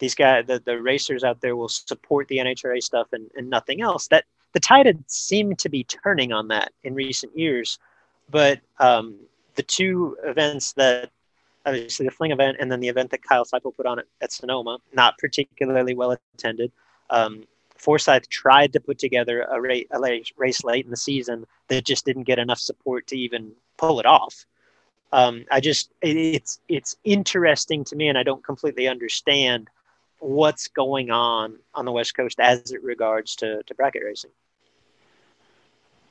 [0.00, 3.80] these guys, the, the racers out there, will support the NHRA stuff and, and nothing
[3.80, 4.08] else.
[4.08, 7.78] That the tide had seemed to be turning on that in recent years,
[8.28, 9.16] but um,
[9.54, 11.10] the two events that
[11.66, 14.32] obviously the fling event and then the event that Kyle Seipel put on at, at
[14.32, 16.72] Sonoma, not particularly well attended.
[17.10, 17.44] Um,
[17.76, 22.04] Forsyth tried to put together a, ra- a race late in the season that just
[22.04, 24.44] didn't get enough support to even pull it off.
[25.12, 29.68] Um, I just it, it's it's interesting to me, and I don't completely understand
[30.20, 34.30] what's going on on the West Coast as it regards to, to bracket racing.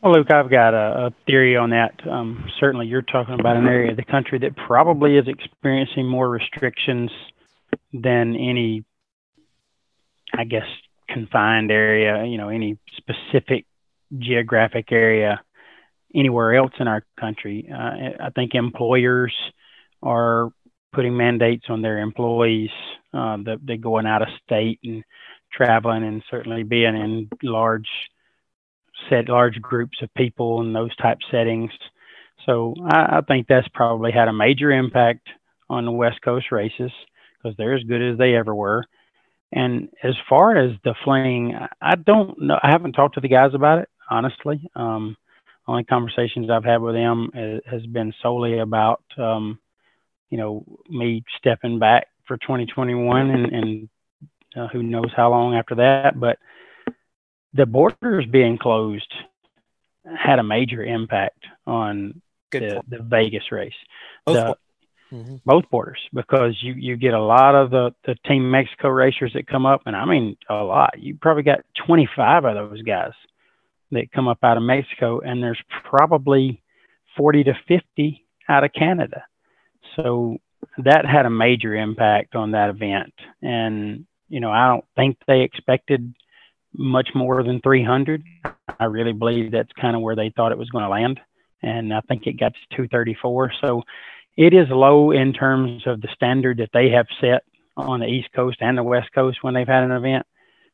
[0.02, 2.00] Well, Luke, I've got a, a theory on that.
[2.08, 6.30] Um, certainly, you're talking about an area of the country that probably is experiencing more
[6.30, 7.12] restrictions
[7.92, 8.86] than any,
[10.34, 10.66] I guess,
[11.10, 13.66] confined area, you know, any specific
[14.18, 15.42] geographic area
[16.16, 17.70] anywhere else in our country.
[17.72, 19.34] Uh, I think employers
[20.02, 20.50] are
[20.94, 22.70] putting mandates on their employees
[23.14, 25.04] uh, that they're going out of state and
[25.52, 27.88] traveling and certainly being in large
[29.10, 31.72] set large groups of people in those type settings.
[32.46, 35.28] So I, I think that's probably had a major impact
[35.70, 36.92] on the West Coast races
[37.42, 38.84] because they're as good as they ever were.
[39.52, 42.60] And as far as the fling, I don't know.
[42.62, 44.70] I haven't talked to the guys about it, honestly.
[44.76, 45.18] Um,
[45.68, 49.60] only conversations I've had with them has, has been solely about, um,
[50.30, 53.90] you know, me stepping back for 2021 and, and
[54.56, 56.20] uh, who knows how long after that.
[56.20, 56.38] But
[57.54, 59.12] the borders being closed
[60.18, 63.74] had a major impact on Good the, the Vegas race.
[64.26, 64.58] Both the.
[65.12, 65.42] Mhm.
[65.44, 69.48] both borders because you you get a lot of the the team Mexico racers that
[69.48, 73.14] come up and I mean a lot you probably got 25 of those guys
[73.90, 76.62] that come up out of Mexico and there's probably
[77.18, 79.24] 40 to 50 out of Canada
[80.02, 80.38] so
[80.80, 85.42] that had a major impact on that event and you know I don't think they
[85.42, 86.14] expected
[86.74, 88.24] much more than 300
[88.80, 91.20] I really believe that's kind of where they thought it was going to land
[91.62, 93.84] and I think it got to 234 so
[94.38, 97.44] it is low in terms of the standard that they have set
[97.76, 100.26] on the East Coast and the West Coast when they've had an event.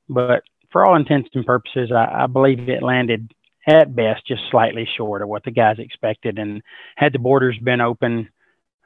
[0.08, 3.32] But for all intents and purposes, I, I believe it landed
[3.68, 6.38] at best just slightly short of what the guys expected.
[6.38, 6.62] And
[6.96, 8.30] had the borders been open,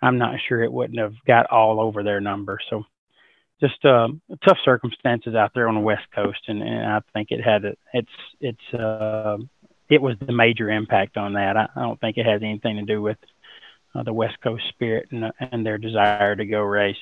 [0.01, 2.59] I'm not sure it wouldn't have got all over their number.
[2.69, 2.85] So
[3.59, 4.07] just uh,
[4.45, 7.75] tough circumstances out there on the West Coast, and, and I think it had a,
[7.93, 8.09] it's
[8.39, 9.37] it's uh,
[9.89, 11.57] it was the major impact on that.
[11.57, 13.17] I, I don't think it has anything to do with
[13.95, 16.95] uh, the West Coast spirit and, and their desire to go race.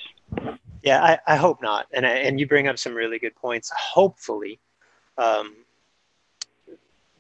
[0.84, 1.88] Yeah, I, I hope not.
[1.94, 3.72] And and you bring up some really good points.
[3.78, 4.60] Hopefully,
[5.18, 5.56] um,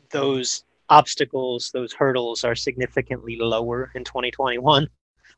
[0.09, 4.87] those obstacles, those hurdles, are significantly lower in 2021.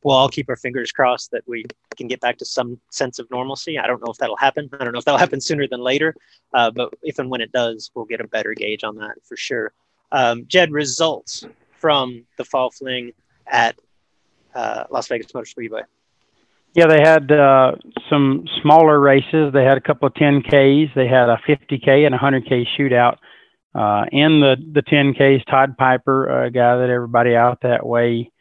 [0.03, 1.66] We'll all keep our fingers crossed that we
[1.98, 3.78] can get back to some sense of normalcy.
[3.78, 4.70] I don't know if that'll happen.
[4.74, 6.16] I don't know if that'll happen sooner than later.
[6.53, 9.36] Uh, but if and when it does, we'll get a better gauge on that for
[9.36, 9.74] sure.
[10.11, 11.45] Um, Jed, results
[11.78, 13.14] from the fall fling
[13.48, 13.76] at
[14.56, 15.82] uh, Las Vegas Motor Speedway.
[16.74, 17.74] Yeah, they had uh,
[18.10, 19.52] some smaller races.
[19.53, 20.94] They had a couple of 10Ks.
[20.94, 23.18] They had a 50K and a 100K shootout.
[23.74, 28.32] Uh, in the the 10Ks, Todd Piper, a guy that everybody out that way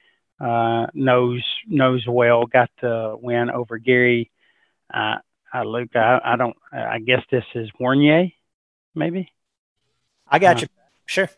[0.40, 4.30] uh, knows knows well, got the win over Gary.
[4.92, 5.16] Uh,
[5.54, 6.56] uh, Luke, I, I don't.
[6.72, 8.32] I guess this is Warnier,
[8.94, 9.30] maybe.
[10.28, 10.66] I got Uh, you.
[11.06, 11.30] Sure.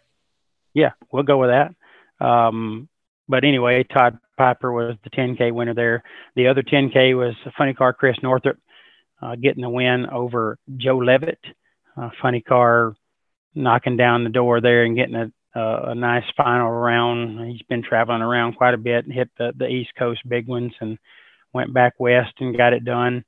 [0.74, 2.24] Yeah, we'll go with that.
[2.24, 2.88] Um,
[3.28, 6.02] but anyway, Todd Piper was the 10K winner there.
[6.34, 8.58] The other 10K was Funny Car Chris Northrup
[9.22, 11.38] uh, getting the win over Joe Levitt.
[11.96, 12.94] Uh, funny Car
[13.54, 17.50] knocking down the door there and getting a, a, a nice final round.
[17.50, 20.72] He's been traveling around quite a bit and hit the, the East Coast big ones
[20.80, 20.98] and
[21.52, 23.24] went back west and got it done.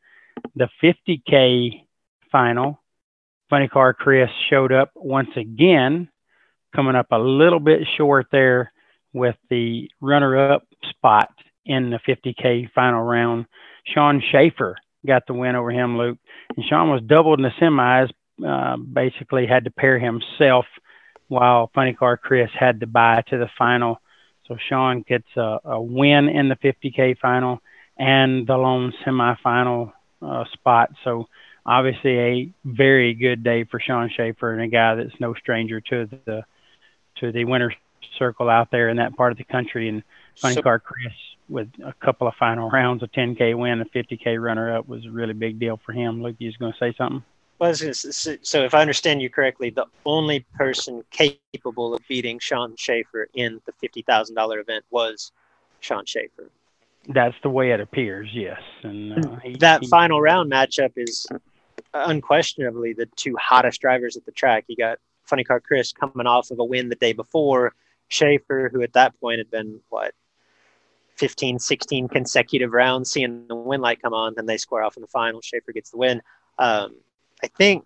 [0.57, 1.85] The 50K
[2.31, 2.81] final,
[3.51, 6.09] Funny Car Chris showed up once again,
[6.75, 8.73] coming up a little bit short there
[9.13, 11.31] with the runner up spot
[11.67, 13.47] in the 50K final round.
[13.87, 14.77] Sean Schaefer
[15.07, 16.19] got the win over him, Luke.
[16.57, 18.11] And Sean was doubled in the semis,
[18.47, 20.65] uh, basically had to pair himself
[21.33, 24.03] while Funny Car Chris had to buy to the final.
[24.47, 27.63] So Sean gets a, a win in the 50K final
[27.97, 30.91] and the lone semifinal uh, spot.
[31.05, 31.29] So
[31.65, 36.07] obviously a very good day for Sean Schaefer and a guy that's no stranger to
[36.27, 36.43] the
[37.21, 37.75] to the winner's
[38.19, 39.89] circle out there in that part of the country.
[39.89, 40.03] And
[40.37, 41.15] Funny So- Car Chris
[41.49, 45.11] with a couple of final rounds, a 10K win, a 50K runner up was a
[45.11, 46.23] really big deal for him.
[46.23, 47.25] Luke, you was going to say something?
[47.63, 51.05] Well, I was gonna s- so, so if I understand you correctly, the only person
[51.13, 55.31] capable of beating Sean Schaefer in the fifty thousand dollar event was
[55.79, 56.51] Sean Schaefer.
[57.07, 58.61] That's the way it appears, yes.
[58.83, 61.25] And uh, he, That he- final round matchup is
[61.95, 64.65] unquestionably the two hottest drivers at the track.
[64.67, 67.77] You got Funny Car Chris coming off of a win the day before,
[68.09, 70.15] Schaefer, who at that point had been what
[71.15, 75.01] 15, 16 consecutive rounds, seeing the win light come on, then they square off in
[75.03, 75.41] the final.
[75.41, 76.21] Schaefer gets the win.
[76.59, 76.97] Um,
[77.43, 77.85] I think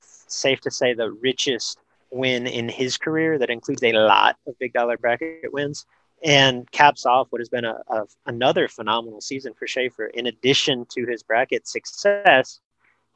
[0.00, 1.78] safe to say the richest
[2.10, 5.84] win in his career that includes a lot of big dollar bracket wins
[6.22, 10.06] and caps off what has been a, a another phenomenal season for Schaefer.
[10.06, 12.60] In addition to his bracket success,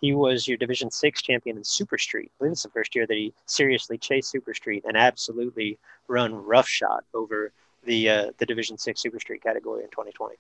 [0.01, 2.31] he was your Division Six champion in Super Street.
[2.35, 6.35] I believe it's the first year that he seriously chased Super Street and absolutely run
[6.35, 7.53] roughshod over
[7.85, 10.37] the uh, the Division Six Super Street category in 2020.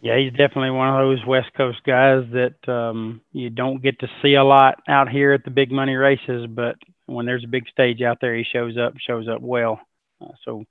[0.00, 4.08] Yeah, he's definitely one of those West Coast guys that um, you don't get to
[4.22, 6.76] see a lot out here at the big money races, but
[7.06, 9.80] when there's a big stage out there, he shows up, shows up well.
[10.20, 10.64] Uh, so,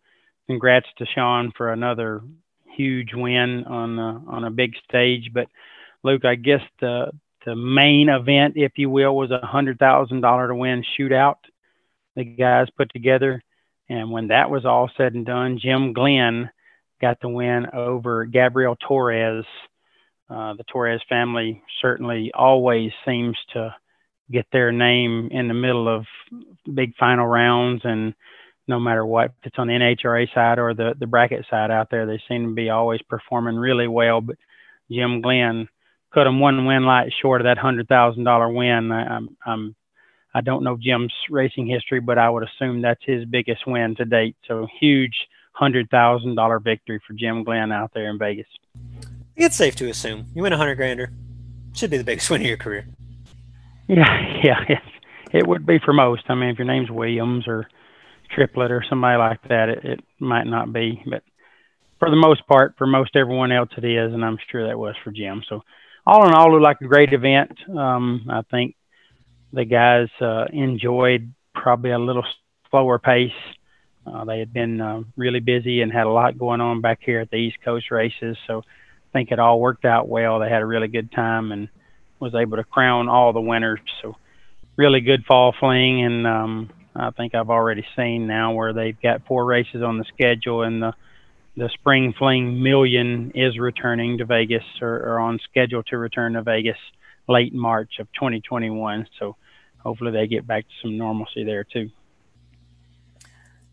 [0.48, 2.22] congrats to Sean for another
[2.78, 5.32] huge win on uh, on a big stage.
[5.34, 5.48] But
[6.04, 7.12] Luke, I guess the
[7.45, 11.38] the main event, if you will, was a hundred thousand dollar to win shootout.
[12.16, 13.44] The guys put together,
[13.90, 16.49] and when that was all said and done, Jim Glenn
[17.02, 19.45] got the win over Gabriel Torres.
[20.30, 23.74] Uh, the Torres family certainly always seems to
[24.32, 26.06] get their name in the middle of
[26.74, 28.14] big final rounds, and
[28.68, 31.90] no matter what, if it's on the NHRA side or the, the bracket side out
[31.90, 34.19] there, they seem to be always performing really well.
[34.19, 34.36] But
[34.91, 35.69] Jim Glenn
[36.14, 38.91] cut him one win light short of that hundred thousand dollar win.
[38.91, 39.76] I, I'm, I'm
[40.34, 44.06] I don't know Jim's racing history, but I would assume that's his biggest win to
[44.06, 44.36] date.
[44.48, 45.15] So huge
[45.58, 48.48] hundred thousand dollar victory for Jim Glenn out there in Vegas.
[49.36, 51.12] It's safe to assume you win a hundred grander.
[51.74, 52.88] Should be the biggest win of your career.
[53.88, 54.80] Yeah, yeah, it,
[55.34, 56.24] it would be for most.
[56.28, 57.68] I mean, if your name's Williams or
[58.36, 61.24] Triplet or somebody like that, it, it might not be, but
[62.00, 64.96] for the most part, for most everyone else, it is, and I'm sure that was
[65.04, 65.42] for Jim.
[65.50, 65.64] So,
[66.06, 67.58] all in all, it looked like a great event.
[67.70, 68.76] Um, I think
[69.52, 72.24] the guys uh, enjoyed probably a little
[72.70, 73.32] slower pace.
[74.08, 77.20] Uh, they had been uh, really busy and had a lot going on back here
[77.20, 80.40] at the East Coast races, so I think it all worked out well.
[80.40, 81.68] They had a really good time and
[82.20, 83.80] was able to crown all the winners.
[84.02, 84.16] So
[84.78, 89.28] really good fall fling, and um, I think I've already seen now where they've got
[89.28, 90.94] four races on the schedule, and the
[91.58, 96.44] the spring fling million is returning to Vegas or, or on schedule to return to
[96.44, 96.78] Vegas
[97.28, 99.08] late March of 2021.
[99.18, 99.36] So
[99.80, 101.90] hopefully they get back to some normalcy there too.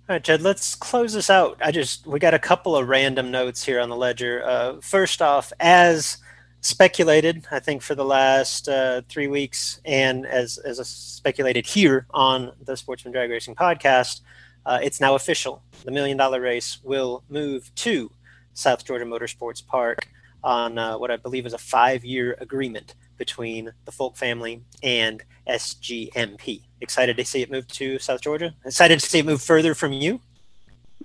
[0.06, 1.56] All right, Jed, let's close this out.
[1.62, 4.44] I just we got a couple of random notes here on the ledger.
[4.44, 6.18] Uh, first off, as
[6.60, 12.52] speculated, I think for the last uh, three weeks, and as as speculated here on
[12.62, 14.20] the Sportsman Drag Racing podcast,
[14.66, 15.62] uh, it's now official.
[15.86, 18.10] The Million Dollar Race will move to
[18.52, 20.08] South Georgia Motorsports Park
[20.42, 26.62] on uh, what I believe is a five-year agreement between the Folk family and SGMP.
[26.80, 28.54] Excited to see it move to South Georgia.
[28.64, 30.20] Excited to see it move further from you.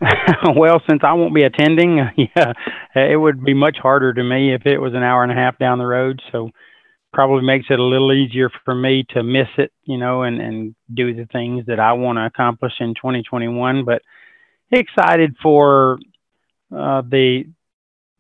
[0.55, 1.97] well, since I won't be attending,
[2.35, 2.53] yeah,
[2.95, 5.57] it would be much harder to me if it was an hour and a half
[5.57, 6.21] down the road.
[6.31, 6.49] So
[7.11, 10.75] probably makes it a little easier for me to miss it, you know, and, and
[10.93, 13.83] do the things that I want to accomplish in 2021.
[13.83, 14.01] But
[14.71, 15.99] excited for
[16.71, 17.45] uh, the,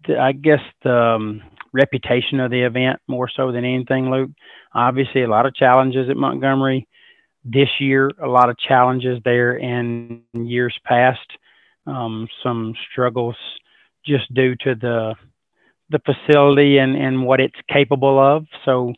[0.07, 1.43] the, I guess, the um,
[1.73, 4.31] reputation of the event more so than anything, Luke.
[4.73, 6.87] Obviously, a lot of challenges at Montgomery
[7.45, 11.19] this year, a lot of challenges there in years past,
[11.87, 13.35] um, some struggles
[14.05, 15.15] just due to the
[15.91, 18.45] the facility and, and what it's capable of.
[18.63, 18.93] So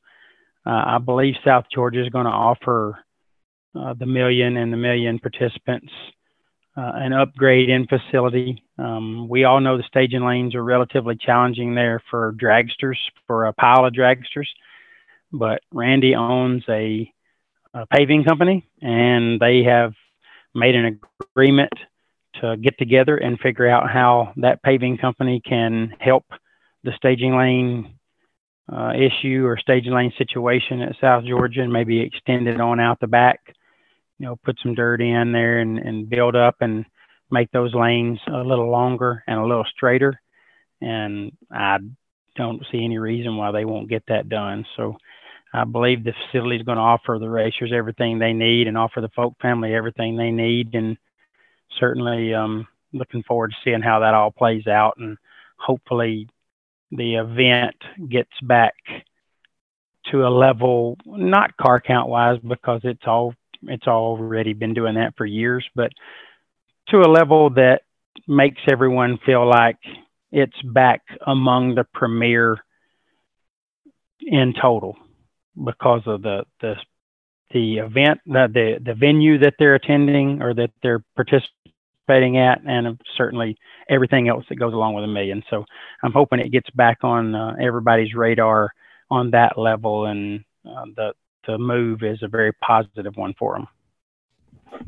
[0.66, 3.00] uh, I believe South Georgia is going to offer
[3.74, 5.92] uh, the million and the million participants
[6.78, 8.64] uh, an upgrade in facility.
[8.78, 13.54] Um, we all know the staging lanes are relatively challenging there for dragsters, for a
[13.54, 14.48] pile of dragsters.
[15.32, 17.12] But Randy owns a,
[17.74, 19.94] a paving company, and they have
[20.54, 21.00] made an
[21.36, 21.74] agreement
[22.42, 26.26] to get together and figure out how that paving company can help
[26.84, 27.96] the staging lane
[28.72, 33.00] uh, issue or staging lane situation at South Georgia and maybe extend it on out
[33.00, 33.54] the back.
[34.22, 36.86] You know, put some dirt in there and, and build up and
[37.32, 40.22] make those lanes a little longer and a little straighter.
[40.80, 41.80] And I
[42.36, 44.66] don't see any reason why they won't get that done.
[44.78, 44.98] So
[45.52, 49.02] I believe the facility is going to offer the racers everything they need and offer
[49.02, 50.76] the folk family everything they need.
[50.76, 50.98] And
[51.80, 55.18] certainly um, looking forward to seeing how that all plays out and
[55.58, 56.28] hopefully
[56.92, 57.76] the event
[58.08, 58.76] gets back
[60.12, 63.34] to a level not car count wise because it's all
[63.64, 65.92] it's already been doing that for years but
[66.88, 67.82] to a level that
[68.28, 69.78] makes everyone feel like
[70.32, 72.58] it's back among the premier
[74.22, 74.96] in total
[75.64, 76.76] because of the the
[77.54, 83.00] the event the the, the venue that they're attending or that they're participating at and
[83.18, 83.58] certainly
[83.90, 85.44] everything else that goes along with a million.
[85.50, 85.66] So
[86.04, 88.72] I'm hoping it gets back on uh, everybody's radar
[89.10, 91.14] on that level, and uh, the
[91.46, 94.86] the move is a very positive one for them.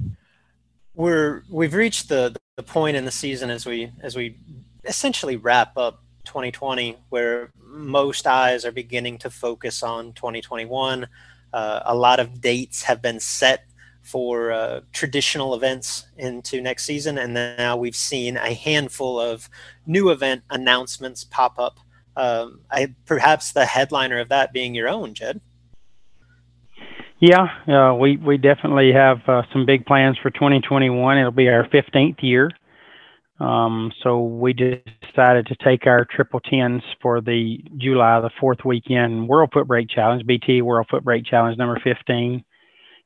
[0.96, 4.38] We're we've reached the the point in the season as we as we
[4.86, 11.08] essentially wrap up 2020, where most eyes are beginning to focus on 2021.
[11.52, 13.66] Uh, a lot of dates have been set
[14.02, 17.18] for uh, traditional events into next season.
[17.18, 19.50] And now we've seen a handful of
[19.86, 21.80] new event announcements pop up.
[22.16, 25.42] Um, I, perhaps the headliner of that being your own, Jed.
[27.26, 31.18] Yeah, uh, we we definitely have uh, some big plans for 2021.
[31.18, 32.52] It'll be our 15th year,
[33.40, 39.30] um, so we decided to take our triple tens for the July the fourth weekend
[39.30, 42.44] World Foot Brake Challenge, BT World Foot Brake Challenge number 15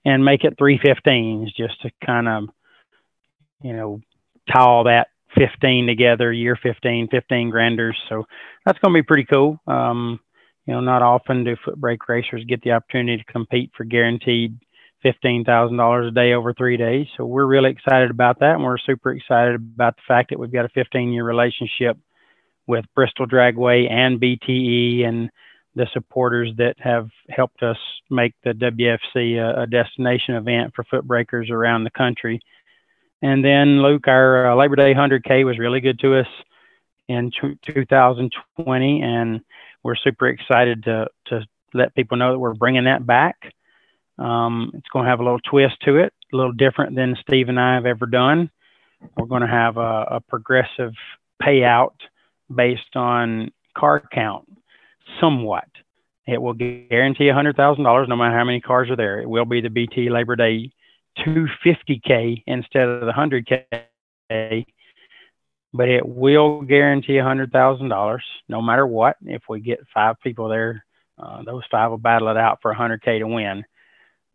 [0.04, 2.46] and make it 315s just to kind of,
[3.62, 4.02] you know,
[4.52, 7.96] tie all that 15 together, year 15, 15 granders.
[8.10, 8.26] So
[8.66, 9.60] that's going to be pretty cool.
[9.68, 10.20] Um,
[10.68, 14.60] you know, not often do foot brake racers get the opportunity to compete for guaranteed
[15.06, 17.08] $15,000 a day over three days.
[17.16, 18.56] So we're really excited about that.
[18.56, 21.98] And we're super excited about the fact that we've got a 15 year relationship
[22.66, 25.30] with Bristol Dragway and BTE and
[25.76, 27.78] the supporters that have helped us
[28.10, 32.42] make the WFC a, a destination event for foot brakers around the country.
[33.22, 36.28] And then Luke, our uh, Labor Day 100K was really good to us
[37.08, 39.42] in t- 2020, and
[39.88, 43.38] we're super excited to to let people know that we're bringing that back.
[44.20, 47.48] Um, it's going to have a little twist to it, a little different than Steve
[47.48, 48.52] and I have ever done.
[49.16, 50.92] We're going to have a, a progressive
[51.42, 51.94] payout
[52.54, 54.50] based on car count
[55.22, 55.70] somewhat.
[56.26, 59.22] It will guarantee $100,000 no matter how many cars are there.
[59.22, 60.72] It will be the BT Labor Day
[61.20, 64.66] 250K instead of the 100K,
[65.74, 68.20] but it will guarantee $100,000
[68.50, 69.18] no matter what.
[69.26, 70.86] If we get five people there,
[71.18, 73.64] uh, those five will battle it out for 100K to win.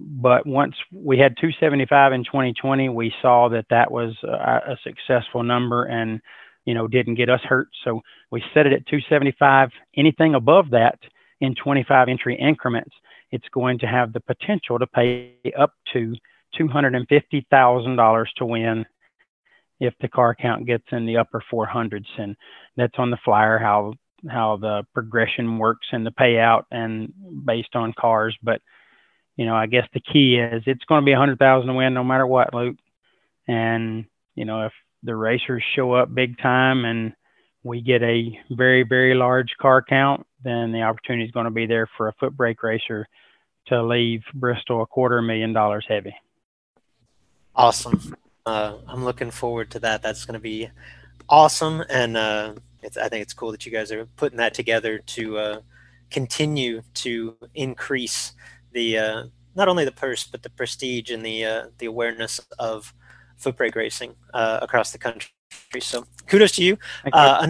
[0.00, 5.42] But once we had 275 in 2020, we saw that that was a, a successful
[5.42, 6.20] number and
[6.64, 7.68] you know, didn't get us hurt.
[7.84, 9.70] So we set it at 275.
[9.96, 10.98] Anything above that
[11.40, 12.94] in 25 entry increments,
[13.30, 16.14] it's going to have the potential to pay up to
[16.58, 18.86] $250,000 to win
[19.82, 22.06] if the car count gets in the upper 400s.
[22.16, 22.36] And
[22.76, 23.94] that's on the flyer how
[24.30, 27.12] how the progression works and the payout and
[27.44, 28.36] based on cars.
[28.42, 28.62] But
[29.36, 32.04] you know, I guess the key is it's going to be 100,000 to win no
[32.04, 32.76] matter what, Luke.
[33.48, 34.04] And
[34.36, 34.72] you know, if
[35.02, 37.12] the racers show up big time and
[37.64, 41.66] we get a very, very large car count, then the opportunity is going to be
[41.66, 43.08] there for a foot brake racer
[43.66, 46.14] to leave Bristol a quarter million dollars heavy.
[47.56, 48.14] Awesome.
[48.44, 50.02] Uh, I'm looking forward to that.
[50.02, 50.68] That's going to be
[51.28, 51.82] awesome.
[51.88, 55.60] And uh, I think it's cool that you guys are putting that together to uh,
[56.10, 58.32] continue to increase
[58.72, 59.24] the uh,
[59.54, 62.92] not only the purse but the prestige and the uh, the awareness of
[63.36, 65.30] foot brake racing uh, across the country.
[65.80, 66.78] So kudos to you.
[67.12, 67.48] Uh,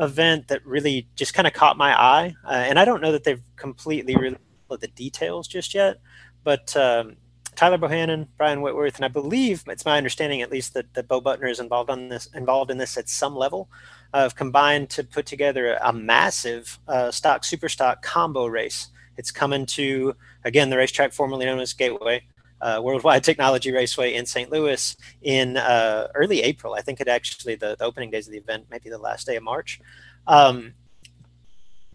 [0.00, 3.24] event that really just kind of caught my eye, uh, and I don't know that
[3.24, 4.38] they've completely revealed
[4.80, 5.96] the details just yet,
[6.44, 7.16] but um,
[7.58, 11.20] Tyler Bohannon, Brian Whitworth, and I believe it's my understanding at least that, that Bo
[11.20, 13.68] Butner is involved on this involved in this at some level,
[14.14, 18.90] uh, have combined to put together a massive uh, stock super stock combo race.
[19.16, 20.14] It's coming to
[20.44, 22.22] again the racetrack formerly known as Gateway.
[22.60, 24.52] Uh, Worldwide Technology Raceway in St.
[24.52, 26.74] Louis in uh, early April.
[26.74, 29.34] I think it actually the, the, opening days of the event, maybe the last day
[29.34, 29.80] of March.
[30.28, 30.74] Um,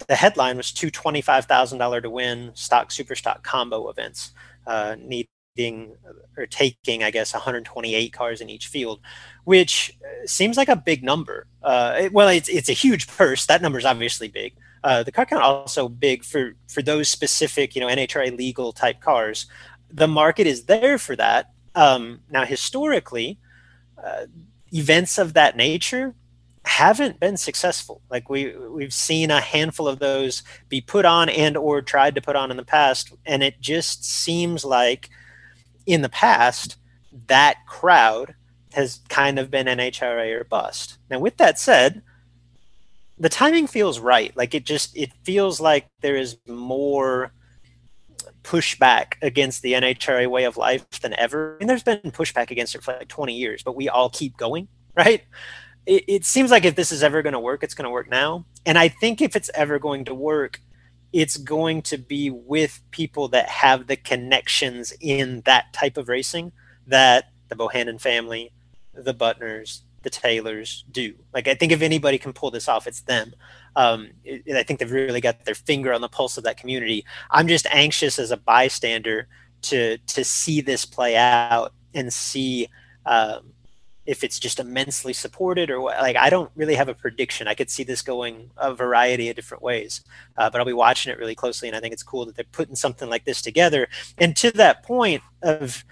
[0.09, 4.33] the headline was two $25,000 to win stock super stock combo events,
[4.67, 4.97] uh,
[5.55, 5.95] needing
[6.37, 8.99] or taking, I guess, 128 cars in each field,
[9.43, 11.47] which seems like a big number.
[11.61, 13.45] Uh, well, it's, it's a huge purse.
[13.45, 14.55] That number is obviously big.
[14.83, 18.99] Uh, the car count also big for for those specific, you know, NHRA legal type
[18.99, 19.45] cars
[19.93, 21.51] the market is there for that.
[21.75, 23.39] Um, now, historically,
[24.03, 24.25] uh,
[24.73, 26.15] events of that nature
[26.65, 28.01] haven't been successful.
[28.09, 32.21] Like we we've seen a handful of those be put on and or tried to
[32.21, 35.09] put on in the past, and it just seems like
[35.85, 36.77] in the past
[37.27, 38.35] that crowd
[38.73, 40.97] has kind of been NHRA or bust.
[41.09, 42.01] Now, with that said,
[43.19, 44.35] the timing feels right.
[44.35, 47.31] Like it just it feels like there is more
[48.43, 51.57] pushback against the NHRA way of life than ever.
[51.59, 54.67] Mean, there's been pushback against it for like 20 years, but we all keep going,
[54.95, 55.23] right?
[55.85, 58.09] It, it seems like if this is ever going to work, it's going to work
[58.09, 58.45] now.
[58.65, 60.59] And I think if it's ever going to work,
[61.13, 66.51] it's going to be with people that have the connections in that type of racing
[66.87, 68.51] that the Bohannon family,
[68.93, 71.13] the Butners, the Taylors do.
[71.33, 73.33] Like, I think if anybody can pull this off, it's them
[73.75, 77.05] um, it, I think they've really got their finger on the pulse of that community.
[77.31, 79.27] I'm just anxious as a bystander
[79.63, 82.67] to to see this play out and see
[83.05, 83.52] um,
[84.05, 85.97] if it's just immensely supported or what.
[86.01, 87.47] Like I don't really have a prediction.
[87.47, 90.01] I could see this going a variety of different ways,
[90.37, 92.45] uh, but I'll be watching it really closely, and I think it's cool that they're
[92.51, 93.87] putting something like this together.
[94.17, 95.83] And to that point of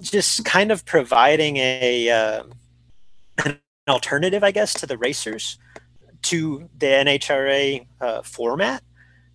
[0.00, 2.42] just kind of providing a uh,
[3.44, 5.58] an alternative, I guess, to the racers
[6.22, 8.82] to the NHRA uh, format.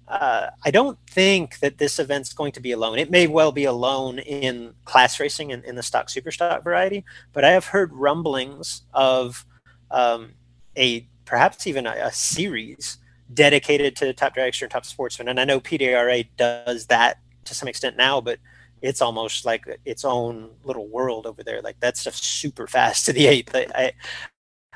[0.07, 2.99] Uh, I don't think that this event's going to be alone.
[2.99, 7.03] It may well be alone in class racing and in the stock super stock variety,
[7.33, 9.45] but I have heard rumblings of
[9.89, 10.33] um,
[10.77, 12.97] a perhaps even a, a, series
[13.33, 15.27] dedicated to top dragster and top sportsman.
[15.27, 18.39] And I know PDRA does that to some extent now, but
[18.81, 21.61] it's almost like its own little world over there.
[21.61, 23.55] Like that stuff's super fast to the eighth.
[23.55, 23.93] I,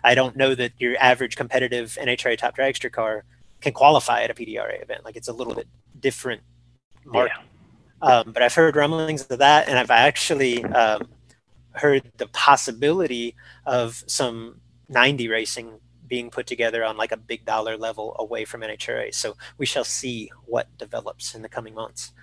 [0.03, 3.25] I don't know that your average competitive NHRA top dragster car
[3.61, 5.05] can qualify at a PDRA event.
[5.05, 5.67] Like it's a little bit
[5.99, 6.41] different
[7.05, 7.33] market.
[7.37, 7.43] Yeah.
[8.01, 11.09] Um, but I've heard rumblings of that, and I've actually um,
[11.73, 17.77] heard the possibility of some 90 racing being put together on like a big dollar
[17.77, 19.13] level away from NHRA.
[19.13, 22.13] So we shall see what develops in the coming months.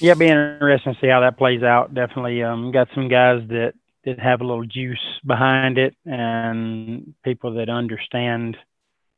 [0.00, 1.94] Yeah, be interesting to see how that plays out.
[1.94, 7.54] Definitely, um, got some guys that that have a little juice behind it and people
[7.54, 8.56] that understand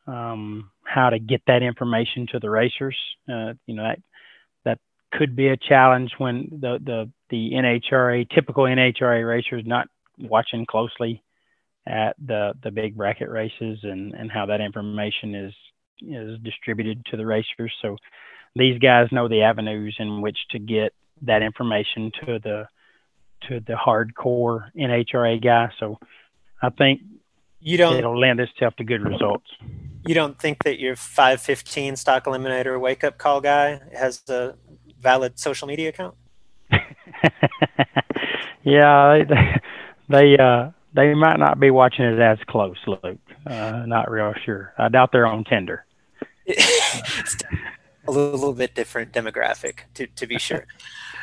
[0.07, 2.97] um, how to get that information to the racers.
[3.29, 3.99] Uh, you know that
[4.65, 4.79] that
[5.13, 9.89] could be a challenge when the the the NHRA typical NHRA racers not
[10.19, 11.23] watching closely
[11.87, 15.55] at the the big bracket races and and how that information is
[16.03, 17.73] is distributed to the racers.
[17.83, 17.97] So
[18.55, 20.93] these guys know the avenues in which to get
[21.23, 22.69] that information to the
[23.49, 25.71] to the hardcore NHRA guy.
[25.79, 25.99] So
[26.63, 27.01] I think
[27.67, 29.51] you don't it'll lend itself to good results.
[30.07, 34.55] You don't think that your 515 stock eliminator wake up call guy has a
[35.01, 36.15] valid social media account?
[38.63, 39.61] yeah, they
[40.09, 43.19] they, uh, they might not be watching it as close, Luke.
[43.45, 44.73] Uh, not real sure.
[44.79, 45.85] I doubt they're on Tinder.
[48.07, 50.67] a little bit different demographic, to to be sure.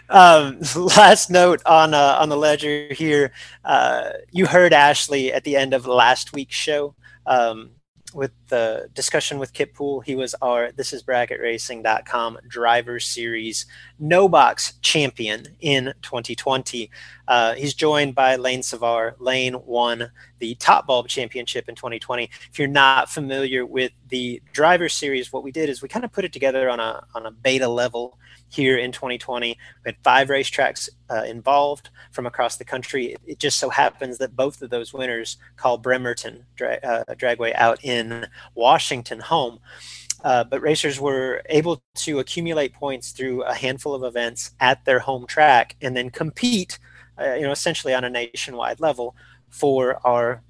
[0.10, 3.32] Um, last note on uh, on the ledger here.
[3.64, 7.72] Uh, you heard Ashley at the end of last week's show um,
[8.14, 10.02] with the discussion with Kip Pool.
[10.02, 13.66] He was our this is bracketracing.com driver series
[14.00, 16.90] no box champion in 2020.
[17.28, 19.14] Uh, he's joined by Lane Savar.
[19.20, 22.30] Lane won the Top Bulb Championship in 2020.
[22.52, 26.12] If you're not familiar with the driver series, what we did is we kind of
[26.12, 28.20] put it together on a on a beta level
[28.54, 29.50] here in 2020.
[29.50, 33.14] We had five racetracks uh, involved from across the country.
[33.14, 37.54] It, it, just so happens that both of those winners call Bremerton dra- uh, Dragway
[37.56, 39.60] out in Washington home.
[40.24, 45.00] Uh, but racers were able to accumulate points through a handful of events at their
[45.00, 46.80] home track and then compete,
[47.20, 49.16] uh, you know, essentially on a nationwide level
[49.50, 50.42] for our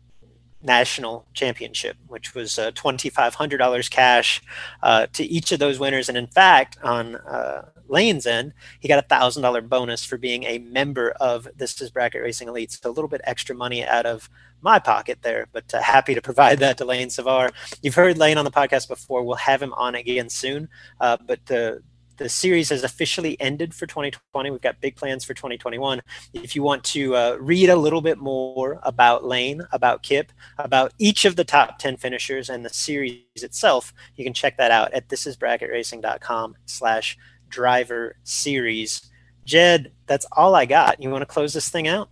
[0.64, 4.42] national championship, which was uh, $2,500 cash
[4.82, 6.10] uh, to each of those winners.
[6.10, 10.60] And in fact, on uh, Lane's end, he got a $1,000 bonus for being a
[10.60, 12.72] member of This is Bracket Racing Elite.
[12.72, 14.30] So a little bit extra money out of
[14.62, 17.52] my pocket there, but uh, happy to provide that to Lane Savar.
[17.82, 19.24] You've heard Lane on the podcast before.
[19.24, 20.70] We'll have him on again soon.
[21.02, 21.84] Uh, but the
[22.18, 24.52] the series has officially ended for 2020.
[24.52, 26.02] We've got big plans for 2021.
[26.34, 30.94] If you want to uh, read a little bit more about Lane, about Kip, about
[31.00, 34.94] each of the top 10 finishers and the series itself, you can check that out
[34.94, 37.18] at thisisbracketracing.com slash
[37.50, 39.10] driver series.
[39.46, 41.02] Jed, that's all I got.
[41.02, 42.10] You want to close this thing out?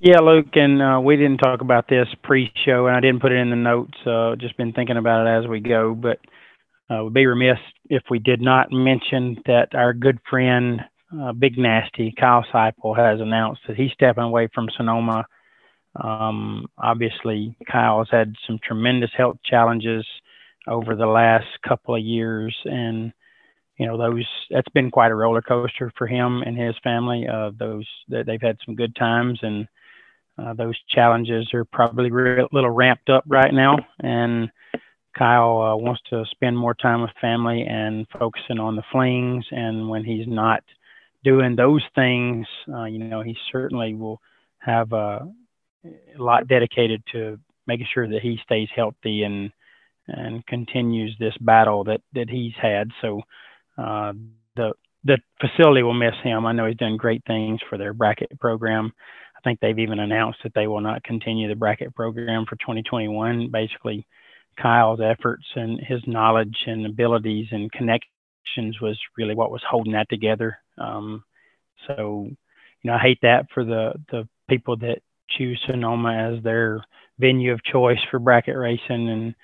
[0.00, 3.38] Yeah, Luke, and uh, we didn't talk about this pre-show, and I didn't put it
[3.38, 3.98] in the notes.
[4.06, 6.20] Uh, just been thinking about it as we go, but
[6.90, 7.58] uh, would be remiss
[7.90, 10.80] if we did not mention that our good friend,
[11.18, 15.26] uh, Big Nasty, Kyle Seipel, has announced that he's stepping away from Sonoma.
[16.02, 20.06] Um, obviously, Kyle has had some tremendous health challenges
[20.66, 23.12] over the last couple of years, and
[23.78, 27.26] you know those that's been quite a roller coaster for him and his family.
[27.26, 29.66] Uh, those that they've had some good times, and
[30.38, 34.50] uh, those challenges are probably a little ramped up right now, and
[35.18, 39.44] Kyle uh, wants to spend more time with family and focusing on the flings.
[39.50, 40.62] And when he's not
[41.24, 44.20] doing those things, uh, you know, he certainly will
[44.58, 45.20] have uh,
[45.84, 49.50] a lot dedicated to making sure that he stays healthy and
[50.10, 52.88] and continues this battle that that he's had.
[53.02, 53.20] So
[53.76, 54.12] uh,
[54.56, 54.72] the
[55.04, 56.46] the facility will miss him.
[56.46, 58.92] I know he's done great things for their bracket program.
[59.36, 63.50] I think they've even announced that they will not continue the bracket program for 2021.
[63.50, 64.06] Basically,
[64.60, 70.08] Kyle's efforts and his knowledge and abilities and connections was really what was holding that
[70.08, 70.58] together.
[70.78, 71.24] Um,
[71.86, 74.98] so, you know, I hate that for the the people that
[75.30, 76.84] choose Sonoma as their
[77.18, 79.34] venue of choice for bracket racing, and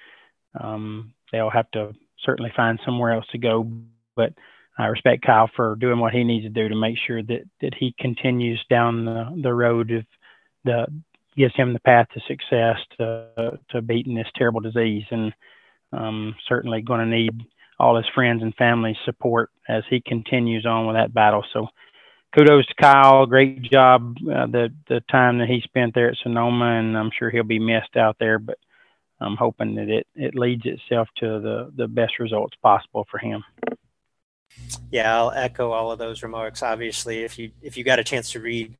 [0.60, 1.92] um, they'll have to
[2.24, 3.70] certainly find somewhere else to go.
[4.16, 4.32] But
[4.78, 7.74] I respect Kyle for doing what he needs to do to make sure that that
[7.74, 10.04] he continues down the the road of
[10.64, 10.86] the
[11.36, 15.32] gives him the path to success to to beating this terrible disease, and
[15.92, 17.32] um, certainly going to need
[17.78, 21.44] all his friends and family support as he continues on with that battle.
[21.52, 21.68] So,
[22.34, 23.26] kudos to Kyle.
[23.26, 27.30] Great job uh, the the time that he spent there at Sonoma, and I'm sure
[27.30, 28.38] he'll be missed out there.
[28.38, 28.58] But
[29.20, 33.44] I'm hoping that it it leads itself to the the best results possible for him.
[34.90, 36.62] Yeah, I'll echo all of those remarks.
[36.62, 38.76] Obviously, if you if you got a chance to read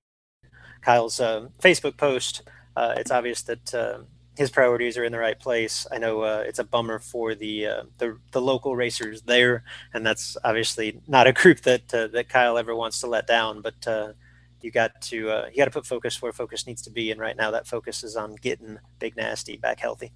[0.85, 2.43] Kyle's uh, Facebook post,
[2.77, 3.99] uh, it's obvious that uh,
[4.37, 5.87] his priorities are in the right place.
[5.91, 10.05] I know uh, it's a bummer for the, uh, the, the local racers there, and
[10.05, 13.63] that's obviously not a group that uh, that Kyle ever wants to let down.
[13.63, 13.87] But
[14.61, 17.37] you got to you got to put focus where focus needs to be, and right
[17.37, 20.13] now that focus is on getting Big Nasty back healthy.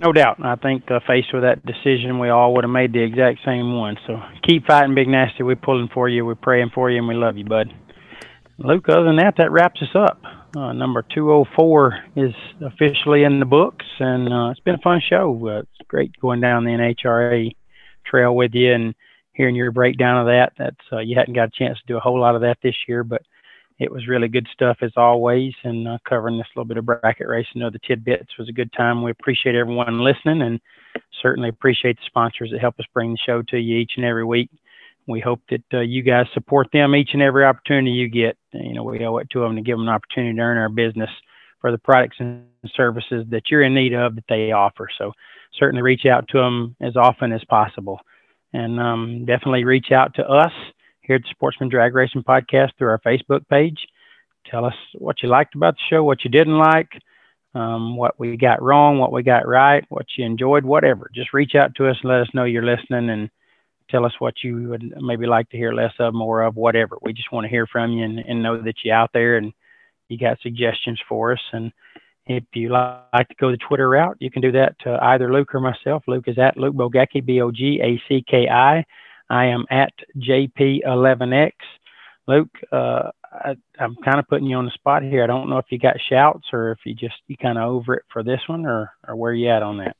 [0.00, 0.38] No doubt.
[0.44, 3.74] I think uh, faced with that decision, we all would have made the exact same
[3.74, 3.96] one.
[4.06, 5.42] So keep fighting, Big Nasty.
[5.42, 6.24] We're pulling for you.
[6.24, 7.74] We're praying for you, and we love you, bud.
[8.58, 10.20] Luke, other than that, that wraps us up.
[10.56, 15.38] Uh, number 204 is officially in the books, and uh, it's been a fun show.
[15.46, 17.54] Uh, it's great going down the NHRA
[18.04, 18.94] trail with you and
[19.32, 20.54] hearing your breakdown of that.
[20.58, 22.74] That's uh, you hadn't got a chance to do a whole lot of that this
[22.88, 23.22] year, but
[23.78, 25.54] it was really good stuff as always.
[25.62, 28.72] And uh, covering this little bit of bracket racing, of the tidbits was a good
[28.72, 29.04] time.
[29.04, 30.60] We appreciate everyone listening, and
[31.22, 34.24] certainly appreciate the sponsors that help us bring the show to you each and every
[34.24, 34.50] week
[35.08, 38.36] we hope that uh, you guys support them each and every opportunity you get.
[38.52, 40.68] You know, we owe it to them to give them an opportunity to earn our
[40.68, 41.10] business
[41.60, 42.44] for the products and
[42.74, 44.88] services that you're in need of that they offer.
[44.98, 45.12] So
[45.58, 48.00] certainly reach out to them as often as possible.
[48.52, 50.52] And um, definitely reach out to us
[51.00, 53.78] here at the Sportsman Drag Racing Podcast through our Facebook page.
[54.46, 56.88] Tell us what you liked about the show, what you didn't like,
[57.54, 61.10] um, what we got wrong, what we got right, what you enjoyed, whatever.
[61.14, 63.30] Just reach out to us and let us know you're listening and
[63.90, 66.98] tell us what you would maybe like to hear less of, more of, whatever.
[67.02, 69.52] We just want to hear from you and, and know that you're out there and
[70.08, 71.40] you got suggestions for us.
[71.52, 71.72] And
[72.26, 75.54] if you like to go the Twitter route, you can do that to either Luke
[75.54, 76.04] or myself.
[76.06, 78.84] Luke is at Luke Bogacki, B O G A C K I.
[79.30, 81.52] I am at JP11X.
[82.26, 85.24] Luke, uh, I, am kind of putting you on the spot here.
[85.24, 87.94] I don't know if you got shouts or if you just you kind of over
[87.94, 89.96] it for this one, or or where you at on that.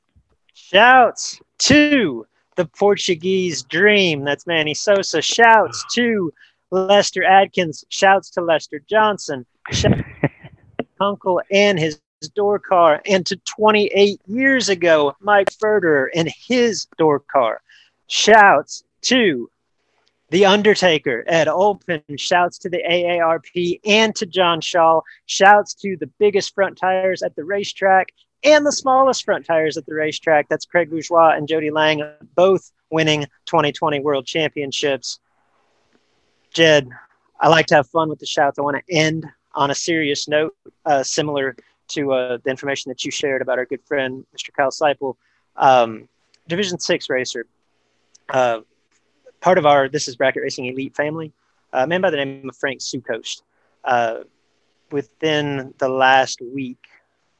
[0.53, 2.27] Shouts to
[2.59, 4.25] the Portuguese dream.
[4.25, 5.23] That's Manny Souza.
[5.23, 6.35] Shouts to
[6.73, 7.85] Lester Adkins.
[7.89, 9.47] Shouts to Lester Johnson.
[9.71, 10.03] Shouts
[11.01, 12.01] Uncle and his
[12.35, 17.63] door car, and to 28 years ago, Mike Ferderer and his door car.
[18.09, 19.49] Shouts to
[20.31, 22.03] the Undertaker, Ed Olpin.
[22.17, 25.03] Shouts to the AARP and to John Shaw.
[25.27, 28.09] Shouts to the biggest front tires at the racetrack
[28.45, 30.49] and the smallest front tires at the racetrack.
[30.49, 32.03] That's Craig Bourgeois and Jody Lang,
[32.35, 35.19] both winning 2020 World Championships.
[36.53, 36.89] Jed,
[37.41, 38.59] I like to have fun with the shouts.
[38.59, 40.57] I want to end on a serious note,
[40.87, 41.57] uh, similar
[41.89, 44.53] to uh, the information that you shared about our good friend, Mr.
[44.53, 45.17] Kyle Seipel,
[45.57, 46.09] um,
[46.47, 47.47] Division Six racer.
[48.29, 48.61] Uh,
[49.41, 51.33] part of our This is Bracket Racing Elite family,
[51.73, 53.43] a man by the name of Frank Sukost.
[53.85, 54.25] Uh,
[54.91, 56.88] within the last week,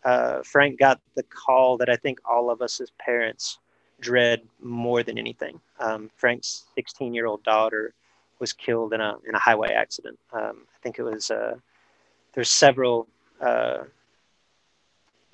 [0.09, 3.59] uh, Frank got the call that I think all of us as parents
[4.01, 5.61] dread more than anything.
[5.79, 7.93] Um, Frank's 16 year old daughter
[8.39, 10.19] was killed in a, in a highway accident.
[10.33, 11.57] Um, I think it was, uh,
[12.33, 13.07] there's several
[13.39, 13.81] uh,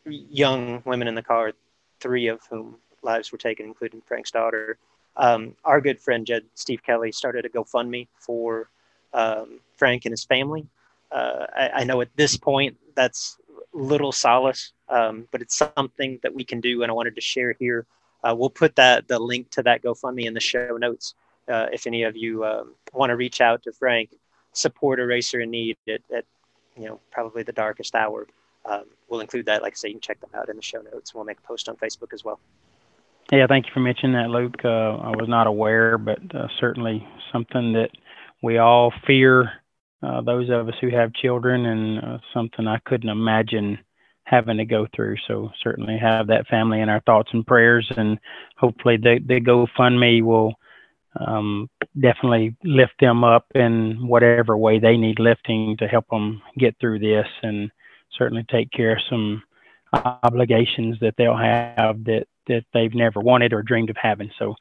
[0.07, 1.53] young women in the car,
[2.01, 4.77] three of whom lives were taken, including Frank's daughter.
[5.17, 8.71] Um, our good friend Jed Steve Kelly started a GoFundMe for
[9.13, 10.67] um, Frank and his family.
[11.13, 13.39] Uh, I, I, know at this point that's
[13.75, 17.55] little solace, um, but it's something that we can do, and I wanted to share
[17.59, 17.87] here.
[18.23, 21.15] Uh, we'll put that the link to that GoFundMe in the show notes
[21.49, 24.11] uh, if any of you um, want to reach out to Frank,
[24.53, 26.25] support a racer in need at, at
[26.77, 28.27] you know probably the darkest hour.
[28.65, 29.63] Um, we'll include that.
[29.63, 31.15] Like I say, you can check that out in the show notes.
[31.15, 32.41] We'll make a post on Facebook as well.
[33.33, 34.65] Yeah, thank you for mentioning that, Luke.
[34.65, 37.91] Uh, I was not aware, but uh, certainly something that
[38.43, 39.53] we all fear.
[40.05, 43.79] Uh, those of us who have children, and uh, something I couldn't imagine
[44.25, 45.17] having to go through.
[45.27, 48.19] So certainly have that family in our thoughts and prayers, and
[48.57, 50.55] hopefully the the GoFundMe will
[51.19, 56.77] um, definitely lift them up in whatever way they need lifting to help them get
[56.81, 57.71] through this, and
[58.19, 59.43] certainly take care of some
[59.93, 64.31] obligations that they'll have that that they've never wanted or dreamed of having.
[64.39, 64.55] So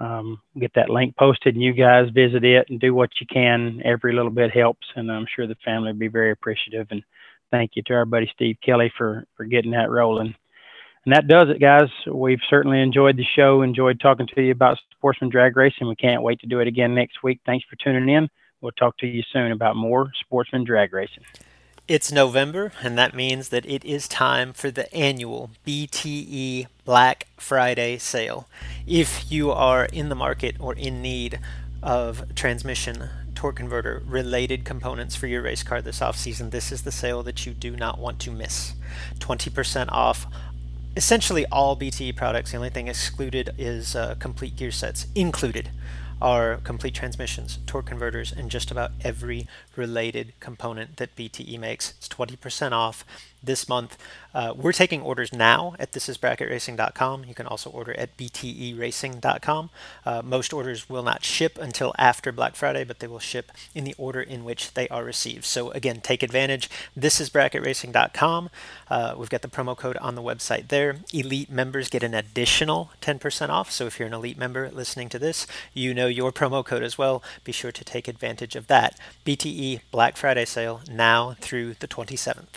[0.00, 3.80] um, get that link posted and you guys visit it and do what you can.
[3.84, 6.88] Every little bit helps, and I'm sure the family will be very appreciative.
[6.90, 7.02] And
[7.50, 10.34] thank you to our buddy Steve Kelly for for getting that rolling.
[11.04, 11.90] And that does it, guys.
[12.10, 15.86] We've certainly enjoyed the show, enjoyed talking to you about sportsman drag racing.
[15.86, 17.40] We can't wait to do it again next week.
[17.44, 18.28] Thanks for tuning in.
[18.62, 21.24] We'll talk to you soon about more sportsman drag racing.
[21.86, 27.98] It's November, and that means that it is time for the annual BTE Black Friday
[27.98, 28.48] sale.
[28.86, 31.40] If you are in the market or in need
[31.82, 36.84] of transmission, torque converter related components for your race car this off season, this is
[36.84, 38.72] the sale that you do not want to miss.
[39.18, 40.26] 20% off
[40.96, 42.52] essentially all BTE products.
[42.52, 45.06] The only thing excluded is uh, complete gear sets.
[45.14, 45.68] Included
[46.24, 49.46] are complete transmissions, torque converters, and just about every
[49.76, 51.90] related component that BTE makes.
[51.98, 53.04] It's 20% off
[53.44, 53.96] this month.
[54.34, 57.24] Uh, we're taking orders now at thisisbracketracing.com.
[57.24, 59.70] You can also order at bteracing.com.
[60.04, 63.84] Uh, most orders will not ship until after Black Friday, but they will ship in
[63.84, 65.44] the order in which they are received.
[65.44, 66.68] So again, take advantage.
[66.98, 68.50] Thisisbracketracing.com.
[68.90, 70.96] Uh, we've got the promo code on the website there.
[71.12, 73.70] Elite members get an additional 10% off.
[73.70, 76.98] So if you're an elite member listening to this, you know your promo code as
[76.98, 77.22] well.
[77.44, 78.98] Be sure to take advantage of that.
[79.24, 82.48] BTE Black Friday sale now through the 27th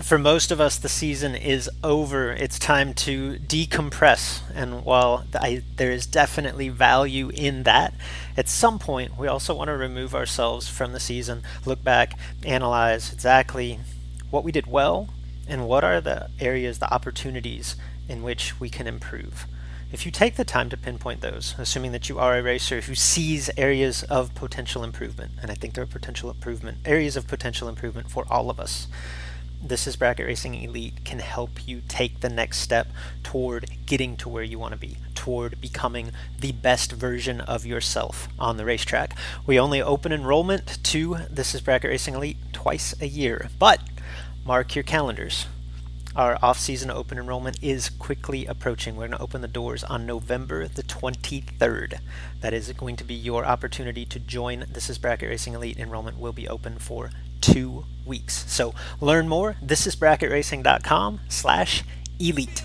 [0.00, 2.30] for most of us, the season is over.
[2.30, 4.40] It's time to decompress.
[4.54, 7.94] And while I, there is definitely value in that,
[8.36, 13.12] at some point, we also want to remove ourselves from the season, look back, analyze
[13.12, 13.80] exactly
[14.30, 15.08] what we did well,
[15.48, 17.76] and what are the areas, the opportunities
[18.08, 19.46] in which we can improve.
[19.90, 22.94] If you take the time to pinpoint those, assuming that you are a racer who
[22.94, 27.68] sees areas of potential improvement, and I think there are potential improvement areas of potential
[27.68, 28.86] improvement for all of us,
[29.62, 32.88] this is Bracket Racing Elite can help you take the next step
[33.22, 38.28] toward getting to where you want to be, toward becoming the best version of yourself
[38.38, 39.16] on the racetrack.
[39.46, 43.80] We only open enrollment to This is Bracket Racing Elite twice a year, but
[44.44, 45.46] mark your calendars.
[46.16, 48.96] Our off-season open enrollment is quickly approaching.
[48.96, 52.00] We're going to open the doors on November the 23rd.
[52.40, 55.78] That is going to be your opportunity to join This is Bracket Racing Elite.
[55.78, 58.44] Enrollment will be open for two weeks.
[58.50, 59.56] So learn more.
[59.62, 61.84] This is bracketracing.com slash
[62.18, 62.64] elite.